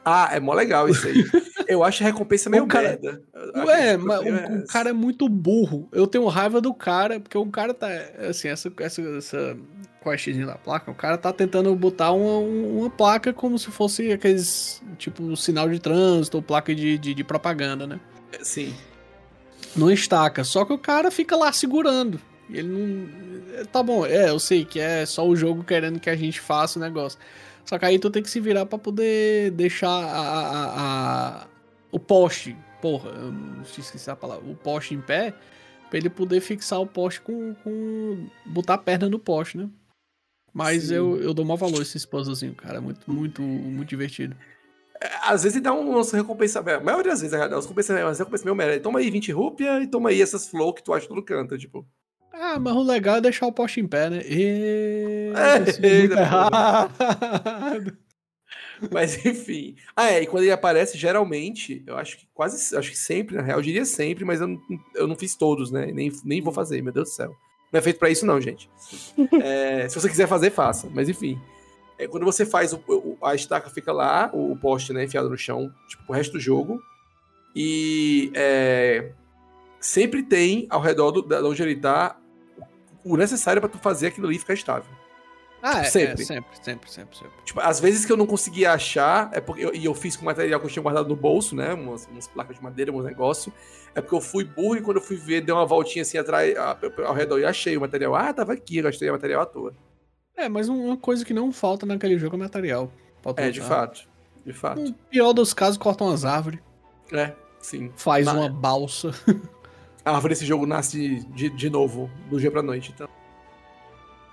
[0.09, 1.24] Ah, é mó legal isso aí.
[1.68, 3.22] Eu acho a recompensa meio O cara- merda.
[3.66, 5.86] Ué, que mas o, o cara é muito burro.
[5.92, 7.88] Eu tenho raiva do cara, porque o cara tá.
[8.28, 9.56] Assim, essa, essa, essa
[10.02, 14.82] questzinha da placa, o cara tá tentando botar uma, uma placa como se fosse aqueles.
[14.96, 18.00] Tipo, sinal de trânsito ou placa de, de, de propaganda, né?
[18.40, 18.74] Sim.
[19.76, 20.44] Não estaca.
[20.44, 22.18] Só que o cara fica lá segurando.
[22.50, 23.64] Ele não.
[23.66, 26.78] Tá bom, é, eu sei que é só o jogo querendo que a gente faça
[26.78, 27.18] o negócio.
[27.68, 31.46] Só que aí tu tem que se virar pra poder deixar a, a- a-
[31.92, 32.56] o poste.
[32.80, 34.48] Porra, eu não esqueci a palavra.
[34.50, 35.34] O poste em pé.
[35.90, 37.54] Pra ele poder fixar o poste com.
[37.64, 39.68] com botar a perna no poste, né?
[40.52, 40.94] Mas Sim.
[40.94, 42.78] eu, eu dou maior valor a esse puzzlezinho, cara.
[42.78, 44.36] É muito, muito, muito divertido.
[45.22, 46.60] Às vezes ele dá um umas recompensa.
[46.60, 48.80] A maioria das vezes, é, as recompensas, as recompensas meio merda.
[48.80, 51.56] Toma aí 20 rúpia e toma aí essas flores que tu acha no canto.
[51.56, 51.86] Tipo,
[52.32, 54.22] Ah, mas o legal é deixar o poste em pé, né?
[54.24, 55.32] E...
[55.34, 55.58] É,
[55.98, 57.98] muito errado.
[58.92, 59.74] Mas enfim.
[59.96, 63.42] Ah, é, e quando ele aparece, geralmente, eu acho que quase, acho que sempre, na
[63.42, 64.60] real, eu diria sempre, mas eu não,
[64.94, 65.86] eu não fiz todos, né?
[65.92, 67.34] Nem, nem vou fazer, meu Deus do céu.
[67.72, 68.70] Não é feito pra isso, não, gente.
[69.42, 70.88] É, se você quiser fazer, faça.
[70.94, 71.38] Mas enfim.
[71.98, 75.28] É, quando você faz, o, o- a estaca fica lá, o, o poste, né, enfiado
[75.28, 76.80] no chão, tipo, o resto do jogo.
[77.54, 79.10] E é,
[79.80, 82.16] sempre tem ao redor do, da, de onde ele tá
[83.04, 84.90] o necessário pra tu fazer aquilo ali ficar estável.
[85.60, 86.24] Ah, é, Sempre.
[86.24, 86.24] sempre.
[86.24, 87.32] sempre, sempre, sempre, sempre.
[87.44, 90.24] Tipo, às vezes que eu não conseguia achar, é porque eu, e eu fiz com
[90.24, 91.74] material que eu tinha guardado no bolso, né?
[91.74, 93.52] Umas, umas placas de madeira, uns negócios.
[93.92, 96.56] É porque eu fui burro e quando eu fui ver, dei uma voltinha assim atrás,
[96.56, 98.14] a- ao redor e achei o material.
[98.14, 99.74] Ah, tava aqui, eu gastei o material à toa.
[100.36, 102.92] É, mas um- uma coisa que não falta naquele jogo é material.
[103.20, 103.68] Falta É, de usar.
[103.68, 104.09] fato.
[104.46, 104.80] De fato.
[104.80, 106.60] No pior dos casos, cortam as árvores,
[107.12, 107.90] É, sim.
[107.96, 109.10] faz Na- uma balsa.
[110.04, 113.08] A árvore desse jogo nasce de, de novo, do dia pra noite, então.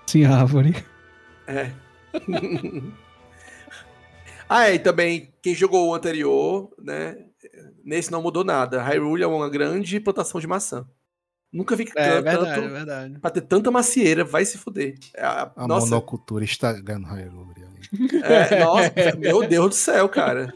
[0.06, 0.74] Sim, árvore.
[1.46, 1.70] É.
[4.48, 7.16] ah, é, e também, quem jogou o anterior, né?
[7.84, 8.82] Nesse não mudou nada.
[8.82, 10.86] Hyrule é uma grande plantação de maçã.
[11.52, 13.18] Nunca vi É, tanto, verdade, é verdade.
[13.18, 14.94] Pra ter tanta macieira, vai se fuder.
[15.14, 17.56] É, a- A nossa, monocultura está ganhando Hyrule
[18.22, 20.52] é, nossa, meu Deus do céu, cara.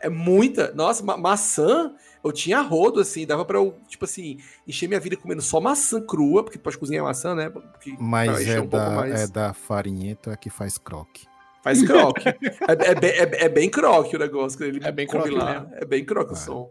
[0.00, 0.72] É muita.
[0.74, 1.94] Nossa, ma- maçã.
[2.22, 6.00] Eu tinha rodo, assim, dava pra eu, tipo assim, encher minha vida comendo só maçã
[6.00, 7.48] crua, porque pode cozinhar maçã, né?
[7.48, 9.20] Porque, Mas é, um pouco da, mais.
[9.20, 11.26] é da farinheta que faz croque.
[11.62, 12.22] Faz croque.
[12.28, 14.64] é, é bem- é- é bem croque o negócio.
[14.64, 15.60] Ele É bem croque lá.
[15.60, 15.74] mesmo.
[15.76, 16.44] É bem croque o Vai.
[16.44, 16.70] som.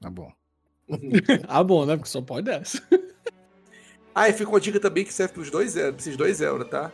[0.00, 0.32] Tá bom.
[1.48, 1.96] ah, bom, né?
[1.96, 2.82] Porque só pode essa.
[4.14, 6.92] Ah, e fica uma dica também que serve pros dois pra esses dois euros, tá?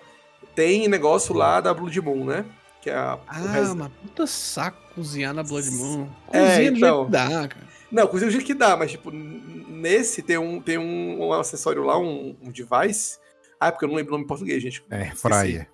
[0.55, 2.45] Tem negócio lá da Blood Moon, né?
[2.80, 3.18] Que é a.
[3.26, 6.09] Ah, res- mas puta saco cozinhar na Blood Moon.
[6.32, 6.96] É, Cozinha do então.
[6.96, 7.68] jeito que dá, cara.
[7.90, 11.82] Não, cozinha do jeito que dá, mas tipo, nesse tem um, tem um, um acessório
[11.82, 13.18] lá, um, um device.
[13.60, 14.84] Ah, é porque eu não lembro o nome em português, gente.
[14.90, 15.68] É, fryer.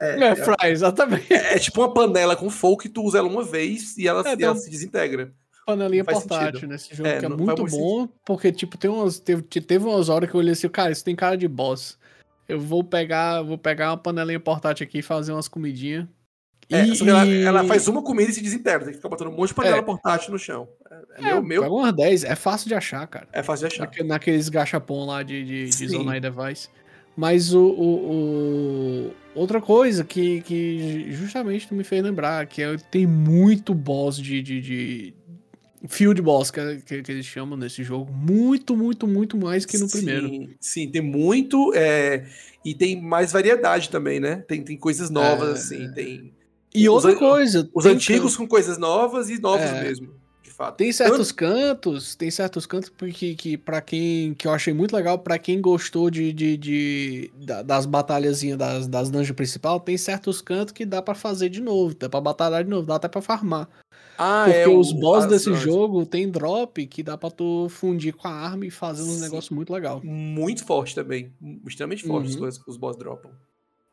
[0.00, 1.32] É, É, fry, exatamente.
[1.32, 4.22] é, é tipo uma panela com fogo que tu usa ela uma vez e ela,
[4.28, 5.32] É, e ela um- se desintegra.
[5.64, 6.68] Panelinha portátil sentido.
[6.70, 10.30] nesse jogo, É, que é muito bom, porque, tipo, tem umas, teve, teve umas horas
[10.30, 11.98] que eu olhei assim, cara, isso tem cara de boss.
[12.48, 16.06] Eu vou pegar, vou pegar uma panelinha portátil aqui e fazer umas comidinhas.
[16.70, 18.80] É, E- ela, ela faz uma comida e se desintegra.
[18.80, 19.82] Tem que ficar botando um monte de panela É.
[19.82, 20.68] portátil no chão.
[20.90, 21.62] É, é É, meu, meu.
[21.62, 23.28] Pega umas 10, é fácil de achar, cara.
[23.32, 23.84] É fácil de achar.
[23.84, 25.88] Naque- Naqueles gachapon lá de, de, de.
[25.88, 26.68] Zonai Device.
[27.16, 33.06] Mas o, o- o- Outra coisa que, que justamente me fez lembrar, que é, tem
[33.06, 34.42] muito boss de.
[34.42, 35.14] de, de-
[35.88, 38.10] Field boss, que, que, que eles chamam nesse jogo.
[38.12, 40.26] Muito, muito, muito mais que no primeiro.
[40.28, 41.72] Sim, sim, tem muito.
[41.76, 42.24] é,
[42.64, 44.36] e tem mais variedade também, né?
[44.48, 45.52] Tem, tem coisas novas, É.
[45.76, 45.92] assim.
[45.92, 46.32] Tem
[46.76, 47.70] E Os outra an- coisa.
[47.74, 49.82] os antigos com coisas novas e novos É.
[49.82, 50.08] mesmo,
[50.42, 50.76] de fato.
[50.76, 55.18] Tem certos cantos, tem certos cantos que, que para quem que eu achei muito legal,
[55.18, 60.40] pra quem gostou de, de, de- da- das batalhazinhas das, das dungeons principal, tem certos
[60.42, 63.20] cantos que dá pra fazer de novo, dá pra batalhar de novo, dá até pra
[63.22, 63.68] farmar.
[64.18, 68.26] Ah, Porque é, os boss desse jogo tem drop que dá pra tu fundir com
[68.26, 69.20] a arma e fazer uns Sim.
[69.20, 70.00] negócios muito legal.
[70.02, 71.30] Muito forte também.
[71.66, 72.40] Extremamente forte as Uhum.
[72.40, 73.30] coisas que os boss dropam.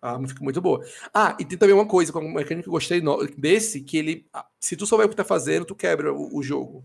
[0.04, 0.86] A arma fica muito boa.
[1.14, 3.02] Ah, e tem também uma coisa, uma mecânica que eu gostei
[3.38, 4.28] desse, que ele.
[4.60, 6.84] Se tu souber o que tá fazendo, tu quebra o, o jogo.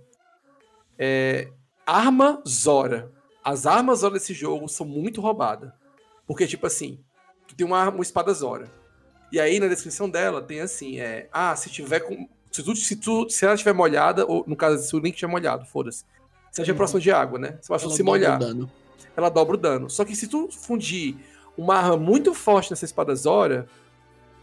[0.97, 1.51] É,
[1.85, 3.11] arma Zora.
[3.45, 5.73] As armas Zora desse jogo são muito roubadas.
[6.27, 7.01] Porque, tipo assim,
[7.47, 8.71] tu tem uma, uma espada Zora.
[9.33, 12.29] E aí na descrição dela tem assim: é, ah, se tiver com.
[12.53, 15.31] Se, tu, se, tu, se ela estiver molhada, ou no caso, se o link estiver
[15.31, 15.99] molhado, foda-se.
[15.99, 16.77] Se ela estiver Uhum.
[16.77, 17.59] próximo de água, né?
[17.69, 18.71] Vai Ela se dobra o molhar dano.
[19.17, 19.91] ela dobra o dano.
[19.91, 21.17] Só que se tu fundir
[21.59, 23.67] uma arma muito forte nessa espada Zora,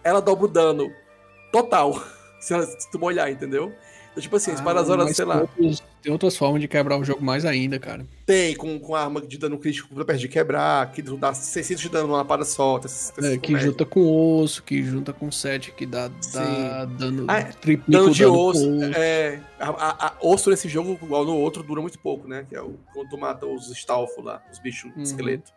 [0.04, 0.92] ela dobra o dano
[1.52, 1.94] total.
[2.40, 3.74] Se, ela, se tu molhar, entendeu?
[4.12, 6.68] Então, tipo assim, a espada Ah, Zora, sei tem lá, outros- tem outras formas de
[6.68, 8.06] quebrar o jogo mais ainda, cara.
[8.24, 11.90] tem com, com arma de dano crítico pra perto de quebrar, que dá 600 de
[11.90, 12.78] dano numa lapada só.
[12.78, 17.26] essas- essas É, que junta com osso, que junta com set, que dá, dá dano,
[17.28, 18.84] Ah, triplica Dano de com osso.
[18.96, 22.46] É, a, a- a- osso nesse jogo, igual no outro, dura muito pouco, né?
[22.48, 25.02] Que é o, quando tu mata os stalfos lá, os bichos Uhum.
[25.02, 25.52] esqueleto.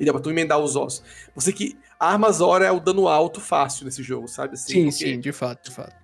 [0.00, 1.02] E dá pra tu emendar os ossos.
[1.34, 1.78] Você que.
[1.98, 4.54] A arma Zora é o dano alto fácil nesse jogo, sabe?
[4.54, 5.94] Assim, Sim, porque- sim, de fato, de fato.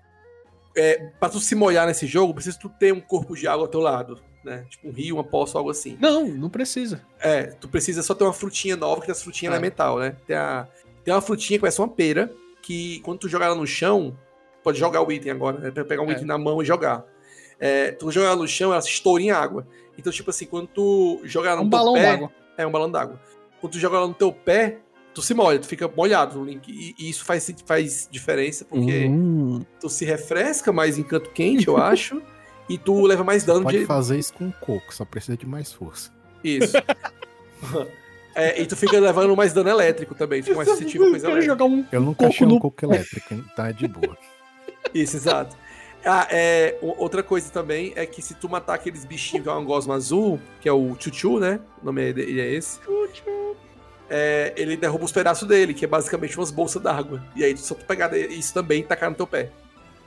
[0.77, 3.69] é, pra tu se molhar nesse jogo, precisa tu ter um corpo de água ao
[3.69, 4.65] teu lado, né?
[4.71, 5.99] Tipo um rio, uma poça, algo assim.
[6.01, 7.03] Não, não precisa.
[7.19, 9.55] É, tu precisa só ter uma frutinha nova, que essa frutinha É.
[9.55, 10.15] elemental, né?
[10.25, 10.69] Tem, a,
[11.03, 12.33] tem uma frutinha que parece uma pera,
[12.63, 14.17] que quando tu jogar ela no chão,
[14.63, 15.71] pode jogar o item agora, né?
[15.83, 16.13] Pegar um É.
[16.13, 17.05] item na mão e jogar.
[17.59, 19.67] É, tu jogar ela no chão, ela se estoura em água.
[19.99, 22.31] Então, tipo assim, quando tu jogar ela É no um balão d'água.
[22.57, 23.21] É, um balão d'água.
[23.61, 24.79] Quando tu joga ela no teu pé,
[25.15, 26.69] tu se molha, tu fica molhado no link.
[26.69, 31.67] E, e isso faz, faz diferença, porque Hum, tu se refresca mais em canto quente,
[31.69, 32.23] eu acho,
[32.69, 33.87] e tu leva mais dano Pode de.
[33.87, 36.13] fazer isso com coco, só precisa de mais força.
[36.45, 36.73] Isso.
[38.35, 41.47] É, e tu fica levando mais dano elétrico também, fica mais sensível a coisa elétrica.
[41.47, 43.45] jogar um Eu nunca coco achei um no coco elétrico, hein?
[43.57, 44.17] tá de boa.
[44.95, 45.57] Isso, exato.
[46.05, 49.65] Ah, é, outra coisa também é que se tu matar aqueles bichinhos que é uma
[49.65, 51.61] gosma azul, que é o Chuchu, né?
[51.83, 52.79] O nome dele é esse.
[54.11, 57.23] É, ele derruba os pedaços dele, que é basicamente umas bolsas d'água.
[57.37, 59.51] E aí, só tu pegar isso também e tacar no teu pé.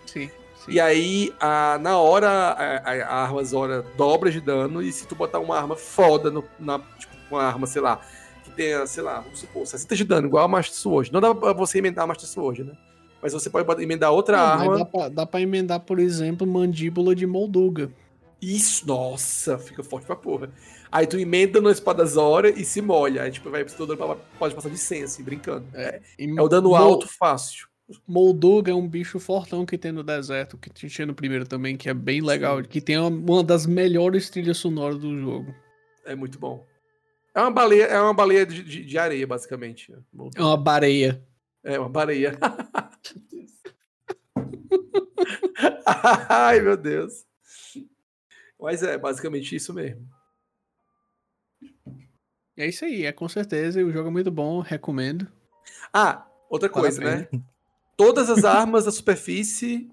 [0.07, 0.27] Sim,
[0.65, 0.71] sim.
[0.71, 5.13] E aí, a- na hora, a, a- arma Zora dobra de dano, e se tu
[5.13, 8.01] botar uma arma foda, no- na, tipo, uma arma, sei lá,
[8.43, 11.13] que tenha, sei lá, vamos supor, 60 de dano, igual a Master Sword.
[11.13, 12.73] Não dá pra você emendar a Master Sword, né?
[13.21, 14.77] Mas você pode emendar outra Não, arma.
[14.79, 17.91] dá, pra, dá pra emendar, por exemplo, mandíbula de Molduga.
[18.41, 20.49] Isso, nossa, fica forte pra porra.
[20.91, 23.21] Aí tu emenda na espada Zora e se molha.
[23.23, 25.67] Aí, tipo, vai dano pra- pode passar de 100, assim, brincando.
[25.75, 27.67] É, E é o dano alto fácil.
[28.07, 31.89] Molduga é um bicho fortão que tem no deserto, que tinha no primeiro também, que
[31.89, 35.53] é bem legal, que tem uma, uma das melhores trilhas sonoras do jogo.
[36.05, 36.65] É muito bom.
[37.35, 39.93] É uma baleia, é uma baleia de, de- de areia, basicamente.
[40.35, 41.21] É uma bareia.
[41.63, 42.37] É uma baleia.
[46.29, 47.25] Ai, meu Deus.
[48.59, 50.07] Mas é basicamente isso mesmo.
[52.55, 55.27] É isso aí, é com certeza, o jogo é muito bom, recomendo.
[55.91, 57.27] Ah, outra coisa, né?
[57.97, 59.89] Todas as armas da superfície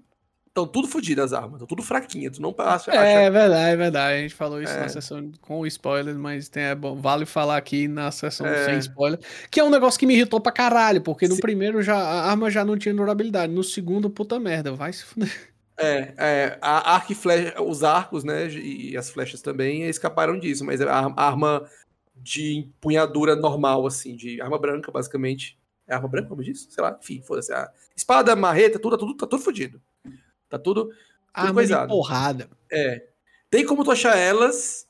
[0.49, 2.35] Estão tudo fodidas as armas, estão tudo fraquinhas.
[2.35, 2.91] Tu não acha.
[2.91, 4.13] É, acha- é verdade, é verdade.
[4.17, 4.79] A gente falou isso É.
[4.81, 8.65] na sessão com spoiler, mas tem, é bom, vale falar aqui na sessão É.
[8.65, 9.19] sem spoiler.
[9.51, 11.41] Que é um negócio que me irritou pra caralho, porque no Sim.
[11.41, 13.53] primeiro já, a arma já não tinha durabilidade.
[13.53, 15.49] No segundo, puta merda, vai se fuder.
[15.77, 20.65] É, é, a arco e flecha, os arcos, né, e as flechas também escaparam disso,
[20.65, 21.63] mas a a arma
[22.17, 25.57] de empunhadura normal, assim, de arma branca, basicamente.
[25.87, 26.67] É arma branca, como diz?
[26.69, 27.53] Sei lá, enfim, foda-se.
[27.53, 29.81] A espada, marreta, tudo, tudo, tá tudo fodido.
[30.49, 30.89] Tá tudo.
[31.33, 31.89] Arma de coisado.
[31.89, 32.49] porrada.
[32.71, 33.07] É.
[33.49, 34.87] Tem como tu achar elas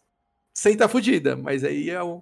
[0.60, 2.22] sem tá fodida, mas aí é um.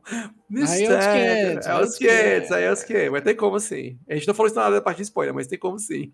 [0.68, 3.12] Aí é os 500, É os 500, aí é os 500.
[3.12, 4.00] Mas tem como sim.
[4.08, 6.14] A gente não falou isso nada da parte de spoiler, mas tem como sim.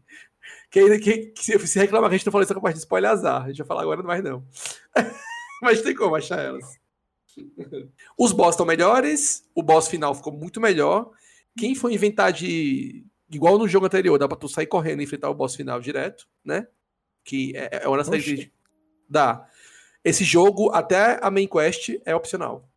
[0.72, 2.80] Quem, quem, que se, reclamar que a gente não falou isso com a parte de
[2.80, 3.44] spoiler, é azar.
[3.44, 4.42] A gente vai falar agora, não mais não.
[5.62, 6.66] mas tem como achar elas.
[8.18, 11.12] Os boss estão melhores, o boss final ficou muito melhor.
[11.58, 13.06] Quem foi inventar de.
[13.30, 16.28] Igual no jogo anterior, dá pra tu sair correndo e enfrentar o boss final direto,
[16.46, 16.68] né?
[17.24, 18.48] Que é, é uma das coisas.
[19.10, 19.48] Dá.
[20.04, 22.68] Esse jogo, até a main quest, é opcional.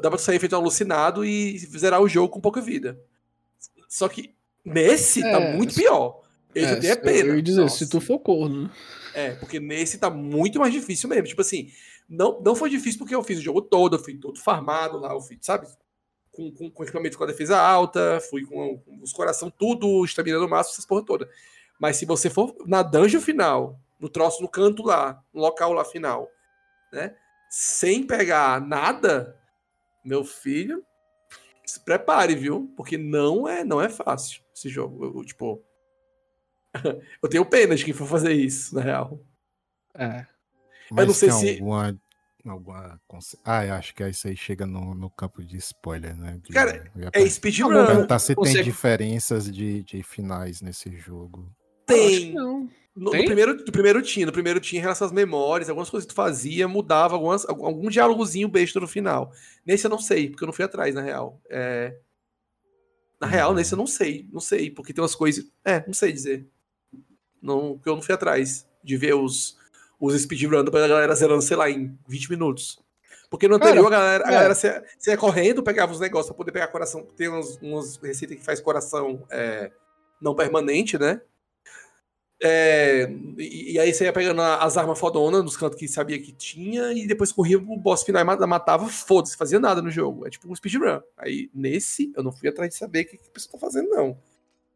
[0.00, 3.00] Dá pra sair feito um alucinado e zerar o jogo com pouca vida.
[3.88, 4.34] Só que
[4.64, 6.22] nesse tá É, muito pior.
[6.54, 7.30] Já É, tenho é pena.
[7.30, 7.78] Eu ia dizer, Nossa.
[7.78, 8.64] se tu for corno.
[8.64, 8.70] né?
[9.14, 11.26] É, porque nesse tá muito mais difícil mesmo.
[11.26, 11.70] Tipo assim,
[12.08, 15.12] não, não foi difícil porque eu fiz o jogo todo, eu fui todo farmado lá,
[15.12, 15.66] eu fui, sabe?
[16.30, 20.38] Com, com, com equipamento com a defesa alta, fui com, com os coração tudo, estamina
[20.38, 21.28] no máximo, essas porra toda.
[21.82, 25.84] Mas se você for na dungeon final, no troço, no canto lá, no local lá
[25.84, 26.30] final,
[26.92, 27.16] né?
[27.50, 29.36] Sem pegar nada,
[30.04, 30.86] meu filho,
[31.66, 32.72] se prepare, viu?
[32.76, 35.04] Porque não é, não é fácil esse jogo.
[35.06, 35.60] Eu, eu, tipo,
[37.20, 39.18] eu tenho pena de quem for fazer isso, na real.
[39.96, 40.24] É.
[40.88, 42.00] Mas não sei tem se- alguma.
[42.46, 43.00] alguma
[43.44, 46.38] Ah, eu acho que isso aí chega no, no campo de spoiler, né?
[46.44, 47.86] De- Cara, eu É speedrun.
[47.86, 51.52] perguntar se tem diferenças de, de finais nesse jogo.
[51.96, 52.34] Eu acho que Tem.
[52.34, 52.68] não.
[52.94, 56.06] No, no primeiro, no primeiro tinha, no primeiro tinha em relação às memórias, algumas coisas
[56.06, 59.32] que tu fazia, mudava, algumas, algum, diálogozinho besta no final.
[59.64, 61.40] Nesse eu não sei, porque eu não fui atrás, na real.
[61.48, 61.96] É...
[63.18, 63.56] Na real, Uhum.
[63.56, 65.46] nesse eu não sei, não sei, porque tem umas coisas.
[65.64, 66.46] É, não sei dizer.
[67.40, 69.56] Não, porque eu não fui atrás de ver os,
[69.98, 72.78] os speedrun da galera zerando, sei lá, em 20 minutos.
[73.30, 74.32] Porque no Cara, anterior a galera, a é.
[74.32, 77.06] galera você, você ia correndo, pegava os negócios pra poder pegar coração.
[77.16, 79.72] Tem umas, umas receitas que faz coração é,
[80.20, 81.22] não permanente, né?
[82.44, 83.08] É,
[83.38, 86.92] e, e aí você ia pegando as armas fodonas nos cantos que sabia que tinha,
[86.92, 90.26] e depois corria o boss final e mata- matava, foda-se, fazia nada no jogo.
[90.26, 91.00] É tipo um speedrun.
[91.16, 93.88] Aí nesse, eu não fui atrás de saber o que, que a pessoa tá fazendo,
[93.90, 94.18] não.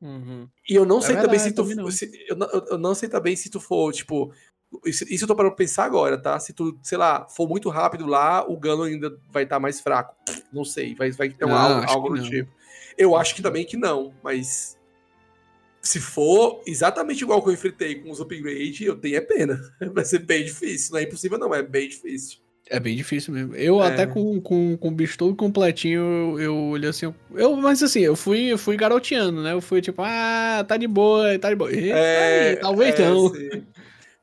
[0.00, 0.48] Uhum.
[0.68, 1.62] E eu não É sei também verdade, se tu.
[1.62, 1.90] também não.
[1.90, 4.32] se- eu, não, eu- não sei também se tu for, tipo.
[4.84, 6.38] Isso, isso eu tô parando pra pensar agora, tá?
[6.38, 10.14] Se tu, sei lá, for muito rápido lá, o Gano ainda vai estar mais fraco.
[10.52, 12.50] Não sei, vai, vai ter um algo, algo do tipo.
[12.98, 14.75] Eu acho que também que não, mas.
[15.86, 19.60] Se for exatamente igual que eu enfrentei com os upgrades, eu tenho é pena.
[19.94, 20.92] Vai ser bem difícil.
[20.92, 22.38] Não é impossível, não, é bem difícil.
[22.68, 23.54] É bem difícil mesmo.
[23.54, 23.86] Eu É.
[23.86, 27.14] até com, com, com o bicho todo completinho, eu, eu olhei assim.
[27.32, 29.52] Eu, mas assim, eu fui, eu fui garoteando, né?
[29.52, 31.72] Eu fui tipo, ah, tá de boa, tá de boa.
[31.72, 33.32] E, aí, talvez é, não.
[33.32, 33.64] sim.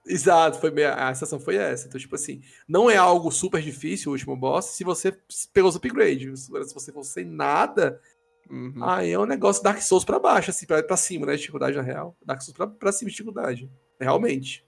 [0.06, 1.88] Exato, foi a sensação foi essa.
[1.88, 5.16] Então, tipo assim, não é algo super difícil o último boss se você
[5.54, 6.42] pegou os upgrades.
[6.42, 8.02] Se você for sem nada,
[8.50, 8.74] Uhum.
[8.84, 11.36] aí é um negócio Dark Souls pra baixo, assim, pra, pra cima, né?
[11.36, 12.16] Dificuldade na real.
[12.26, 13.70] Dark Souls pra, pra cima de dificuldade.
[14.00, 14.64] Realmente.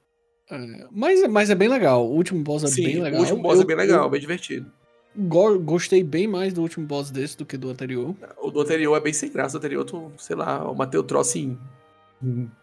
[0.49, 2.05] É, mas, mas é bem legal.
[2.07, 3.19] O último boss é Sim, bem legal.
[3.19, 4.71] o último boss Eu- é bem legal, eu bem divertido.
[5.15, 8.15] go- gostei bem mais do último boss desse do que do anterior.
[8.41, 9.55] O do anterior é bem sem graça.
[9.55, 11.57] O anterior, tu, sei lá, eu matei o troço em,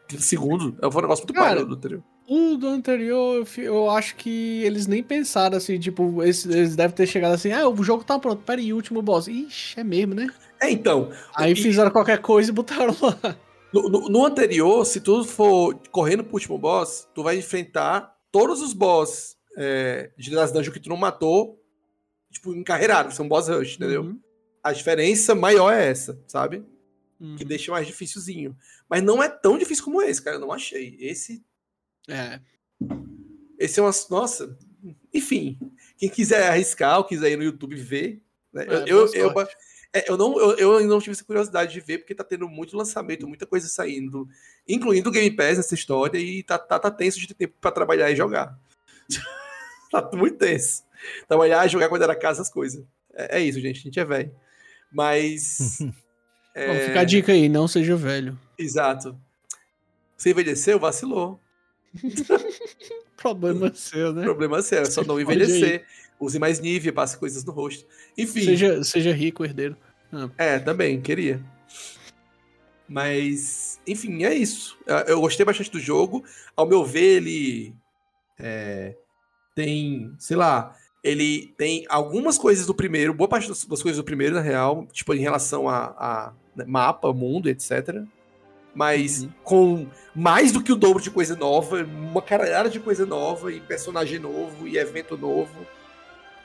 [0.09, 0.73] 15 segundos.
[0.81, 2.03] Foi um negócio muito parado do anterior.
[2.29, 7.07] O do anterior, eu acho que eles nem pensaram assim, tipo, eles, eles devem ter
[7.07, 9.27] chegado assim, ah, o jogo tá pronto, peraí, último boss.
[9.29, 10.29] Ixi, é mesmo, né?
[10.63, 13.37] É, então, Aí E- fizeram qualquer coisa e botaram lá.
[13.73, 18.61] No, no- no anterior, se tu for correndo pro último boss, tu vai enfrentar todos
[18.61, 21.63] os boss é, de das dungeons que tu não matou,
[22.31, 24.03] tipo, encarreirado, são boss rush, entendeu?
[24.03, 24.21] Uhum.
[24.63, 26.65] A diferença maior é essa, sabe?
[27.21, 27.37] Uhum.
[27.37, 28.57] Que deixa mais dificilzinho.
[28.89, 30.97] Mas não é tão difícil como esse, cara, eu não achei.
[31.01, 31.43] Esse,
[32.09, 32.41] É.
[33.59, 33.91] esse é uma...
[34.11, 34.57] Nossa,
[35.13, 35.59] enfim,
[35.99, 38.23] quem quiser arriscar ou quiser ir no YouTube ver,
[38.53, 38.65] né?
[38.69, 39.35] É, eu, eu, eu.
[39.94, 42.48] É, eu não, eu, eu ainda não tive essa curiosidade de ver, porque tá tendo
[42.48, 44.27] muito lançamento, muita coisa saindo,
[44.66, 47.70] incluindo o Game Pass nessa história, e tá, tá, tá tenso de ter tempo pra
[47.70, 48.59] trabalhar e jogar.
[49.93, 50.82] tá muito tenso.
[51.28, 52.82] Trabalhar, jogar, cuidar da casa, as coisas.
[53.12, 54.35] É, é isso, gente, a gente é velho.
[54.90, 55.81] Mas.
[56.55, 58.39] é, Bom, fica a dica aí, não seja velho.
[58.56, 59.19] Exato.
[60.16, 61.39] Você envelheceu, vacilou.
[63.16, 64.23] Problema seu, né?
[64.23, 65.85] Problema sério, é só não envelhecer.
[66.24, 67.85] Use mais Nivea, passe coisas no rosto.
[68.16, 68.44] Enfim.
[68.44, 69.77] Seja, seja rico, herdeiro.
[70.39, 71.43] É, também, queria.
[72.89, 74.78] Mas, enfim, é isso.
[75.07, 76.23] Eu- gostei bastante do jogo.
[76.55, 77.74] Ao meu ver, ele
[78.39, 78.94] é,
[79.55, 84.35] tem, sei lá, ele tem algumas coisas do primeiro, boa parte das, coisas do primeiro,
[84.35, 88.05] na real, tipo, em relação a, a né, mapa, mundo, etc.
[88.74, 93.53] Mas com mais do que o dobro de coisa nova, uma caralhada de coisa nova,
[93.53, 95.66] e personagem novo, e evento novo,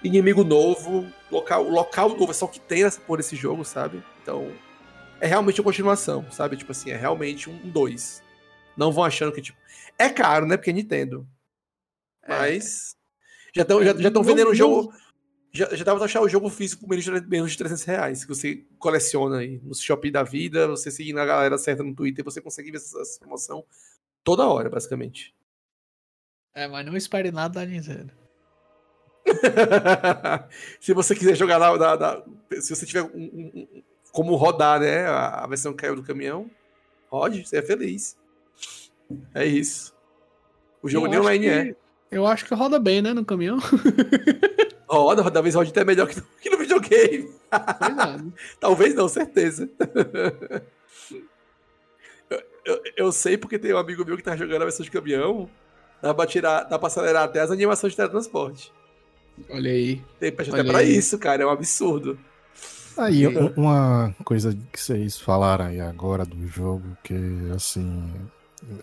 [0.03, 4.03] inimigo novo, local, local novo, é só o que tem nessa porra desse jogo, sabe?
[4.21, 4.51] Então,
[5.19, 6.57] é realmente uma continuação, sabe?
[6.57, 8.23] Tipo assim, é realmente um 2.
[8.75, 9.57] Não vão achando que, tipo.
[9.97, 10.55] É caro, né?
[10.57, 11.27] Porque é Nintendo.
[12.27, 12.95] Mas.
[13.55, 14.93] Já estão já, já Não- vendendo o jogo.
[15.51, 18.23] Já, já dá pra achar o jogo físico por menos de, menos de 300 reais.
[18.23, 22.23] Que você coleciona aí no Shopee da vida, você seguindo a galera certa no Twitter,
[22.23, 23.65] você consegue ver essa, essa promoção
[24.23, 25.33] toda hora, basicamente.
[26.53, 28.11] É, mas não espere nada da Nintendo.
[30.79, 32.23] se você quiser jogar lá, da- da-
[32.61, 33.67] se você tiver um- um-
[34.11, 35.05] como rodar, né?
[35.05, 36.49] A, a versão que caiu do caminhão,
[37.09, 38.17] rode, você é feliz.
[39.33, 39.95] É isso.
[40.81, 41.75] O jogo Eu nem online que- é.
[42.09, 43.57] Eu acho que roda bem, né, no caminhão.
[44.89, 47.29] Roda, roda, talvez rode até melhor que no, que no videogame.
[48.57, 49.69] Talvez não, certeza.
[52.29, 54.91] eu, eu- eu sei porque tem um amigo meu que tá jogando a versão de
[54.91, 55.49] caminhão.
[56.01, 58.71] Dá pra, tirar, dá pra acelerar até as animações de teletransporte.
[59.49, 60.01] Olha aí.
[60.19, 60.97] Tem patch até Olha pra aí.
[60.97, 61.43] isso, cara.
[61.43, 62.17] É um absurdo.
[62.97, 67.13] Aí, u- uma coisa que vocês falaram aí agora do jogo, que
[67.55, 68.11] assim,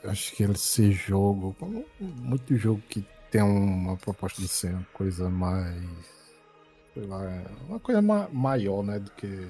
[0.04, 1.56] acho que esse jogo,
[2.00, 5.82] muito jogo que tem uma proposta de ser uma coisa mais,
[6.94, 9.48] sei lá, uma coisa ma- maior, né, do que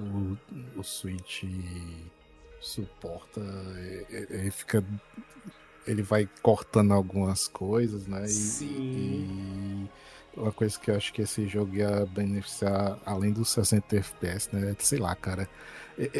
[0.00, 0.36] o,
[0.76, 1.44] o Switch
[2.60, 3.40] suporta,
[4.10, 4.84] ele fica,
[5.86, 8.66] ele vai cortando algumas coisas, né, e- Sim.
[8.68, 9.88] e
[10.36, 14.74] uma coisa que eu acho que esse jogo ia beneficiar, além dos 60 FPS, né?
[14.78, 15.48] Sei lá, cara.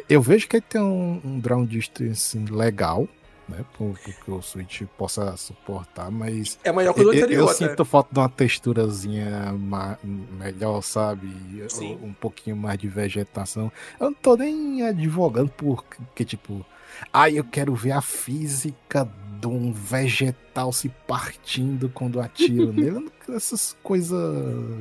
[0.08, 3.06] Eu, vejo que ele tem um, um draw distance assim, legal,
[3.46, 3.62] né?
[3.76, 7.50] Por- Porque o Switch possa suportar, mas É maior que o do eu, eu anterior,
[7.50, 7.68] até.
[7.68, 11.28] sinto falta de uma texturazinha ma- melhor, sabe?
[11.68, 11.98] Sim.
[12.02, 13.70] Um pouquinho mais de vegetação.
[14.00, 16.64] Eu não tô nem advogando porque, tipo,
[17.12, 19.04] ah, eu quero ver a física
[19.40, 23.10] de um vegetal se partindo quando atiro nele.
[23.28, 24.18] Eu Essas coisas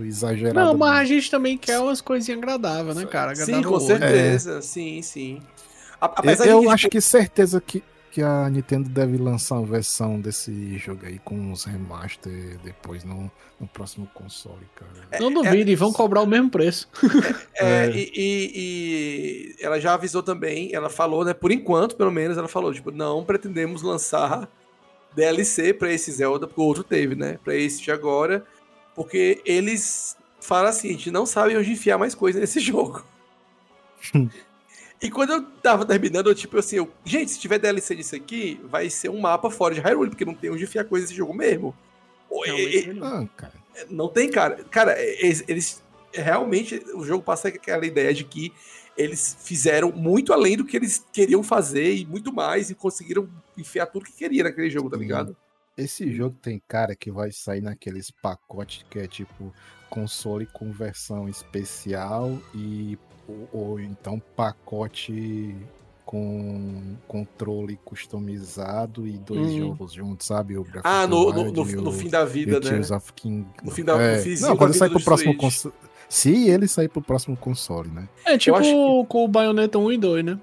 [0.03, 0.64] exageradas.
[0.72, 3.36] Não, mas a gente também quer umas coisinhas agradáveis, né, cara?
[3.36, 3.88] Sim, Agradável com ao olho.
[3.99, 4.61] certeza.
[4.61, 5.36] Sim, sim.
[5.36, 5.41] Eu,
[6.02, 7.84] Apesar eu de que, acho tipo, que certeza que,
[8.15, 13.29] que a Nintendo deve lançar uma versão desse jogo aí com uns remaster depois no,
[13.59, 15.19] no próximo console, cara.
[15.19, 16.87] Não duvide, vão cobrar o mesmo preço.
[17.55, 17.91] É, É.
[17.91, 21.33] E, e- e ela já avisou também, ela falou, né?
[21.33, 24.47] Por enquanto, pelo menos, ela falou, tipo, não pretendemos lançar
[25.13, 27.37] DLC pra esse Zelda, porque o outro teve, né?
[27.43, 28.45] Pra esse de agora,
[28.95, 33.03] porque eles falam assim, a gente não sabe onde enfiar mais coisa nesse jogo.
[35.06, 38.60] e quando eu tava terminando, eu tipo assim, eu, gente, se tiver DLC disso aqui,
[38.64, 41.34] vai ser um mapa fora de Hyrule, porque não tem onde enfiar coisa nesse jogo
[41.34, 41.76] mesmo.
[42.45, 43.53] E- e- Ah, cara.
[43.90, 44.64] não tem, cara.
[44.65, 45.84] Cara, eles, eles-
[46.14, 48.52] realmente o jogo passa aquela ideia de que
[48.98, 53.27] eles fizeram muito além do que eles queriam fazer e muito mais e conseguiram
[53.57, 55.03] enfiar tudo que queria naquele jogo, tá Sim.
[55.03, 55.36] ligado?
[55.77, 59.53] Esse jogo tem cara que vai sair naqueles pacotes que é tipo
[59.90, 65.56] console com versão especial e ou, ou então pacote
[66.06, 69.57] com controle customizado e dois Hum.
[69.69, 70.56] jogos juntos, sabe?
[70.57, 72.69] O Ah, no, no, no, e no o- fim da vida, o né?
[72.69, 73.47] Tears of King.
[73.64, 74.19] No fim da- é.
[74.19, 75.73] finzinho Não, quando vida sair pro próximo console.
[76.07, 78.07] Se ele sair pro próximo console, né?
[78.23, 80.39] É tipo acho com o Bayonetta 1 e 2, né?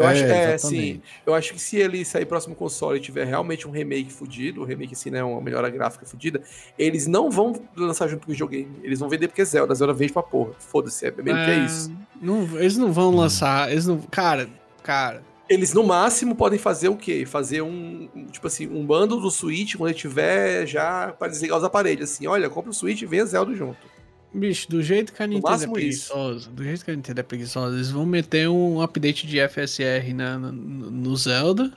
[0.00, 0.66] Eu acho, é, sim.
[0.66, 1.02] exatamente.
[1.26, 4.64] Eu acho que se ele sair próximo console e tiver realmente um remake fudido, um
[4.64, 6.42] remake assim, né, uma melhora gráfica fudida,
[6.78, 8.70] eles não vão lançar junto com o videogame.
[8.82, 9.74] Eles vão vender porque é Zelda.
[9.74, 10.52] Zelda vende pra porra.
[10.58, 11.92] Foda-se, é mesmo que é isso.
[12.20, 13.70] Não, eles não vão lançar.
[13.70, 13.98] Eles não.
[14.10, 14.48] Cara,
[14.82, 15.22] cara.
[15.48, 17.26] Eles no máximo podem fazer o quê?
[17.26, 21.58] Fazer um, um, tipo assim, um bundle do Switch quando ele tiver já para desligar
[21.58, 22.10] os aparelhos.
[22.10, 23.99] Assim, olha, compra o Switch e vem a Zelda junto.
[24.32, 26.08] Bicho, do jeito que a Nintendo é máximo isso.
[26.12, 30.12] preguiçosa, do jeito que a Nintendo é preguiçosa, eles vão meter um update de FSR
[30.14, 31.72] na, na- no Zelda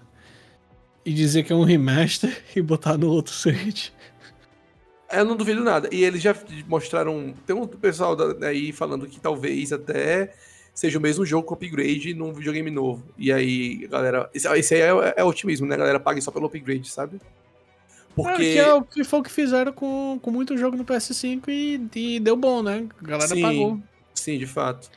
[1.03, 3.89] e dizer que é um remaster e botar no outro Switch.
[5.11, 5.89] Eu não duvido nada.
[5.91, 6.35] E eles já
[6.67, 7.34] mostraram.
[7.45, 10.34] Tem um pessoal aí falando que talvez até
[10.73, 13.03] seja o mesmo jogo com upgrade num videogame novo.
[13.17, 14.27] E aí, galera.
[14.34, 15.77] Esse, esse aí é, é otimismo, né?
[15.77, 17.19] Galera paga só pelo upgrade, sabe?
[18.15, 18.31] Porque...
[18.31, 18.53] Porque.
[18.53, 21.90] que é o que foi o que fizeram com, com muito jogo no PS5 e,
[21.95, 22.88] e deu bom, né?
[23.02, 23.41] A galera Sim.
[23.41, 23.80] pagou.
[24.14, 24.90] Sim, de fato.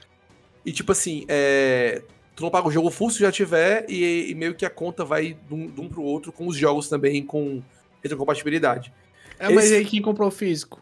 [0.65, 2.03] E tipo assim, é,
[2.35, 5.05] tu não paga o jogo full se já tiver, e, e meio que a conta
[5.05, 7.63] vai de um, de um pro outro com os jogos também com
[8.03, 8.93] retrocompatibilidade.
[9.39, 10.81] É, mas Esse- aí quem comprou físico?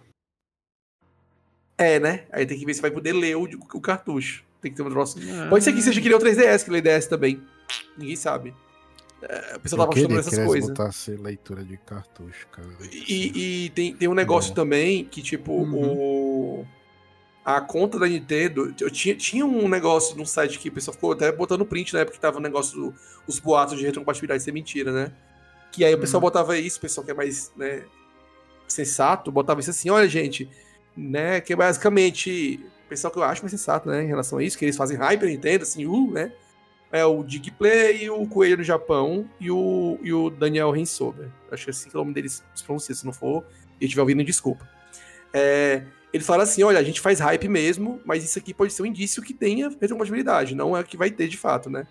[1.76, 2.24] É, né?
[2.30, 4.44] Aí tem que ver se vai poder ler o, o cartucho.
[4.60, 5.18] Tem que ter um troço.
[5.30, 7.42] Ah, Pode ser que seja que nem o 3DS, que ele 3DS também.
[7.98, 8.54] Ninguém sabe.
[9.28, 10.68] É, o pessoal Eu tava nessas eles coisas.
[10.70, 12.68] botassem leitura de cartucho, cara.
[12.92, 16.66] E, e tem, tem um negócio também que, tipo, o.
[17.44, 18.74] A conta da Nintendo.
[18.80, 22.00] Eu tinha, tinha um negócio num site que o pessoal ficou até botando print na
[22.00, 22.94] época que tava o negócio do-
[23.26, 25.12] os boatos de retrocompatibilidade ser mentira, né?
[25.70, 27.84] Que aí o pessoal botava isso, o pessoal que é mais, né,
[28.66, 30.48] sensato, botava isso assim, olha, gente,
[30.96, 31.40] né?
[31.40, 32.60] Que é basicamente.
[32.86, 34.96] O pessoal que eu acho mais sensato, né, em relação a isso, que eles fazem
[34.96, 36.32] hype, Nintendo, assim, uh, né?
[36.96, 41.28] É o Digplay, o Coelho no Japão e o, e o Daniel Rensober.
[41.50, 42.94] Acho que é assim que o nome deles se pronuncia.
[42.94, 43.44] Se não for
[43.80, 44.68] e estiver ouvindo, desculpa.
[45.32, 48.82] É, ele fala assim: olha, a gente faz hype mesmo, mas isso aqui pode ser
[48.82, 51.84] um indício que tenha retrocompatibilidade, não é o que vai ter de fato, né?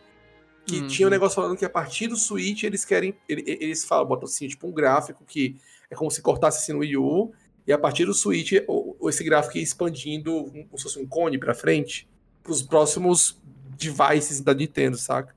[0.65, 0.88] Que Uhum.
[0.88, 3.13] tinha um negócio falando que a partir do Switch eles querem.
[3.27, 5.57] ele- Eles falam, botam assim, tipo um gráfico que
[5.91, 7.34] é como se cortasse assim no Wii U,
[7.67, 11.53] e a partir do Switch, esse gráfico ia expandindo como se fosse um cone pra
[11.53, 12.07] frente,
[12.41, 13.38] pros próximos
[13.77, 15.35] devices da Nintendo, saca?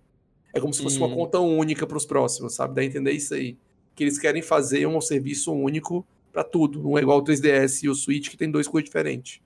[0.55, 1.15] É como se fosse uma Hum.
[1.15, 2.75] conta única pros próximos, sabe?
[2.75, 3.57] Dá a entender isso aí.
[3.95, 6.83] Que eles querem fazer um serviço único pra tudo.
[6.83, 9.41] Não é igual o 3DS e o Switch, que tem dois coisas diferentes.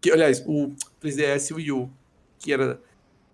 [0.00, 1.90] Que, aliás, o 3DS e o Wii U,
[2.38, 2.80] que era.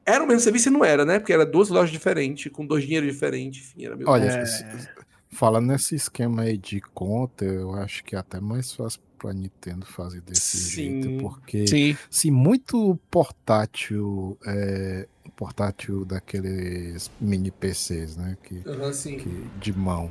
[0.06, 1.18] Era o mesmo serviço e não era, né?
[1.18, 5.04] Porque era duas lojas diferentes, com dois dinheiros diferentes, enfim, era meio Olha, É.
[5.28, 9.84] falando nesse esquema aí de conta, eu acho que é até mais fácil pra Nintendo
[9.84, 11.02] fazer desse Sim.
[11.02, 11.96] jeito, porque Sim.
[12.08, 15.06] se muito portátil, é,
[15.36, 18.62] portátil daqueles mini PCs, né, que,
[18.94, 19.18] sim.
[19.18, 20.10] que de mão,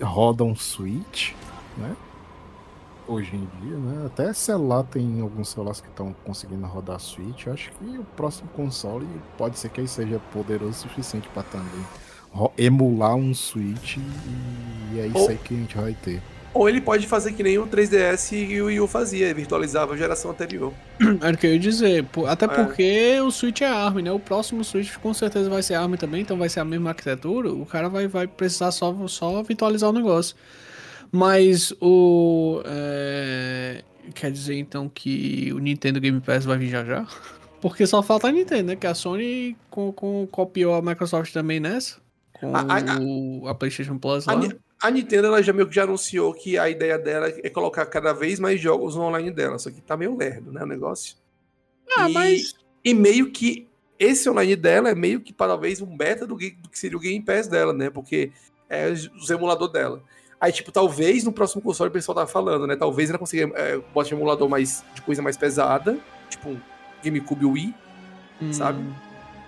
[0.00, 1.32] roda um Switch,
[1.78, 1.96] né?
[3.08, 4.06] Hoje em dia, né?
[4.06, 7.46] Até celular tem alguns celulares que estão conseguindo rodar Switch.
[7.46, 9.04] Eu acho que o próximo console
[9.36, 11.84] pode ser que ele seja poderoso o suficiente para também
[12.56, 16.22] emular um Switch e é isso aí que a gente vai ter.
[16.52, 19.96] Ou ele pode fazer que nem o 3DS e o Wii U fazia, virtualizava a
[19.96, 20.72] geração anterior.
[21.20, 22.04] Era o que eu ia dizer.
[22.26, 22.48] Até É.
[22.48, 24.10] porque o Switch é ARM, né?
[24.10, 27.52] O próximo Switch com certeza vai ser ARM também, então vai ser a mesma arquitetura.
[27.52, 30.34] O cara vai, vai precisar só, só virtualizar o negócio.
[31.12, 32.62] Mas o.
[32.64, 33.82] é,
[34.14, 37.06] Quer dizer então que o Nintendo Game Pass vai vir já já?
[37.60, 38.76] Porque só falta a Nintendo, né?
[38.76, 41.96] Que a Sony com, com- copiou a Microsoft também nessa.
[42.40, 44.48] Com A- a- o- a, PlayStation Plus A, lá.
[44.82, 48.12] A Nintendo ela já meio que já anunciou que a ideia dela é colocar cada
[48.12, 49.58] vez mais jogos no online dela.
[49.58, 50.62] Só que tá meio lerdo, né?
[50.62, 51.16] O negócio.
[51.96, 52.54] Ah, e, mas.
[52.84, 56.78] e meio que esse online dela é meio que talvez um beta do, do que
[56.78, 57.90] seria o Game Pass dela, né?
[57.90, 58.32] Porque
[58.68, 60.02] é os emulador dela.
[60.40, 62.74] Aí, tipo, talvez no próximo console o pessoal tava falando, né?
[62.74, 65.98] Talvez ela consiga é, botar um emulador mais, de coisa mais pesada,
[66.30, 66.60] tipo um
[67.04, 67.74] GameCube Wii,
[68.52, 68.82] sabe?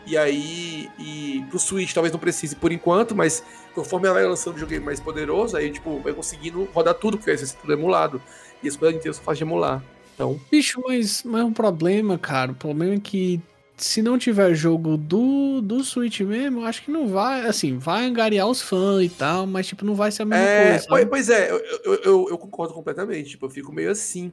[0.06, 3.42] E aí, e pro Switch talvez não precise por enquanto, mas
[3.74, 7.30] conforme ela vai lançando um jogo mais poderoso, aí, tipo, vai conseguindo rodar tudo, porque
[7.34, 8.20] vai ser tudo emulado.
[8.62, 9.82] E as coisas inteiras só faz de emular.
[10.14, 12.52] Então, Bicho, mas, mas um problema, cara.
[12.52, 13.40] O problema é que
[13.76, 17.46] se não tiver jogo do, do Switch mesmo, eu acho que não vai.
[17.46, 20.56] Assim, vai angariar os fãs e tal, mas tipo, não vai ser a mesma é,
[20.70, 20.86] coisa.
[20.88, 21.06] pois, sabe?
[21.10, 23.30] pois é, eu, eu, eu- eu concordo completamente.
[23.30, 24.32] Tipo, eu fico meio assim.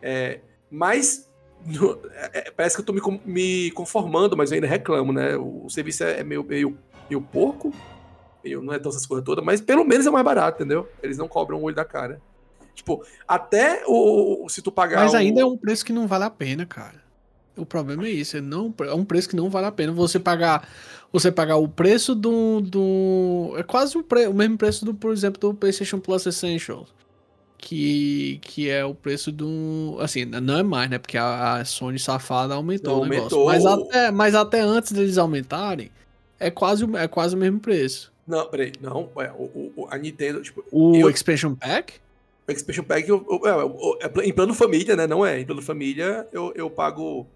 [0.00, 0.40] É,
[0.70, 1.27] mas é,
[2.56, 5.36] parece que eu tô me, me conformando, mas eu ainda reclamo, né?
[5.36, 6.76] O, o serviço é, é meio, meio,
[7.08, 7.72] meio porco.
[8.42, 10.88] meio- não é tão essas coisas todas, mas pelo menos é mais barato, entendeu?
[11.02, 12.20] Eles não cobram o olho da cara.
[12.74, 14.44] Tipo, até o.
[14.44, 15.00] o- Se tu pagar.
[15.02, 17.02] Mas o- ainda é um preço que não vale a pena, cara.
[17.56, 19.92] O problema é isso, é, não, é um preço que não vale a pena.
[19.92, 20.68] Você pagar,
[21.12, 25.10] você pagar o preço do, do é quase o, pre, o mesmo preço do, por
[25.12, 26.94] exemplo, do PlayStation Plus Essentials,
[27.58, 30.98] que que é o preço do, assim, não é mais, né?
[30.98, 33.36] Porque a, a Sony safada aumentou Não, o negócio.
[33.38, 33.46] aumentou.
[33.46, 35.90] Mas até, mas até antes deles aumentarem,
[36.38, 38.12] é quase o- é quase o mesmo preço.
[38.26, 39.08] Não, peraí, não.
[39.18, 41.94] É, o, o- a Nintendo, tipo, O Eu- Expansion Pack?
[42.46, 45.06] o Expansion Pack, eu, eu- é, o- é em plano família, né?
[45.06, 45.40] Não é.
[45.40, 47.26] Em plano família, eu, eu pago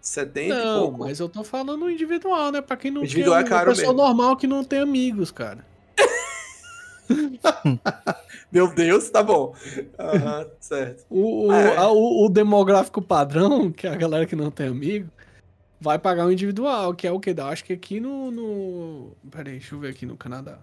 [0.00, 0.98] 70 e Não, pouco.
[1.00, 2.60] mas eu tô falando individual, né?
[2.60, 4.02] Pra quem não Individual tem é caro uma pessoa mesmo.
[4.06, 5.64] normal que não tem amigos, cara.
[8.52, 9.54] Meu Deus, tá bom.
[9.98, 11.04] Aham, certo.
[11.08, 11.76] O, o, É.
[11.76, 15.08] a- o- o demográfico padrão, que é a galera que não tem amigo,
[15.80, 17.48] vai pagar o individual, que é o que dá.
[17.48, 18.30] Acho que aqui no.
[18.30, 19.16] no...
[19.30, 20.58] Peraí, deixa eu ver aqui no Canadá.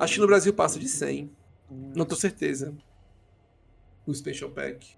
[0.00, 1.30] Acho que no Brasil passa de 100.
[1.94, 2.74] Não tenho certeza.
[4.06, 4.96] O Expansion Pack.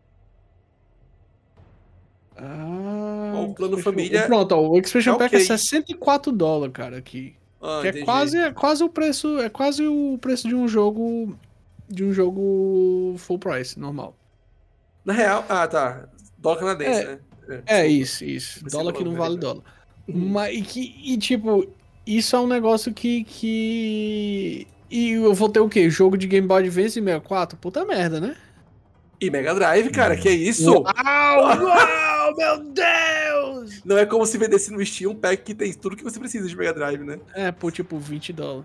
[2.36, 5.46] Ah, o plano família Pronto, ó, o Expansion é Pack é ok.
[5.46, 7.34] 64 dólares, cara, aqui.
[7.60, 9.38] Ah, que é quase, é quase o preço.
[9.38, 11.36] É quase o preço de um jogo.
[11.88, 14.16] De um jogo full price, normal.
[15.04, 16.08] Na real, ah, tá.
[16.38, 17.04] Dólar canadense, É.
[17.06, 17.18] né?
[17.48, 17.86] É desculpa.
[17.86, 18.64] isso, isso.
[18.64, 19.62] Pensei Dólar que não vale dólar.
[20.06, 21.66] Mas, e, que, e tipo,
[22.06, 24.66] isso é um negócio que, que.
[24.88, 25.88] E eu vou ter o quê?
[25.90, 27.58] Jogo de Game Boy Advance e 64?
[27.58, 28.36] Puta merda, né?
[29.20, 30.70] E Mega Drive, cara, que é isso?
[30.72, 31.56] Uau, uau,
[32.36, 33.82] meu Deus!
[33.84, 36.48] Não é como se vendesse no Steam um pack que tem tudo que você precisa
[36.48, 37.18] de Mega Drive, né?
[37.34, 38.64] É, por tipo 20 dólares.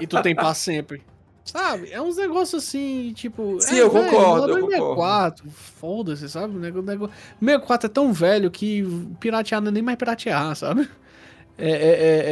[0.00, 1.02] e tu tem pra sempre.
[1.44, 1.92] Sabe?
[1.92, 3.60] É uns negócios assim, tipo.
[3.60, 6.56] Sim, é, eu velho, concordo, eu emulador 64, foda-se, sabe?
[6.56, 7.10] O nego- o nego-
[7.40, 8.82] 64 é tão velho que
[9.20, 10.88] piratear não é nem mais piratear, sabe?
[11.58, 12.22] É, é, é,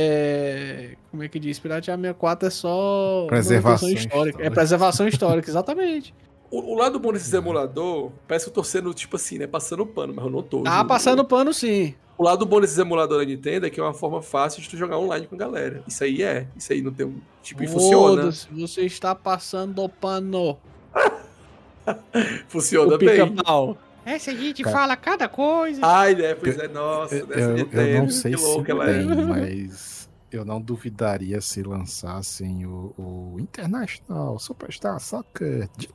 [0.93, 1.59] é- Como é que diz?
[1.61, 3.27] Piratear 64 é só.
[3.29, 4.19] Preservação manutenção histórica.
[4.19, 4.51] É histórica.
[4.51, 6.13] preservação histórica, exatamente.
[6.55, 9.47] O, o lado bom desses emulador, parece que eu tô sendo, tipo assim, né?
[9.47, 10.63] Passando pano, mas eu não tô.
[10.63, 10.89] Tá juro.
[10.89, 11.95] passando pano sim.
[12.17, 14.77] O lado bom desses emuladores da Nintendo é que é uma forma fácil de tu
[14.77, 15.83] jogar online com a galera.
[15.87, 16.47] Isso aí é.
[16.57, 17.19] Isso aí não tem um.
[17.43, 18.31] Tipo, e funciona.
[18.53, 20.57] Você está passando pano.
[22.49, 23.09] Funciona o bem.
[23.27, 23.77] pica-pau.
[24.05, 24.77] Essa a gente Cara.
[24.77, 25.81] fala cada coisa.
[25.85, 26.35] Ai, né?
[26.35, 27.15] Pois é, nossa.
[27.17, 29.05] Eu, dessa eu- eu Nintendo, não sei que se louca ela tem, é.
[29.25, 35.69] mas eu não duvidaria se lançassem o, o International Superstar Soccer.
[35.77, 35.89] de-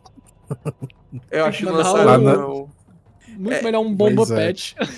[1.32, 2.34] Eu acho que lançaram, não.
[2.36, 2.70] não.
[3.38, 4.54] Muito é, melhor um bomba pois é.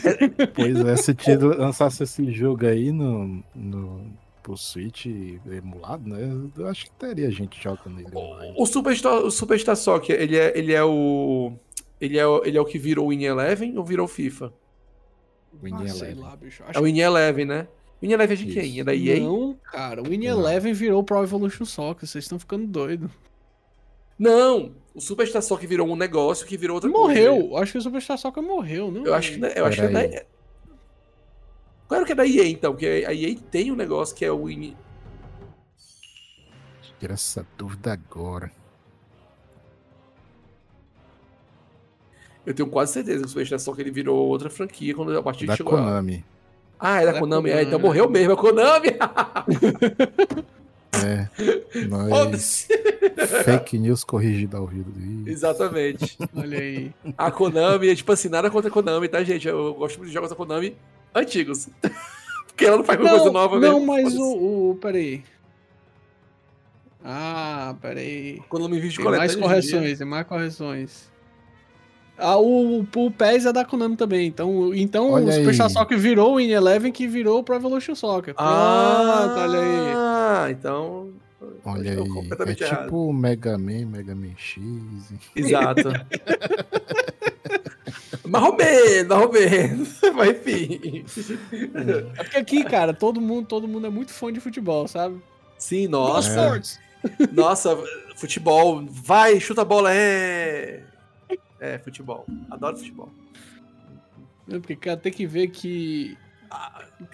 [0.55, 4.11] Pois é, se tido, lançasse esse jogo aí no, no,
[4.41, 5.05] pro Switch
[5.45, 6.19] emulado, né?
[6.57, 8.55] Eu acho que teria gente jogando ele online.
[8.57, 11.53] O Superstar, o Superstar Soccer, ele é, ele é o.
[11.99, 14.51] Ele é, o- ele é o que virou o Win Eleven ou virou o FIFA?
[15.61, 16.23] Winning Ah, sei Eleven.
[16.23, 16.63] lá, bicho.
[16.73, 17.67] É o Win Eleven, né?
[18.01, 18.59] Win Eleven é de Isso.
[18.59, 18.79] quem?
[18.79, 19.19] É da EA?
[19.19, 20.13] Não, cara, o Não.
[20.13, 23.11] Eleven virou Pro Evolution Soccer, vocês estão ficando doidos.
[24.21, 24.75] Não!
[24.93, 27.07] O Superstar Soccer virou um negócio que virou outra coisa.
[27.07, 29.03] Morreu, acho que o Superstar Soccer morreu, não?
[29.03, 30.25] Eu acho que, né, eu acho que é da Peraí.
[31.87, 34.45] Claro que é da EA, então, porque a EA tem um negócio que é o
[34.45, 34.75] Win.
[36.99, 38.51] Tira essa dúvida agora.
[42.45, 45.47] Eu tenho quase certeza que o Superstar Soccer ele virou outra franquia quando a partir
[45.47, 45.73] Da de chegou.
[45.73, 46.23] a- Konami.
[46.79, 47.49] Ah, é da Da Konami.
[47.49, 47.67] É, Konami.
[47.67, 48.87] então morreu mesmo, é a Konami.
[50.93, 51.27] É.
[51.87, 52.67] Nós.
[53.45, 54.91] Fake news corrigida ao vivo.
[55.25, 56.17] Exatamente.
[56.35, 56.91] Olha aí.
[57.17, 59.47] A Konami é tipo assim, nada contra a Konami, tá, gente?
[59.47, 60.75] Eu gosto muito de jogos da Konami
[61.15, 61.69] antigos.
[62.47, 63.87] Porque ela não faz coisa Não, nova não mesmo.
[63.87, 64.21] mas Foda-se.
[64.21, 64.75] o, o.
[64.75, 65.23] Peraí.
[67.03, 68.39] Ah, peraí.
[68.49, 71.10] Konami vive de Tem mais correções, tem mais correções.
[72.21, 74.27] Ah, o, o PES é da Konami também.
[74.27, 75.73] Então, então Olha o Superstar aí.
[75.73, 78.35] Soccer virou o Win Eleven que virou o Pro Evolution Soccer.
[78.37, 79.93] Ah, Pronto, olha aí.
[79.95, 81.09] Ah, então.
[81.65, 81.97] Olha aí.
[81.97, 82.01] É
[82.63, 82.83] errado.
[82.83, 84.61] tipo o Mega Man, Mega Man X.
[85.35, 85.89] Exato.
[88.27, 89.99] mais ou menos, mais ou menos.
[90.15, 91.03] Mas enfim.
[92.17, 95.19] É porque aqui, cara, todo mundo, todo mundo é muito fã de futebol, sabe?
[95.57, 96.29] Sim, nossa.
[96.29, 96.79] Sports!
[97.31, 97.77] Nossa,
[98.15, 98.85] futebol.
[98.89, 100.83] Vai, chuta a bola, é.
[101.61, 102.25] É, futebol.
[102.49, 103.09] Adoro futebol.
[104.49, 106.17] É, Porque, cara, tem que ver que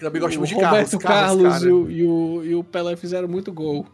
[0.00, 1.04] Também gosto muito de Roberto carros.
[1.04, 3.86] Carlos, carros, e, o, e, o, e o Pelé fizeram muito gol.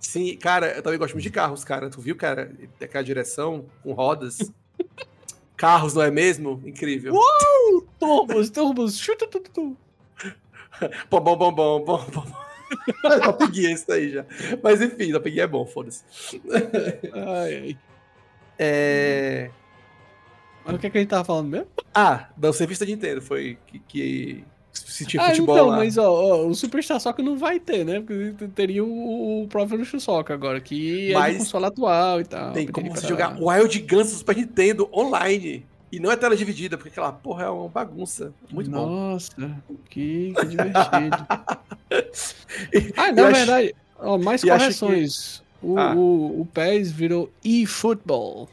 [0.00, 1.88] Sim, cara, eu também gosto muito de carros, cara.
[1.88, 2.52] Tu viu, cara?
[2.82, 4.38] Aquela direção com rodas.
[5.56, 6.60] carros, não é mesmo?
[6.66, 7.14] Incrível.
[8.00, 9.76] Turbos, turbos, chuta tudo, tudo.
[11.08, 12.26] Bom, bom, bom, bom, bom, bom.
[13.22, 14.24] Top Gear isso aí já.
[14.62, 16.02] Mas enfim, Top Gear é bom, foda-se.
[17.12, 17.78] Ai, ai.
[18.58, 19.50] É...
[20.66, 21.66] O que, é que a gente tava falando mesmo?
[21.94, 25.76] Ah, da serviço da Nintendo foi que, que sentia ah, futebol então, lá.
[25.78, 28.00] mas ó, ó, o Superstar Soccer não vai ter, né?
[28.00, 32.52] Porque teria o, o Evolution Soccer agora, que é Mas de console atual e tal.
[32.52, 35.66] Tem como você pra- jogar Wild Guns do Super Nintendo online.
[35.90, 38.32] E não é tela dividida, porque aquela porra é uma bagunça.
[38.48, 38.86] Muito bom.
[38.88, 39.32] Nossa,
[39.88, 41.26] que, que divertido.
[42.96, 45.42] ah, Eu na acho- verdade, ó, mais e acho correções.
[45.62, 45.94] O, Ah.
[45.94, 48.48] o, o PES virou eFootball.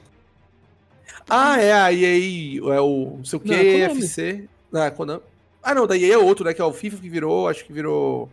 [1.30, 3.82] Ah, é a EA, é o não sei o que, Não, é.
[3.82, 4.48] FC.
[4.74, 5.22] Ah, Konami.
[5.62, 6.54] Ah, não, da EA é outro, né?
[6.54, 8.30] Que é o FIFA que virou, acho que virou.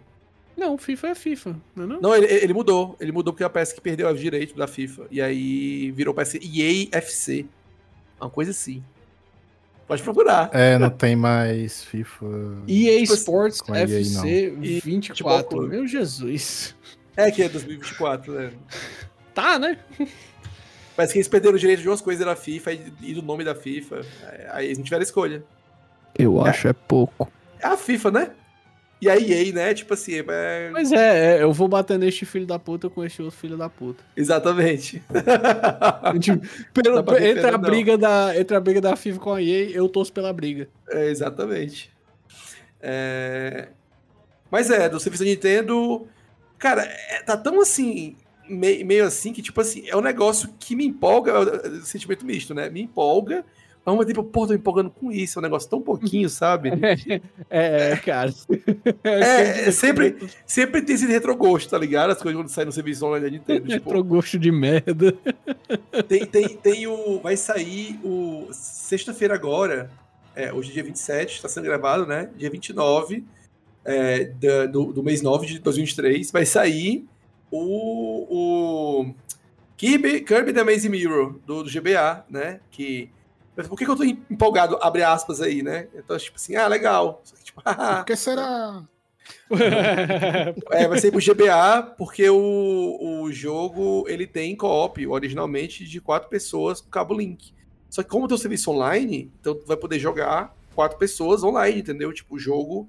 [0.57, 2.01] Não, FIFA é FIFA, não é não?
[2.01, 2.97] Não, ele, ele mudou.
[3.01, 5.07] Ele mudou porque a PS que perdeu os direitos da FIFA.
[5.11, 7.45] E aí virou PS EA FC.
[8.21, 8.83] Uma coisa assim.
[9.87, 10.49] Pode procurar.
[10.53, 12.27] É, não tem mais FIFA.
[12.69, 15.09] EA Tipo assim, Sports com a EA FC E 24.
[15.09, 15.69] Futebol Clube.
[15.77, 16.75] Meu Jesus.
[17.16, 18.53] É que é 2024, né?
[19.35, 19.79] Tá, né?
[20.97, 23.55] Parece que eles perderam o direito de umas coisas da FIFA e, do nome da
[23.55, 24.01] FIFA.
[24.53, 25.43] Aí eles não tiveram escolha.
[26.16, 26.51] Eu É.
[26.51, 27.31] acho é pouco.
[27.61, 28.31] É a FIFA, né?
[29.01, 29.75] E a EA, né?
[29.75, 30.71] Tipo assim, é...
[30.73, 33.69] Mas é, é, eu vou bater neste filho da puta com este outro filho da
[33.69, 34.03] puta.
[34.16, 35.03] Exatamente.
[36.21, 36.41] Tipo,
[36.73, 37.59] pelo- entre, a não.
[37.61, 40.69] briga da, entre a briga da FIFA com a EA, eu torço pela briga.
[40.89, 41.91] É, exatamente.
[42.81, 43.69] É...
[44.51, 46.07] Mas é, do serviço da Nintendo.
[46.59, 48.16] Cara, é- tá tão assim.
[48.49, 51.33] Me- Meio assim que, tipo assim, é um negócio que me empolga.
[51.33, 52.69] é um sentimento misto, né?
[52.71, 53.45] Me empolga.
[53.87, 55.39] Mas ao mesmo tempo, pô, tô me empolgando com isso.
[55.39, 56.71] É um negócio tão pouquinho, sabe?
[57.51, 58.33] É, cara.
[59.05, 60.16] É, é sempre,
[60.47, 62.11] sempre tem esse retrogosto, tá ligado?
[62.11, 63.69] As coisas quando saem no serviço online da Nintendo.
[63.69, 65.15] Tipo, Entrou gosto de merda.
[66.09, 67.21] tem, tem, tem o.
[67.21, 68.49] Vai sair o.
[68.53, 69.91] Sexta-feira agora.
[70.35, 72.31] é, hoje é dia 27, está sendo gravado, né?
[72.37, 73.23] Dia 29
[73.85, 74.25] é,
[74.71, 77.05] do, do mês 9 de 2023, vai sair
[77.57, 79.15] o, o
[79.77, 82.61] Kirby, Kirby The Amazing Mirror, do, do GBA, né?
[82.71, 83.11] Que.
[83.57, 85.87] Mas por que, que eu tô empolgado, abre aspas aí, né?
[85.95, 87.23] Então, tipo assim, ah, legal.
[87.25, 88.83] Que, tipo, ah, Por que será?
[90.73, 96.29] é, vai ser pro GBA, porque o, o jogo ele tem co-op originalmente de quatro
[96.29, 97.55] pessoas com cabo link.
[97.89, 101.81] Só que como tem o serviço online, então tu vai poder jogar quatro pessoas online,
[101.81, 102.13] entendeu?
[102.13, 102.89] Tipo, o jogo.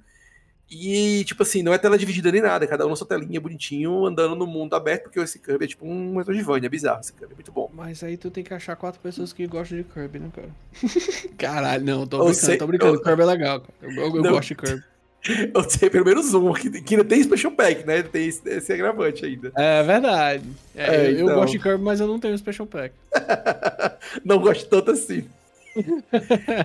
[0.70, 4.06] E, tipo assim, não é tela dividida nem nada, cada um na sua telinha bonitinho,
[4.06, 7.34] andando no mundo aberto, porque esse Kirby é tipo um Metroidvania, é bizarro esse Kirby,
[7.34, 7.70] é muito bom.
[7.74, 10.50] Mas aí tu tem que achar quatro pessoas que gostam de Kirby, né, cara?
[11.38, 12.96] Caralho, não, tô Eu brincando, sei- tô brincando.
[12.96, 13.74] eu- Kirby é legal, cara.
[13.82, 14.84] Eu, eu- eu gosto de Kirby.
[15.56, 18.04] Eu sei pelo menos um, que, que ainda tem Special Pack, né?
[18.04, 19.52] Tem esse, esse agravante ainda.
[19.56, 20.44] É verdade.
[20.76, 21.36] É, É, eu, eu então.
[21.38, 22.94] gosto de Kirby, mas eu não tenho Special Pack.
[24.24, 25.26] não gosto tanto assim.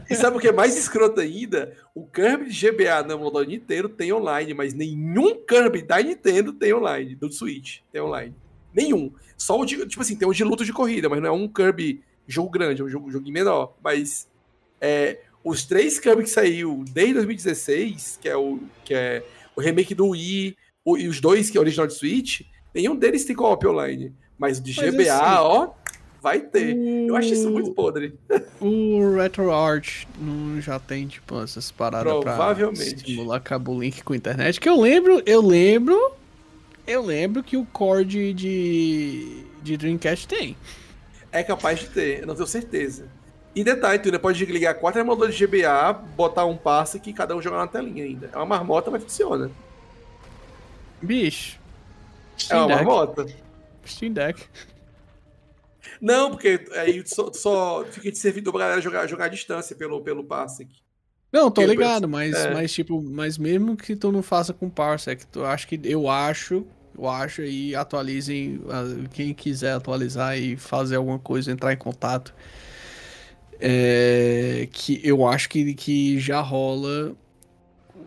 [0.08, 1.76] E sabe o que é mais escroto ainda?
[1.94, 6.72] O Kirby de GBA no emulador Nintendo tem online, mas nenhum Kirby da Nintendo tem
[6.72, 8.34] online, do Switch tem online.
[8.74, 9.12] Nenhum.
[9.36, 11.48] Só o de, tipo assim, tem um de luta de corrida, mas não é um
[11.48, 13.74] Kirby jogo grande, é um jogo, joguinho menor.
[13.82, 14.28] Mas
[14.80, 19.22] é, os três Kirby que saiu desde 2016, que é o, que é
[19.56, 22.42] o remake do Wii, o- e os dois que é original de Switch,
[22.74, 24.14] nenhum deles tem co-op online.
[24.38, 25.70] Mas o de Mas GBA, assim, ó,
[26.22, 26.76] vai ter.
[26.76, 28.14] Eu acho isso muito O- podre.
[28.60, 33.04] O RetroArch não já tem, tipo, essas paradas pra Provavelmente.
[33.04, 34.60] simular cabo link com internet.
[34.60, 36.12] Que eu lembro, eu lembro,
[36.86, 40.56] eu lembro que o core de, de, Dreamcast tem.
[41.32, 43.06] É capaz de ter, eu não tenho certeza.
[43.54, 47.34] E detalhe, tu ainda pode ligar quatro emuladores de GBA, botar um passe que cada
[47.34, 48.30] um jogar na telinha ainda.
[48.32, 49.50] É uma marmota, mas funciona.
[51.02, 51.58] Bicho.
[52.48, 53.26] É uma marmota.
[53.86, 54.44] Steam Deck.
[56.00, 60.00] Não, porque aí só, só fica de servidor pra galera jogar, jogar à distância pelo,
[60.00, 60.66] pelo passe.
[61.32, 62.52] Não, tô ligado, mas, é.
[62.52, 66.66] mas tipo, mas mesmo que tu não faça com Parsec, tu acho que eu acho,
[66.98, 72.34] eu acho aí atualizem ah, quem quiser atualizar e fazer alguma coisa, entrar em contato.
[73.60, 77.14] É, que eu acho que, que já rola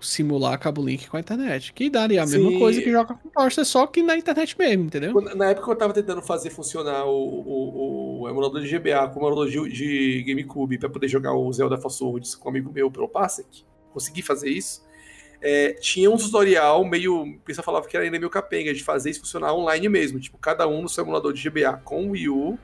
[0.03, 1.73] simular cabo link com a internet.
[1.73, 2.59] Que daria a mesma Sim.
[2.59, 5.13] coisa que joga com Parsec, só que na internet mesmo, entendeu?
[5.35, 9.19] Na época que eu tava tentando fazer funcionar o, o, o emulador de GBA com
[9.19, 12.71] o emulador de, de GameCube pra poder jogar o Zelda Force Words com um amigo
[12.71, 14.83] meu pelo Parsec, consegui fazer isso.
[15.41, 17.23] É, tinha um tutorial meio.
[17.23, 20.17] O pessoal falava que era ainda meio capenga de fazer isso funcionar online mesmo.
[20.19, 22.57] Tipo, cada um no seu emulador de GBA com o Wii U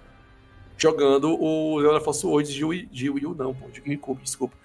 [0.79, 4.55] jogando o Zelda Force Words de Wii, de Wii U, não, pô, de GameCube, desculpa.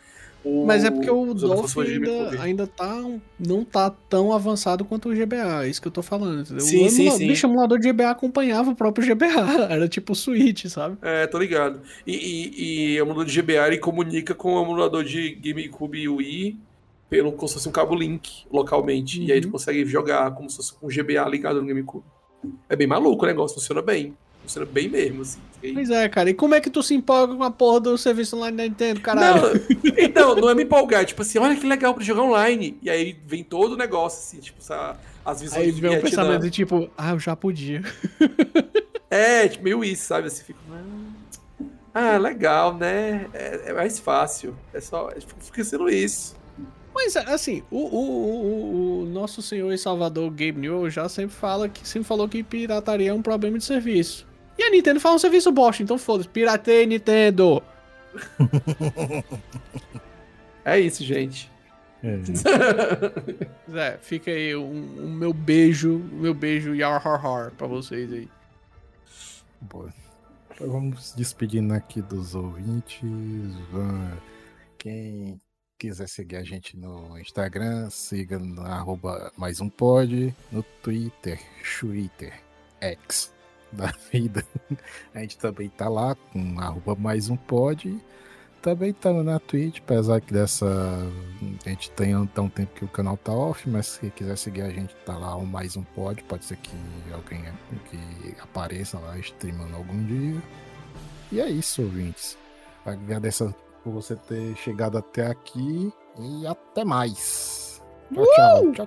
[0.44, 5.08] O- Mas é porque o Dolphin ainda, ainda tá, um- não tá tão avançado quanto
[5.08, 6.60] o GBA, é isso que eu tô falando, entendeu?
[6.64, 7.26] Sim, o sim, sim.
[7.28, 9.24] bicho, o emulador de GBA acompanhava o próprio GBA,
[9.72, 10.98] era tipo o Switch, sabe?
[11.00, 11.80] É, tô ligado.
[12.06, 16.08] E, e, e o emulador de GBA ele comunica com o emulador de GameCube e
[16.08, 16.58] Wii
[17.08, 19.22] pelo, como se fosse um cabo link localmente.
[19.22, 19.52] E aí tu Uhum.
[19.52, 22.04] consegue jogar como se fosse com o GBA ligado no GameCube.
[22.68, 24.14] É bem maluco o negócio, funciona bem.
[24.44, 25.40] Funciona bem mesmo, assim.
[25.72, 28.36] Pois é, cara, e como é que tu se empolga com a porra do serviço
[28.36, 29.54] online da Nintendo, caralho?
[29.54, 32.76] Não, então, não é me empolgar, tipo assim, olha que legal pra jogar online.
[32.82, 34.94] E aí vem todo o negócio, assim, tipo, essa,
[35.24, 36.10] as visões Aí de vem um Vietnã.
[36.10, 37.82] pensamento de tipo, ah, eu já podia.
[39.10, 40.26] É, tipo, meio isso, sabe?
[40.26, 40.58] Assim, fica.
[41.94, 43.26] Ah, legal, né?
[43.32, 44.54] É, é mais fácil.
[44.72, 45.10] É só.
[45.10, 46.36] é, Fica sendo isso.
[46.94, 51.68] Mas assim, o, o, o, o nosso senhor e salvador Gabe Newell já sempre fala
[51.68, 54.26] que sempre falou que pirataria é um problema de serviço.
[54.58, 57.62] E a Nintendo faz um serviço bosta, então foda-se, pirateia Nintendo.
[60.64, 61.50] É isso, gente.
[62.02, 62.16] É.
[63.70, 68.12] Zé, fica aí um, um meu beijo, um meu beijo yar har har pra vocês
[68.12, 68.28] aí.
[69.60, 69.92] Boa.
[70.50, 73.02] Então vamos se despedindo aqui dos ouvintes.
[74.78, 75.40] Quem
[75.78, 81.40] quiser seguir a gente no Instagram, siga no arroba mais um pod, no Twitter,
[81.78, 82.40] Twitter,
[82.80, 83.33] X
[83.74, 84.44] da vida.
[85.14, 87.98] A gente também tá lá com arroba mais um pod.
[88.62, 90.66] Também estamos na Twitch, apesar que dessa.
[91.66, 94.38] A gente tem um, tá um tempo que o canal tá off, mas se quiser
[94.38, 96.22] seguir a gente, tá lá o mais um pod.
[96.24, 96.72] Pode ser que
[97.12, 97.44] alguém
[97.90, 100.42] que apareça lá streamando algum dia.
[101.30, 102.38] E é isso, ouvintes.
[102.86, 107.82] Agradeço por você ter chegado até aqui e até mais.
[108.14, 108.86] Tchau, tchau.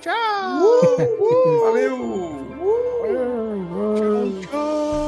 [0.00, 0.64] tchau.
[0.64, 1.60] Uh!
[1.64, 2.00] Valeu!
[3.96, 5.07] Tchau, tchau.